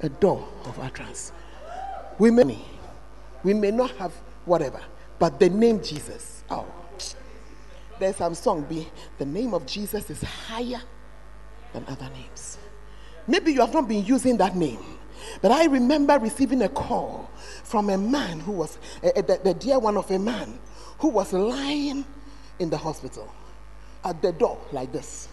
A 0.00 0.08
door 0.08 0.46
of 0.64 0.78
utterance. 0.78 1.32
We 2.18 2.30
may, 2.30 2.58
we 3.42 3.54
may 3.54 3.70
not 3.70 3.90
have 3.92 4.12
whatever, 4.44 4.80
but 5.18 5.40
the 5.40 5.48
name 5.48 5.82
Jesus. 5.82 6.44
Oh, 6.50 6.66
there's 7.98 8.16
some 8.16 8.34
song 8.34 8.62
be 8.64 8.88
the 9.18 9.24
name 9.24 9.54
of 9.54 9.66
Jesus 9.66 10.10
is 10.10 10.22
higher 10.22 10.82
than 11.72 11.84
other 11.88 12.08
names. 12.10 12.58
Maybe 13.26 13.52
you 13.52 13.60
have 13.60 13.72
not 13.72 13.88
been 13.88 14.04
using 14.04 14.36
that 14.36 14.54
name, 14.54 14.78
but 15.40 15.50
I 15.50 15.64
remember 15.64 16.18
receiving 16.18 16.62
a 16.62 16.68
call 16.68 17.30
from 17.64 17.90
a 17.90 17.98
man 17.98 18.40
who 18.40 18.52
was 18.52 18.78
uh, 19.02 19.20
the, 19.20 19.40
the 19.42 19.54
dear 19.54 19.78
one 19.78 19.96
of 19.96 20.10
a 20.10 20.18
man 20.18 20.58
who 20.98 21.08
was 21.08 21.32
lying 21.32 22.04
in 22.58 22.70
the 22.70 22.76
hospital 22.76 23.32
at 24.04 24.20
the 24.22 24.32
door 24.32 24.58
like 24.72 24.92
this 24.92 25.28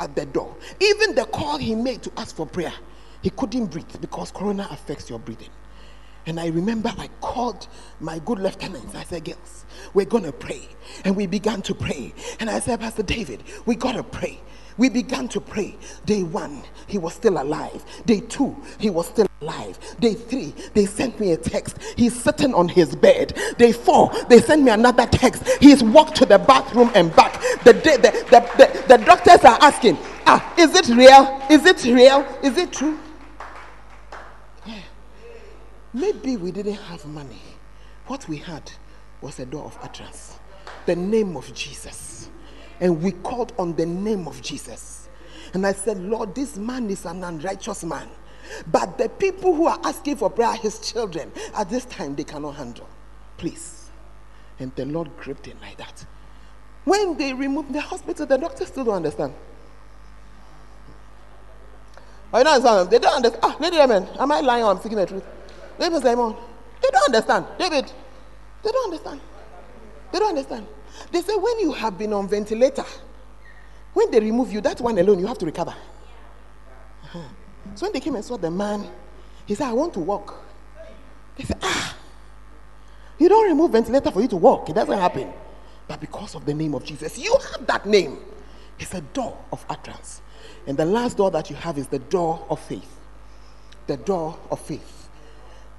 at 0.00 0.14
the 0.14 0.26
door. 0.26 0.54
Even 0.80 1.14
the 1.14 1.24
call 1.26 1.58
he 1.58 1.74
made 1.74 2.02
to 2.02 2.12
ask 2.16 2.34
for 2.36 2.46
prayer, 2.46 2.72
he 3.22 3.30
couldn't 3.30 3.66
breathe 3.66 4.00
because 4.00 4.30
corona 4.30 4.68
affects 4.70 5.10
your 5.10 5.18
breathing. 5.18 5.50
And 6.26 6.38
I 6.38 6.48
remember 6.48 6.92
I 6.98 7.08
called 7.20 7.68
my 8.00 8.18
good 8.18 8.38
lieutenants. 8.38 8.94
I 8.94 9.02
said, 9.04 9.24
Girls, 9.24 9.64
we're 9.94 10.06
going 10.06 10.24
to 10.24 10.32
pray. 10.32 10.60
And 11.04 11.16
we 11.16 11.26
began 11.26 11.62
to 11.62 11.74
pray. 11.74 12.12
And 12.38 12.50
I 12.50 12.60
said, 12.60 12.80
Pastor 12.80 13.02
David, 13.02 13.42
we 13.64 13.74
got 13.76 13.92
to 13.92 14.02
pray. 14.02 14.38
We 14.78 14.88
began 14.88 15.26
to 15.28 15.40
pray. 15.40 15.76
Day 16.06 16.22
one, 16.22 16.62
he 16.86 16.98
was 16.98 17.12
still 17.12 17.42
alive. 17.42 17.84
Day 18.06 18.20
two, 18.20 18.56
he 18.78 18.90
was 18.90 19.08
still 19.08 19.26
alive. 19.40 19.78
Day 19.98 20.14
three, 20.14 20.54
they 20.72 20.86
sent 20.86 21.18
me 21.18 21.32
a 21.32 21.36
text. 21.36 21.76
He's 21.96 22.18
sitting 22.18 22.54
on 22.54 22.68
his 22.68 22.94
bed. 22.94 23.36
Day 23.58 23.72
four, 23.72 24.10
they 24.28 24.40
sent 24.40 24.62
me 24.62 24.70
another 24.70 25.06
text. 25.06 25.46
He's 25.60 25.82
walked 25.82 26.14
to 26.16 26.26
the 26.26 26.38
bathroom 26.38 26.92
and 26.94 27.14
back. 27.14 27.40
The, 27.64 27.72
day, 27.72 27.96
the, 27.96 28.12
the, 28.30 28.40
the, 28.56 28.96
the 28.96 29.04
doctors 29.04 29.44
are 29.44 29.58
asking, 29.60 29.98
ah, 30.26 30.54
is 30.56 30.74
it 30.74 30.88
real? 30.96 31.42
Is 31.50 31.66
it 31.66 31.84
real? 31.84 32.24
Is 32.42 32.56
it 32.56 32.72
true? 32.72 32.98
Yeah. 34.64 34.80
Maybe 35.92 36.36
we 36.36 36.52
didn't 36.52 36.74
have 36.74 37.04
money. 37.04 37.42
What 38.06 38.28
we 38.28 38.36
had 38.36 38.70
was 39.20 39.40
a 39.40 39.44
door 39.44 39.64
of 39.64 39.76
utterance. 39.82 40.38
The 40.86 40.94
name 40.94 41.36
of 41.36 41.52
Jesus 41.52 42.30
and 42.80 43.02
we 43.02 43.12
called 43.12 43.52
on 43.58 43.74
the 43.74 43.86
name 43.86 44.26
of 44.26 44.40
Jesus. 44.42 45.08
And 45.54 45.66
I 45.66 45.72
said, 45.72 45.98
Lord, 45.98 46.34
this 46.34 46.56
man 46.56 46.90
is 46.90 47.04
an 47.04 47.24
unrighteous 47.24 47.84
man. 47.84 48.08
But 48.70 48.98
the 48.98 49.08
people 49.08 49.54
who 49.54 49.66
are 49.66 49.78
asking 49.84 50.16
for 50.16 50.30
prayer, 50.30 50.54
his 50.54 50.78
children, 50.80 51.32
at 51.54 51.68
this 51.68 51.84
time 51.86 52.14
they 52.14 52.24
cannot 52.24 52.52
handle. 52.52 52.88
Please. 53.36 53.90
And 54.58 54.74
the 54.74 54.84
Lord 54.84 55.10
gripped 55.16 55.46
him 55.46 55.58
like 55.60 55.76
that. 55.78 56.04
When 56.84 57.16
they 57.16 57.32
removed 57.32 57.72
the 57.72 57.80
hospital, 57.80 58.26
the 58.26 58.38
doctors 58.38 58.68
still 58.68 58.84
don't 58.84 58.94
understand. 58.94 59.34
I 62.32 62.42
don't 62.42 62.54
understand. 62.54 62.90
They 62.90 62.98
don't 62.98 63.16
understand. 63.16 63.44
Ah, 63.44 63.56
Lady 63.60 63.78
Amen, 63.78 64.08
am 64.18 64.32
I 64.32 64.40
lying 64.40 64.64
or 64.64 64.70
I'm 64.70 64.78
speaking 64.78 64.98
the 64.98 65.06
truth? 65.06 65.24
David 65.78 66.02
Simon, 66.02 66.34
they 66.82 66.88
don't 66.90 67.14
understand. 67.14 67.46
David, 67.58 67.92
they 68.62 68.70
don't 68.70 68.84
understand. 68.92 69.20
They 70.12 70.18
don't 70.18 70.28
understand. 70.30 70.66
They 71.10 71.22
say 71.22 71.34
when 71.36 71.60
you 71.60 71.72
have 71.72 71.98
been 71.98 72.12
on 72.12 72.28
ventilator, 72.28 72.84
when 73.94 74.10
they 74.10 74.20
remove 74.20 74.52
you, 74.52 74.60
that 74.60 74.80
one 74.80 74.98
alone, 74.98 75.18
you 75.18 75.26
have 75.26 75.38
to 75.38 75.46
recover. 75.46 75.74
Uh-huh. 77.04 77.20
So 77.74 77.86
when 77.86 77.92
they 77.92 78.00
came 78.00 78.14
and 78.14 78.24
saw 78.24 78.36
the 78.36 78.50
man, 78.50 78.88
he 79.46 79.54
said, 79.54 79.68
I 79.68 79.72
want 79.72 79.94
to 79.94 80.00
walk. 80.00 80.44
They 81.36 81.44
said, 81.44 81.58
Ah, 81.62 81.96
you 83.18 83.28
don't 83.28 83.48
remove 83.48 83.72
ventilator 83.72 84.10
for 84.10 84.20
you 84.20 84.28
to 84.28 84.36
walk. 84.36 84.68
It 84.68 84.74
doesn't 84.74 84.98
happen. 84.98 85.32
But 85.86 86.00
because 86.00 86.34
of 86.34 86.44
the 86.44 86.54
name 86.54 86.74
of 86.74 86.84
Jesus, 86.84 87.18
you 87.18 87.34
have 87.52 87.66
that 87.66 87.86
name. 87.86 88.18
It's 88.78 88.94
a 88.94 89.00
door 89.00 89.36
of 89.52 89.64
utterance. 89.68 90.22
And 90.66 90.76
the 90.76 90.84
last 90.84 91.16
door 91.16 91.30
that 91.30 91.50
you 91.50 91.56
have 91.56 91.78
is 91.78 91.88
the 91.88 91.98
door 91.98 92.44
of 92.50 92.60
faith. 92.60 92.96
The 93.86 93.96
door 93.96 94.38
of 94.50 94.60
faith. 94.60 95.08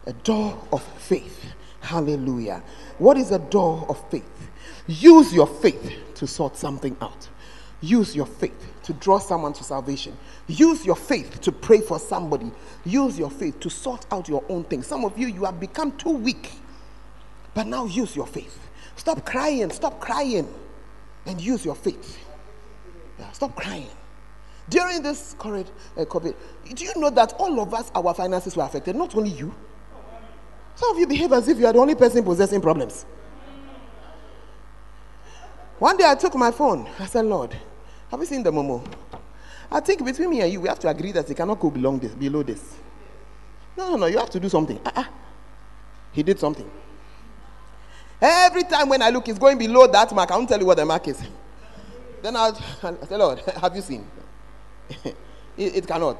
A 0.07 0.13
door 0.13 0.59
of 0.71 0.83
faith. 0.97 1.53
Hallelujah. 1.79 2.63
What 2.97 3.17
is 3.17 3.31
a 3.31 3.39
door 3.39 3.85
of 3.87 4.09
faith? 4.09 4.49
Use 4.89 5.31
your 5.31 5.45
faith 5.45 6.15
to 6.15 6.25
sort 6.25 6.57
something 6.57 6.97
out. 6.99 7.29
Use 7.79 8.15
your 8.15 8.25
faith 8.25 8.73
to 8.81 8.93
draw 8.93 9.19
someone 9.19 9.53
to 9.53 9.63
salvation. 9.63 10.17
Use 10.47 10.83
your 10.83 10.95
faith 10.95 11.39
to 11.41 11.51
pray 11.51 11.79
for 11.79 11.99
somebody. 11.99 12.51
Use 12.85 13.19
your 13.19 13.29
faith 13.29 13.59
to 13.59 13.69
sort 13.69 14.07
out 14.11 14.27
your 14.27 14.43
own 14.49 14.63
thing. 14.63 14.81
Some 14.81 15.05
of 15.05 15.15
you, 15.15 15.27
you 15.27 15.45
have 15.45 15.59
become 15.59 15.91
too 15.91 16.09
weak. 16.09 16.53
But 17.53 17.67
now 17.67 17.85
use 17.85 18.15
your 18.15 18.25
faith. 18.25 18.67
Stop 18.95 19.23
crying. 19.27 19.69
Stop 19.69 19.99
crying. 19.99 20.51
And 21.27 21.39
use 21.39 21.63
your 21.63 21.75
faith. 21.75 22.17
Yeah, 23.19 23.31
stop 23.31 23.55
crying. 23.55 23.91
During 24.69 25.03
this 25.03 25.35
COVID, 25.37 25.67
uh, 25.97 26.05
COVID, 26.05 26.33
do 26.73 26.83
you 26.83 26.93
know 26.95 27.11
that 27.11 27.33
all 27.33 27.59
of 27.59 27.75
us, 27.75 27.91
our 27.93 28.15
finances 28.15 28.57
were 28.57 28.63
affected? 28.63 28.95
Not 28.95 29.15
only 29.15 29.29
you. 29.29 29.53
Some 30.73 30.91
of 30.91 30.97
you 30.97 31.05
behave 31.05 31.31
as 31.31 31.47
if 31.47 31.59
you 31.59 31.67
are 31.67 31.73
the 31.73 31.79
only 31.79 31.95
person 31.95 32.23
possessing 32.23 32.59
problems. 32.59 33.05
One 35.79 35.95
day 35.95 36.03
I 36.05 36.15
took 36.15 36.35
my 36.35 36.51
phone. 36.51 36.87
I 36.99 37.05
said, 37.05 37.25
Lord, 37.25 37.55
have 38.11 38.19
you 38.19 38.25
seen 38.25 38.43
the 38.43 38.51
Momo? 38.51 38.85
I 39.71 39.79
think 39.79 40.03
between 40.03 40.29
me 40.29 40.41
and 40.41 40.51
you, 40.51 40.59
we 40.61 40.67
have 40.67 40.79
to 40.79 40.89
agree 40.89 41.13
that 41.13 41.29
it 41.29 41.35
cannot 41.35 41.59
go 41.59 41.69
below 41.69 41.97
this. 41.97 42.11
Below 42.13 42.43
this. 42.43 42.75
No, 43.77 43.91
no, 43.91 43.95
no. 43.95 44.05
You 44.07 44.17
have 44.17 44.29
to 44.31 44.39
do 44.39 44.49
something. 44.49 44.79
Uh-uh. 44.85 45.05
He 46.11 46.21
did 46.21 46.37
something. 46.37 46.69
Every 48.21 48.63
time 48.63 48.89
when 48.89 49.01
I 49.01 49.09
look, 49.09 49.29
it's 49.29 49.39
going 49.39 49.57
below 49.57 49.87
that 49.87 50.13
mark. 50.13 50.29
I 50.31 50.35
won't 50.35 50.49
tell 50.49 50.59
you 50.59 50.65
what 50.65 50.75
the 50.75 50.85
mark 50.85 51.07
is. 51.07 51.21
Then 52.21 52.35
I'll, 52.35 52.59
I'll 52.83 53.05
say, 53.07 53.15
Lord, 53.15 53.39
have 53.61 53.73
you 53.73 53.81
seen? 53.81 54.05
it, 54.89 55.15
it, 55.57 55.87
cannot. 55.87 56.19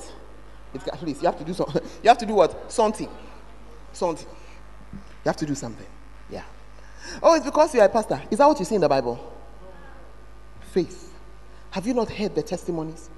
It 0.74 0.82
can, 0.86 0.98
please, 1.00 1.22
you 1.22 1.26
have 1.26 1.38
to 1.38 1.44
do 1.44 1.54
something. 1.54 1.82
You 2.04 2.08
have 2.08 2.18
to 2.20 2.26
do 2.26 2.36
what? 2.36 2.72
Something. 2.72 3.10
Something. 3.92 4.28
You 4.94 5.00
have 5.26 5.38
to 5.38 5.46
do 5.46 5.56
something. 5.56 5.88
Yeah. 6.30 6.44
Oh, 7.22 7.36
it's 7.36 7.44
because 7.46 7.74
you 7.74 7.82
are 7.82 7.88
a 7.88 7.90
pastor. 7.90 8.22
Is 8.32 8.38
that 8.38 8.48
what 8.48 8.58
you 8.60 8.66
see 8.66 8.76
in 8.76 8.82
the 8.82 8.88
Bible? 8.88 9.36
Faith. 10.72 11.14
Have 11.72 11.86
you 11.86 11.94
not 11.94 12.10
heard 12.10 12.36
the 12.36 12.44
testimonies 12.44 13.10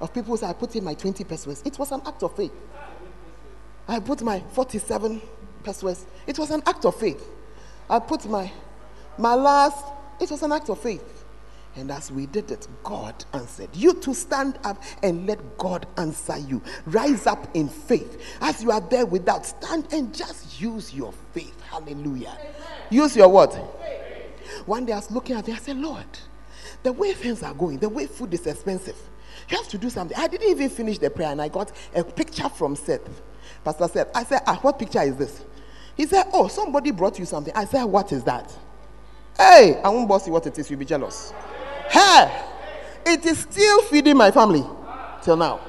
of 0.00 0.12
people 0.14 0.32
who 0.32 0.36
say, 0.38 0.46
I 0.46 0.52
put 0.52 0.76
in 0.76 0.84
my 0.84 0.94
20 0.94 1.24
pesos? 1.24 1.62
It 1.64 1.78
was 1.78 1.92
an 1.92 2.02
act 2.06 2.22
of 2.22 2.34
faith. 2.34 2.52
I 3.86 4.00
put 4.00 4.22
my 4.22 4.40
47 4.52 5.20
pesos. 5.62 6.06
It 6.26 6.38
was 6.38 6.50
an 6.50 6.62
act 6.66 6.84
of 6.84 6.94
faith. 6.96 7.26
I 7.88 7.98
put 7.98 8.26
my 8.26 8.50
my 9.18 9.34
last, 9.34 9.84
it 10.20 10.30
was 10.30 10.42
an 10.42 10.52
act 10.52 10.70
of 10.70 10.78
faith. 10.78 11.24
And 11.76 11.90
as 11.90 12.10
we 12.10 12.26
did 12.26 12.50
it, 12.50 12.66
God 12.82 13.24
answered. 13.32 13.68
You 13.74 13.94
to 13.94 14.14
stand 14.14 14.58
up 14.64 14.82
and 15.02 15.26
let 15.26 15.58
God 15.58 15.86
answer 15.96 16.38
you. 16.38 16.62
Rise 16.86 17.26
up 17.26 17.48
in 17.54 17.68
faith. 17.68 18.20
As 18.40 18.62
you 18.62 18.70
are 18.70 18.80
there 18.80 19.06
without, 19.06 19.46
stand 19.46 19.92
and 19.92 20.14
just 20.14 20.60
use 20.60 20.94
your 20.94 21.12
faith. 21.32 21.60
Hallelujah. 21.62 22.36
Amen. 22.38 22.52
Use 22.90 23.16
your 23.16 23.28
what? 23.28 23.52
Faith. 23.52 24.66
One 24.66 24.86
day 24.86 24.92
I 24.92 24.96
was 24.96 25.10
looking 25.10 25.36
at 25.36 25.48
it, 25.48 25.54
I 25.54 25.58
said, 25.58 25.76
Lord, 25.76 26.06
the 26.82 26.92
way 26.92 27.12
things 27.12 27.42
are 27.42 27.54
going, 27.54 27.78
the 27.78 27.88
way 27.88 28.06
food 28.06 28.32
is 28.34 28.46
expensive, 28.46 28.96
you 29.48 29.56
have 29.56 29.68
to 29.68 29.78
do 29.78 29.90
something. 29.90 30.16
I 30.16 30.28
didn't 30.28 30.50
even 30.50 30.68
finish 30.68 30.98
the 30.98 31.10
prayer 31.10 31.30
and 31.30 31.40
I 31.40 31.48
got 31.48 31.72
a 31.94 32.04
picture 32.04 32.48
from 32.48 32.76
Seth. 32.76 33.22
Pastor 33.64 33.88
said, 33.88 34.10
I 34.14 34.24
said, 34.24 34.42
ah, 34.46 34.58
what 34.62 34.78
picture 34.78 35.02
is 35.02 35.16
this? 35.16 35.44
He 35.98 36.06
said, 36.06 36.26
Oh, 36.32 36.46
somebody 36.46 36.92
brought 36.92 37.18
you 37.18 37.24
something. 37.24 37.52
I 37.54 37.64
said, 37.64 37.84
What 37.84 38.12
is 38.12 38.22
that? 38.24 38.56
Hey, 39.36 39.80
I 39.84 39.88
won't 39.88 40.08
boss 40.08 40.26
you 40.26 40.32
what 40.32 40.46
it 40.46 40.56
is, 40.58 40.70
you'll 40.70 40.78
be 40.78 40.84
jealous. 40.84 41.32
Hey, 41.90 42.44
it 43.04 43.26
is 43.26 43.40
still 43.40 43.82
feeding 43.82 44.16
my 44.16 44.30
family 44.30 44.64
till 45.22 45.36
now. 45.36 45.60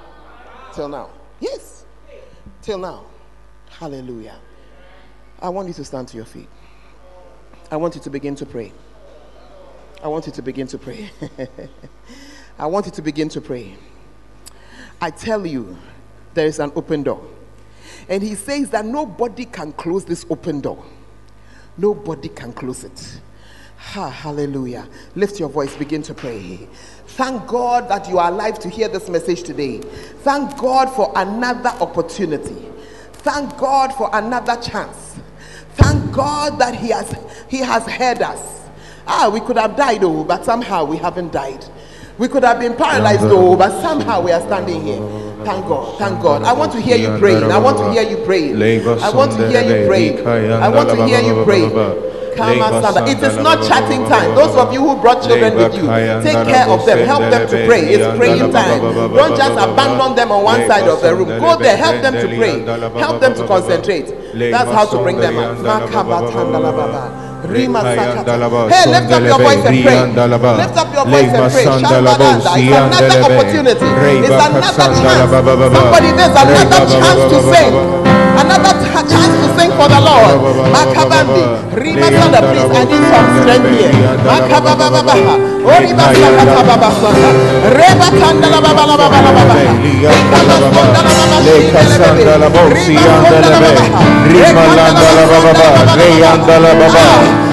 Till 0.73 0.87
now. 0.87 1.09
Yes. 1.39 1.85
Till 2.61 2.77
now. 2.77 3.05
Hallelujah. 3.69 4.35
I 5.41 5.49
want 5.49 5.67
you 5.67 5.73
to 5.73 5.83
stand 5.83 6.07
to 6.09 6.17
your 6.17 6.25
feet. 6.25 6.49
I 7.71 7.77
want 7.77 7.95
you 7.95 8.01
to 8.01 8.09
begin 8.09 8.35
to 8.35 8.45
pray. 8.45 8.71
I 10.01 10.07
want 10.07 10.25
you 10.27 10.31
to 10.33 10.41
begin 10.41 10.67
to 10.67 10.77
pray. 10.77 11.11
I 12.59 12.65
want 12.65 12.85
you 12.85 12.91
to 12.93 13.01
begin 13.01 13.29
to 13.29 13.41
pray. 13.41 13.75
I 15.01 15.11
tell 15.11 15.45
you, 15.45 15.77
there 16.33 16.47
is 16.47 16.59
an 16.59 16.71
open 16.75 17.03
door. 17.03 17.25
And 18.07 18.23
he 18.23 18.35
says 18.35 18.69
that 18.71 18.85
nobody 18.85 19.45
can 19.45 19.73
close 19.73 20.05
this 20.05 20.25
open 20.29 20.61
door. 20.61 20.83
Nobody 21.77 22.29
can 22.29 22.53
close 22.53 22.83
it. 22.83 23.21
Ha, 23.77 24.09
hallelujah. 24.09 24.87
Lift 25.15 25.39
your 25.39 25.49
voice, 25.49 25.75
begin 25.75 26.01
to 26.03 26.13
pray. 26.13 26.67
Thank 27.07 27.47
God 27.47 27.89
that 27.89 28.09
you 28.09 28.19
are 28.19 28.29
alive 28.29 28.59
to 28.59 28.69
hear 28.69 28.87
this 28.87 29.09
message 29.09 29.43
today. 29.43 29.79
Thank 29.79 30.57
God 30.57 30.89
for 30.89 31.11
another 31.15 31.69
opportunity. 31.81 32.67
Thank 33.13 33.57
God 33.57 33.93
for 33.93 34.09
another 34.13 34.61
chance. 34.61 35.19
Thank 35.73 36.13
God 36.13 36.59
that 36.59 36.75
He 36.75 36.89
has 36.89 37.15
He 37.49 37.59
has 37.59 37.85
heard 37.85 38.21
us. 38.21 38.68
Ah, 39.11 39.27
we 39.33 39.39
could 39.39 39.57
have 39.57 39.75
died, 39.75 40.03
oh, 40.03 40.23
but 40.23 40.45
somehow 40.45 40.85
we 40.85 40.95
haven't 40.97 41.31
died. 41.33 41.65
We 42.19 42.27
could 42.27 42.43
have 42.43 42.59
been 42.59 42.75
paralyzed 42.75 43.23
oh, 43.25 43.55
but 43.57 43.81
somehow 43.81 44.21
we 44.21 44.31
are 44.31 44.41
standing 44.41 44.81
here. 44.85 44.99
Thank 45.45 45.65
God. 45.67 45.97
Thank 45.97 46.21
God. 46.21 46.43
I 46.43 46.53
want 46.53 46.71
to 46.73 46.79
hear 46.81 46.95
you 46.97 47.17
praying. 47.17 47.49
I 47.51 47.57
want 47.57 47.77
to 47.79 47.91
hear 47.91 48.03
you 48.03 48.17
praying. 48.23 48.61
I 48.61 49.09
want 49.09 49.31
to 49.31 49.47
hear 49.49 49.61
you 49.63 49.87
praying. 49.87 50.27
I 50.27 50.69
want 50.69 50.89
to 50.89 51.05
hear 51.07 51.21
you 51.21 51.43
praying. 51.43 51.71
It 53.09 53.19
is 53.23 53.35
not 53.37 53.65
chatting 53.67 54.05
time. 54.05 54.35
Those 54.35 54.55
of 54.55 54.71
you 54.73 54.79
who 54.81 54.95
brought 55.01 55.23
children 55.23 55.55
with 55.55 55.73
you, 55.75 55.87
take 56.21 56.45
care 56.45 56.69
of 56.69 56.85
them. 56.85 56.99
Help 57.07 57.23
them 57.33 57.47
to 57.49 57.65
pray. 57.65 57.81
It's 57.95 58.17
praying 58.17 58.51
time. 58.51 58.81
Don't 59.15 59.35
just 59.35 59.57
abandon 59.57 60.15
them 60.15 60.31
on 60.31 60.43
one 60.43 60.67
side 60.67 60.87
of 60.87 61.01
the 61.01 61.15
room. 61.15 61.29
Go 61.39 61.57
there. 61.57 61.77
Help 61.77 62.01
them 62.01 62.13
to 62.13 62.27
pray. 62.37 62.61
Help 62.99 63.19
them 63.21 63.33
to 63.33 63.47
concentrate. 63.47 64.07
That's 64.51 64.69
how 64.71 64.85
to 64.85 64.97
bring 65.01 65.17
them 65.17 65.37
up. 65.39 67.28
Rima 67.47 67.79
Hey, 67.79 68.85
lift 68.89 69.11
up 69.11 69.23
your 69.23 69.39
voice 69.39 69.63
and 69.65 69.83
pray. 69.83 69.99
Lift 70.57 70.77
up 70.77 70.93
your 70.93 71.05
voice 71.05 71.31
and 71.33 71.51
pray. 71.51 71.65
Shambalanda. 71.65 72.29
It's 72.59 72.75
another 72.75 73.23
opportunity. 73.23 73.87
It's 74.25 74.43
another 74.45 74.61
chance. 74.75 75.31
Somebody, 75.71 76.09
there's 76.11 76.35
another 76.35 76.83
chance 76.89 77.23
to 77.31 77.39
sing. 77.53 77.98
Chance 79.09 79.35
to 79.41 79.47
sing 79.57 79.71
for 79.73 79.87
the 79.89 79.99
Lord. 79.99 80.37
Makabandi. 80.69 81.43
Rima 81.73 82.07
please, 82.09 82.71
I 82.71 82.83
need 82.85 83.03
some 83.09 83.27
strength 83.41 83.69
here. 83.73 83.93
Makababa. 84.23 84.89
Oriba 85.65 86.05
Sakata 86.13 86.61
Baba 86.69 86.89
Sanda. 87.01 87.29
Reba 87.77 88.07
Kandala 88.19 88.59
Baba 88.61 88.83
Baba 88.85 89.09
Baba. 89.09 89.55
Leka 91.45 91.81
Sandala 91.97 92.47
Bosi 92.53 92.95
Andalebe. 92.97 93.73
Rima 94.29 94.63
Landala 94.77 95.23
Baba. 95.29 95.67
Reyandala 95.97 96.71
Baba. 96.79 97.48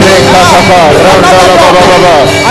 Rekha 0.00 0.40
Sapa, 0.50 0.80
Randa 1.04 1.30
Baba 1.58 1.80
Baba. 1.90 2.47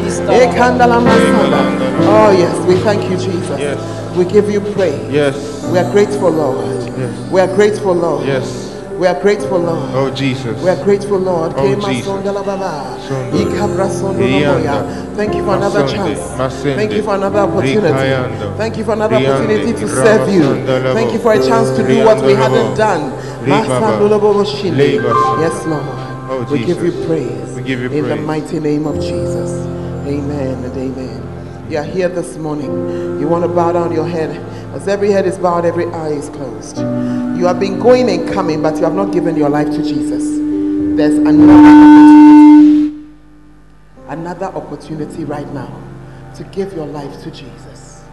Masanda. 1.01 1.61
Oh 2.07 2.31
yes, 2.37 2.57
we 2.69 2.77
thank 2.85 3.03
you, 3.11 3.17
Jesus. 3.17 3.59
Yes. 3.59 3.79
We 4.17 4.25
give 4.25 4.49
you 4.51 4.61
praise. 4.61 5.01
Yes, 5.11 5.35
We 5.73 5.79
are 5.79 5.91
grateful, 5.91 6.31
Lord. 6.31 6.59
Yes. 6.99 7.31
We 7.33 7.41
are 7.41 7.49
grateful, 7.49 7.95
Lord. 7.95 8.27
yes. 8.27 8.64
We 8.99 9.09
are 9.09 9.21
grateful, 9.21 9.59
Lord. 9.59 9.91
Oh 9.95 10.11
Jesus. 10.15 10.63
We 10.63 10.71
are 10.71 10.83
grateful, 10.85 11.19
Lord. 11.19 11.53
Oh, 11.57 11.75
Jesus. 11.75 12.07
sondala 12.07 12.45
baba. 12.47 12.97
Sondala. 13.03 13.43
Ikabra 13.43 13.89
sondolo 13.91 14.39
Iyanda. 14.39 14.55
moya. 14.55 15.17
Thank 15.17 15.35
you 15.35 15.45
for 15.45 15.57
another 15.57 15.89
chance. 15.89 16.21
Thank 16.63 16.93
you 16.93 17.03
for 17.03 17.15
another 17.15 17.41
opportunity. 17.41 18.57
Thank 18.57 18.79
you 18.79 18.85
for 18.85 18.93
another 18.93 19.17
opportunity 19.17 19.73
to 19.73 19.89
serve 19.89 20.29
you. 20.33 20.65
Thank 20.95 21.13
you 21.13 21.19
for 21.19 21.33
a 21.33 21.43
chance 21.43 21.71
to 21.77 21.87
do 21.87 22.05
what 22.05 22.23
we 22.25 22.33
hadn't 22.35 22.77
done. 22.77 23.11
Ribaba. 23.43 23.99
Masandolo 23.99 24.21
bobo 24.21 24.45
shinde. 24.45 24.79
Lebas. 24.79 25.41
Yes, 25.41 25.67
Lord. 25.67 25.83
Oh, 26.31 26.47
we 26.51 26.65
give 26.65 26.83
you 26.83 26.93
praise. 27.07 27.53
We 27.55 27.63
give 27.63 27.81
you 27.83 27.89
praise. 27.89 28.05
In 28.05 28.09
the 28.09 28.17
mighty 28.17 28.61
name 28.61 28.87
of 28.87 28.95
Jesus. 29.01 29.51
Amen 30.07 30.65
and 30.65 30.77
amen. 30.77 31.69
You 31.69 31.79
are 31.79 31.85
here 31.85 32.09
this 32.09 32.37
morning. 32.37 32.71
You 33.21 33.27
want 33.27 33.43
to 33.43 33.49
bow 33.49 33.73
down 33.73 33.93
your 33.93 34.07
head. 34.07 34.31
As 34.75 34.87
every 34.87 35.11
head 35.11 35.27
is 35.27 35.37
bowed, 35.39 35.65
every 35.65 35.87
eye 35.87 36.11
is 36.11 36.29
closed. 36.31 36.79
You 37.37 37.47
have 37.47 37.59
been 37.59 37.81
going 37.81 38.09
and 38.09 38.33
coming, 38.33 38.63
but 38.63 38.77
you 38.77 38.85
have 38.85 38.95
not 38.95 39.13
given 39.13 39.37
your 39.37 39.51
life 39.51 39.69
to 39.69 39.83
Jesus. 39.83 40.23
There's 40.97 41.15
another 41.19 41.53
opportunity. 41.69 43.05
Another 44.09 44.47
opportunity 44.47 45.25
right 45.25 45.53
now 45.53 45.83
to 46.37 46.45
give 46.45 46.73
your 46.75 46.87
life 46.87 47.23
to 47.25 47.31
Jesus. 47.33 48.05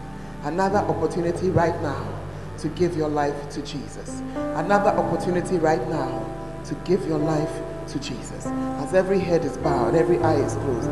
Another 0.44 0.80
opportunity 0.80 1.50
right 1.52 1.80
now 1.84 2.20
to 2.58 2.68
give 2.70 2.98
your 2.98 3.10
life 3.10 3.50
to 3.52 3.62
Jesus. 3.62 4.22
Another 4.36 4.90
opportunity 4.90 5.58
right 5.58 5.88
now 5.90 6.28
to 6.66 6.74
give 6.84 7.06
your 7.08 7.20
life 7.20 7.52
to 7.90 8.00
Jesus. 8.00 8.48
As 8.48 8.96
every 8.96 9.20
head 9.20 9.46
is 9.46 9.56
bowed, 9.58 9.94
every 9.94 10.18
eye 10.20 10.44
is 10.44 10.56
closed. 10.56 10.90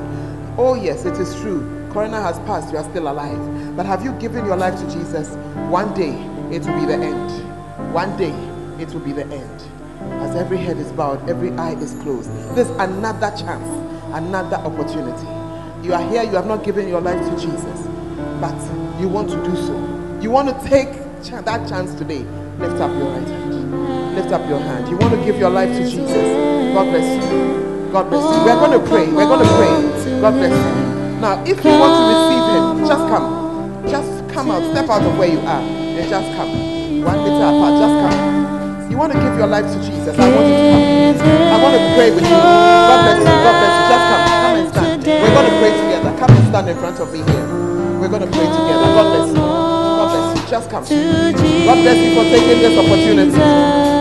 Oh, 0.57 0.75
yes, 0.79 1.05
it 1.05 1.17
is 1.17 1.33
true. 1.41 1.61
Corona 1.91 2.21
has 2.21 2.37
passed, 2.39 2.71
you 2.71 2.77
are 2.77 2.89
still 2.91 3.09
alive. 3.09 3.75
But 3.75 3.87
have 3.87 4.03
you 4.03 4.11
given 4.13 4.45
your 4.45 4.55
life 4.55 4.79
to 4.79 4.85
Jesus? 4.91 5.35
One 5.69 5.93
day 5.95 6.11
it 6.55 6.63
will 6.65 6.79
be 6.79 6.85
the 6.85 6.93
end. 6.93 7.48
One 7.91 8.15
day 8.17 8.33
it 8.81 8.93
will 8.93 9.01
be 9.01 9.11
the 9.13 9.25
end. 9.25 9.61
As 10.21 10.35
every 10.35 10.57
head 10.57 10.77
is 10.77 10.91
bowed, 10.91 11.27
every 11.29 11.51
eye 11.53 11.73
is 11.73 11.93
closed. 12.01 12.29
There's 12.55 12.69
another 12.79 13.31
chance, 13.35 13.67
another 14.13 14.57
opportunity. 14.57 15.27
You 15.85 15.93
are 15.93 16.09
here, 16.09 16.23
you 16.23 16.35
have 16.35 16.45
not 16.45 16.63
given 16.63 16.87
your 16.87 17.01
life 17.01 17.19
to 17.19 17.31
Jesus, 17.41 17.87
but 18.39 18.55
you 19.01 19.07
want 19.07 19.29
to 19.31 19.43
do 19.43 19.55
so. 19.55 20.19
You 20.21 20.29
want 20.29 20.49
to 20.49 20.69
take 20.69 20.91
that 21.45 21.67
chance 21.67 21.95
today. 21.95 22.25
Lift 22.59 22.79
up 22.79 22.91
your 22.91 23.09
right 23.09 23.27
hand. 23.27 24.15
Lift 24.15 24.31
up 24.31 24.47
your 24.47 24.59
hand. 24.59 24.87
You 24.87 24.97
want 24.97 25.15
to 25.15 25.25
give 25.25 25.37
your 25.37 25.49
life 25.49 25.69
to 25.69 25.83
Jesus. 25.83 26.09
God 26.73 26.91
bless 26.91 27.25
you. 27.25 27.91
God 27.91 28.09
bless 28.09 28.23
you. 28.23 28.45
We're 28.45 28.59
going 28.59 28.79
to 28.79 28.87
pray. 28.87 29.07
We're 29.11 29.25
going 29.25 29.45
to 29.45 29.55
pray. 29.55 30.21
God 30.21 30.33
bless 30.33 30.51
you. 30.51 31.19
Now, 31.21 31.41
if 31.43 31.63
you 31.63 31.71
want 31.71 31.93
to 31.97 32.03
receive 32.13 32.45
Him, 32.53 32.87
just 32.87 33.07
come. 33.09 33.89
Just 33.89 34.33
come 34.33 34.51
out. 34.51 34.61
Step 34.71 34.89
out 34.89 35.01
of 35.01 35.17
where 35.17 35.29
you 35.29 35.39
are. 35.39 35.61
Then 35.61 36.09
just 36.09 36.37
come. 36.37 36.68
One 37.03 37.19
meter 37.23 37.47
apart. 37.47 37.73
Just 37.79 37.95
come. 38.03 38.91
You 38.91 38.97
want 38.97 39.13
to 39.13 39.19
give 39.19 39.37
your 39.37 39.47
life 39.47 39.65
to 39.65 39.77
Jesus. 39.79 40.17
I 40.17 40.27
want 40.33 40.47
you 40.47 40.55
to 40.57 40.67
come. 40.73 40.83
I 41.23 41.55
want 41.61 41.73
to 41.77 41.81
pray 41.95 42.09
with 42.11 42.25
you. 42.25 42.35
God 42.35 42.99
bless 43.05 43.19
you. 43.19 43.31
God 43.39 43.55
bless 43.59 43.73
you. 43.79 43.85
Just 43.87 44.05
come. 44.09 44.23
Come 44.27 44.55
and 44.59 44.67
stand. 44.73 44.99
We're 45.05 45.33
going 45.33 45.47
to 45.47 45.55
pray 45.61 45.71
together. 45.77 46.11
Come 46.19 46.31
and 46.35 46.45
stand 46.51 46.67
in 46.69 46.77
front 46.77 46.97
of 46.99 47.07
me 47.13 47.19
here. 47.23 47.45
We're 48.01 48.11
going 48.11 48.25
to 48.25 48.31
pray 48.31 48.47
together. 48.47 48.87
God 48.95 49.05
bless 49.13 49.27
you. 49.29 49.39
God 49.39 50.07
bless 50.11 50.25
you. 50.35 50.43
Just 50.49 50.67
come. 50.69 50.83
God 50.83 51.77
bless 51.83 51.97
you 52.03 52.11
for 52.17 52.25
taking 52.27 52.59
this 52.59 52.75
opportunity. 52.75 53.39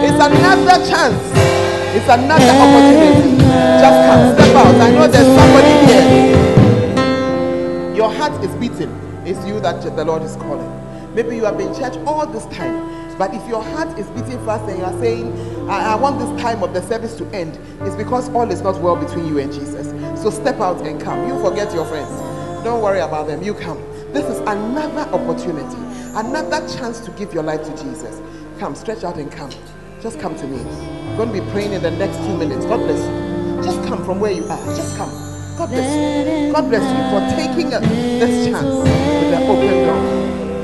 It's 0.09 0.19
another 0.19 0.79
chance. 0.89 1.21
It's 1.95 2.09
another 2.09 2.55
opportunity. 2.59 3.39
Just 3.79 3.99
come. 4.09 4.23
Step 4.35 4.57
out. 4.57 4.75
I 4.81 4.91
know 4.91 5.07
there's 5.07 5.31
somebody 5.39 5.73
here. 5.87 6.35
Your 7.95 8.11
heart 8.11 8.35
is 8.43 8.51
beating. 8.57 8.91
It's 9.25 9.45
you 9.47 9.61
that 9.61 9.83
the 9.83 10.05
Lord 10.05 10.23
is 10.23 10.37
calling. 10.37 10.67
Maybe 11.19 11.35
you 11.35 11.47
have 11.47 11.59
been 11.59 11.75
church 11.75 11.97
all 12.07 12.25
this 12.29 12.47
time, 12.57 13.19
but 13.19 13.35
if 13.35 13.45
your 13.49 13.61
heart 13.61 13.99
is 13.99 14.07
beating 14.11 14.39
fast 14.47 14.71
and 14.71 14.79
you 14.79 14.85
are 14.85 14.97
saying, 15.01 15.69
I, 15.69 15.95
I 15.95 15.95
want 15.97 16.21
this 16.21 16.41
time 16.41 16.63
of 16.63 16.73
the 16.73 16.81
service 16.81 17.17
to 17.17 17.27
end, 17.35 17.59
it's 17.81 17.97
because 17.97 18.29
all 18.29 18.49
is 18.53 18.61
not 18.63 18.81
well 18.81 18.95
between 18.95 19.27
you 19.27 19.41
and 19.41 19.53
Jesus. 19.53 19.89
So 20.23 20.31
step 20.31 20.61
out 20.61 20.81
and 20.87 21.01
come. 21.01 21.27
You 21.27 21.37
forget 21.43 21.75
your 21.75 21.87
friends. 21.87 22.09
Don't 22.63 22.81
worry 22.85 23.01
about 23.01 23.27
them. 23.27 23.43
You 23.43 23.55
come. 23.55 23.79
This 24.13 24.27
is 24.27 24.39
another 24.47 25.11
opportunity, 25.11 25.77
another 26.17 26.61
chance 26.79 27.01
to 27.01 27.11
give 27.11 27.35
your 27.35 27.43
life 27.43 27.65
to 27.65 27.71
Jesus. 27.83 28.23
Come, 28.61 28.77
stretch 28.77 29.03
out 29.03 29.17
and 29.17 29.29
come. 29.33 29.51
Just 30.01 30.21
come 30.21 30.37
to 30.37 30.47
me. 30.47 30.61
I'm 30.61 31.17
going 31.17 31.33
to 31.33 31.43
be 31.43 31.51
praying 31.51 31.73
in 31.73 31.83
the 31.83 31.91
next 31.91 32.19
two 32.19 32.37
minutes. 32.37 32.65
God 32.67 32.77
bless 32.77 33.01
you. 33.01 33.65
Just 33.65 33.89
come 33.89 34.05
from 34.05 34.21
where 34.21 34.31
you 34.31 34.45
are. 34.45 34.77
Just 34.77 34.97
come. 34.97 35.11
God 35.59 35.69
bless 35.71 36.47
you. 36.47 36.53
God 36.53 36.69
bless 36.69 36.87
you 36.87 37.03
for 37.11 37.37
taking 37.37 37.71
this 37.71 38.47
chance 38.47 38.65
with 38.65 39.31
the 39.33 39.41
open 39.49 39.85
door. 39.85 40.18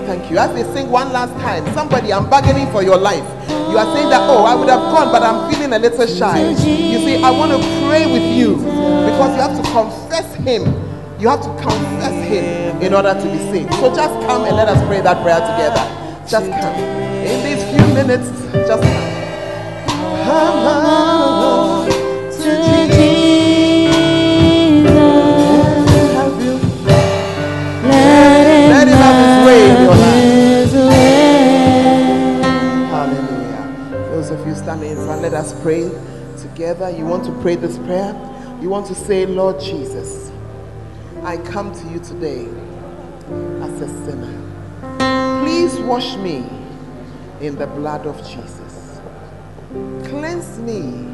Thank 0.06 0.30
you. 0.30 0.38
As 0.38 0.52
they 0.54 0.62
sing 0.74 0.90
one 0.90 1.12
last 1.12 1.32
time, 1.40 1.64
somebody, 1.74 2.12
I'm 2.12 2.28
bargaining 2.28 2.70
for 2.70 2.82
your 2.82 2.96
life. 2.98 3.24
You 3.70 3.78
are 3.78 3.88
saying 3.96 4.10
that, 4.10 4.20
oh, 4.28 4.44
I 4.44 4.54
would 4.54 4.68
have 4.68 4.80
gone, 4.92 5.10
but 5.10 5.22
I'm 5.22 5.50
feeling 5.50 5.72
a 5.72 5.78
little 5.78 6.06
shy. 6.06 6.50
You 6.50 6.56
see, 6.56 7.22
I 7.22 7.30
want 7.30 7.52
to 7.52 7.58
pray 7.88 8.04
with 8.06 8.22
you 8.36 8.56
because 8.56 9.34
you 9.34 9.42
have 9.42 9.56
to 9.56 9.62
confess 9.72 10.34
Him. 10.36 10.62
You 11.18 11.28
have 11.28 11.40
to 11.42 11.48
confess 11.62 12.12
Him 12.28 12.82
in 12.82 12.92
order 12.92 13.14
to 13.14 13.24
be 13.24 13.38
saved. 13.50 13.72
So 13.74 13.94
just 13.94 14.14
come 14.26 14.44
and 14.44 14.56
let 14.56 14.68
us 14.68 14.80
pray 14.86 15.00
that 15.00 15.22
prayer 15.22 15.40
together. 15.40 15.82
Just 16.28 16.50
come. 16.60 16.74
In 17.24 17.42
these 17.42 17.64
few 17.64 17.94
minutes, 17.94 18.28
just 18.68 18.82
come. 18.82 19.14
Come 20.24 20.66
on 20.66 21.33
let 35.24 35.32
us 35.32 35.58
pray 35.62 35.90
together. 36.36 36.90
You 36.90 37.06
want 37.06 37.24
to 37.24 37.32
pray 37.40 37.56
this 37.56 37.78
prayer? 37.78 38.12
You 38.60 38.68
want 38.68 38.86
to 38.88 38.94
say, 38.94 39.24
Lord 39.24 39.58
Jesus, 39.58 40.30
I 41.22 41.38
come 41.38 41.74
to 41.74 41.88
you 41.88 41.98
today 41.98 42.46
as 43.62 43.80
a 43.80 43.88
sinner. 44.04 45.42
Please 45.42 45.78
wash 45.80 46.18
me 46.18 46.46
in 47.40 47.56
the 47.56 47.66
blood 47.66 48.06
of 48.06 48.18
Jesus. 48.18 49.00
Cleanse 50.10 50.58
me 50.58 51.08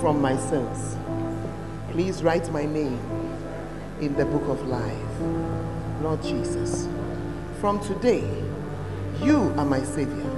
from 0.00 0.20
my 0.20 0.36
sins. 0.36 0.96
Please 1.92 2.24
write 2.24 2.50
my 2.50 2.66
name 2.66 2.98
in 4.00 4.16
the 4.16 4.24
book 4.24 4.48
of 4.48 4.66
life. 4.66 6.02
Lord 6.02 6.20
Jesus, 6.24 6.88
from 7.60 7.78
today, 7.86 8.28
you 9.22 9.54
are 9.56 9.64
my 9.64 9.84
Savior 9.84 10.28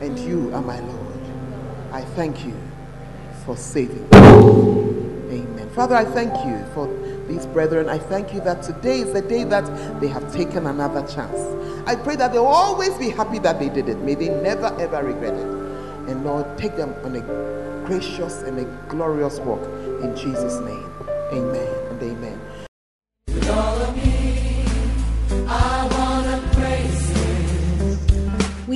and 0.00 0.18
you 0.18 0.50
are 0.54 0.62
my 0.62 0.80
Lord. 0.80 1.05
I 1.96 2.02
thank 2.02 2.44
you 2.44 2.52
for 3.46 3.56
saving 3.56 4.02
me. 4.10 4.18
Amen. 5.40 5.70
Father, 5.70 5.94
I 5.94 6.04
thank 6.04 6.30
you 6.44 6.62
for 6.74 6.86
these 7.26 7.46
brethren. 7.46 7.88
I 7.88 7.96
thank 7.96 8.34
you 8.34 8.40
that 8.42 8.62
today 8.62 9.00
is 9.00 9.14
the 9.14 9.22
day 9.22 9.44
that 9.44 9.64
they 9.98 10.08
have 10.08 10.30
taken 10.30 10.66
another 10.66 11.00
chance. 11.06 11.38
I 11.88 11.96
pray 11.96 12.16
that 12.16 12.34
they 12.34 12.38
will 12.38 12.48
always 12.48 12.92
be 12.98 13.08
happy 13.08 13.38
that 13.38 13.58
they 13.58 13.70
did 13.70 13.88
it. 13.88 13.96
May 14.00 14.14
they 14.14 14.28
never 14.28 14.66
ever 14.78 15.02
regret 15.02 15.32
it. 15.32 15.46
And 16.10 16.22
Lord, 16.22 16.58
take 16.58 16.76
them 16.76 16.94
on 17.02 17.16
a 17.16 17.22
gracious 17.86 18.42
and 18.42 18.58
a 18.58 18.64
glorious 18.90 19.38
walk 19.38 19.64
in 20.02 20.14
Jesus' 20.14 20.60
name. 20.60 20.92
Amen 21.32 21.74
and 21.92 22.02
amen. 22.02 22.35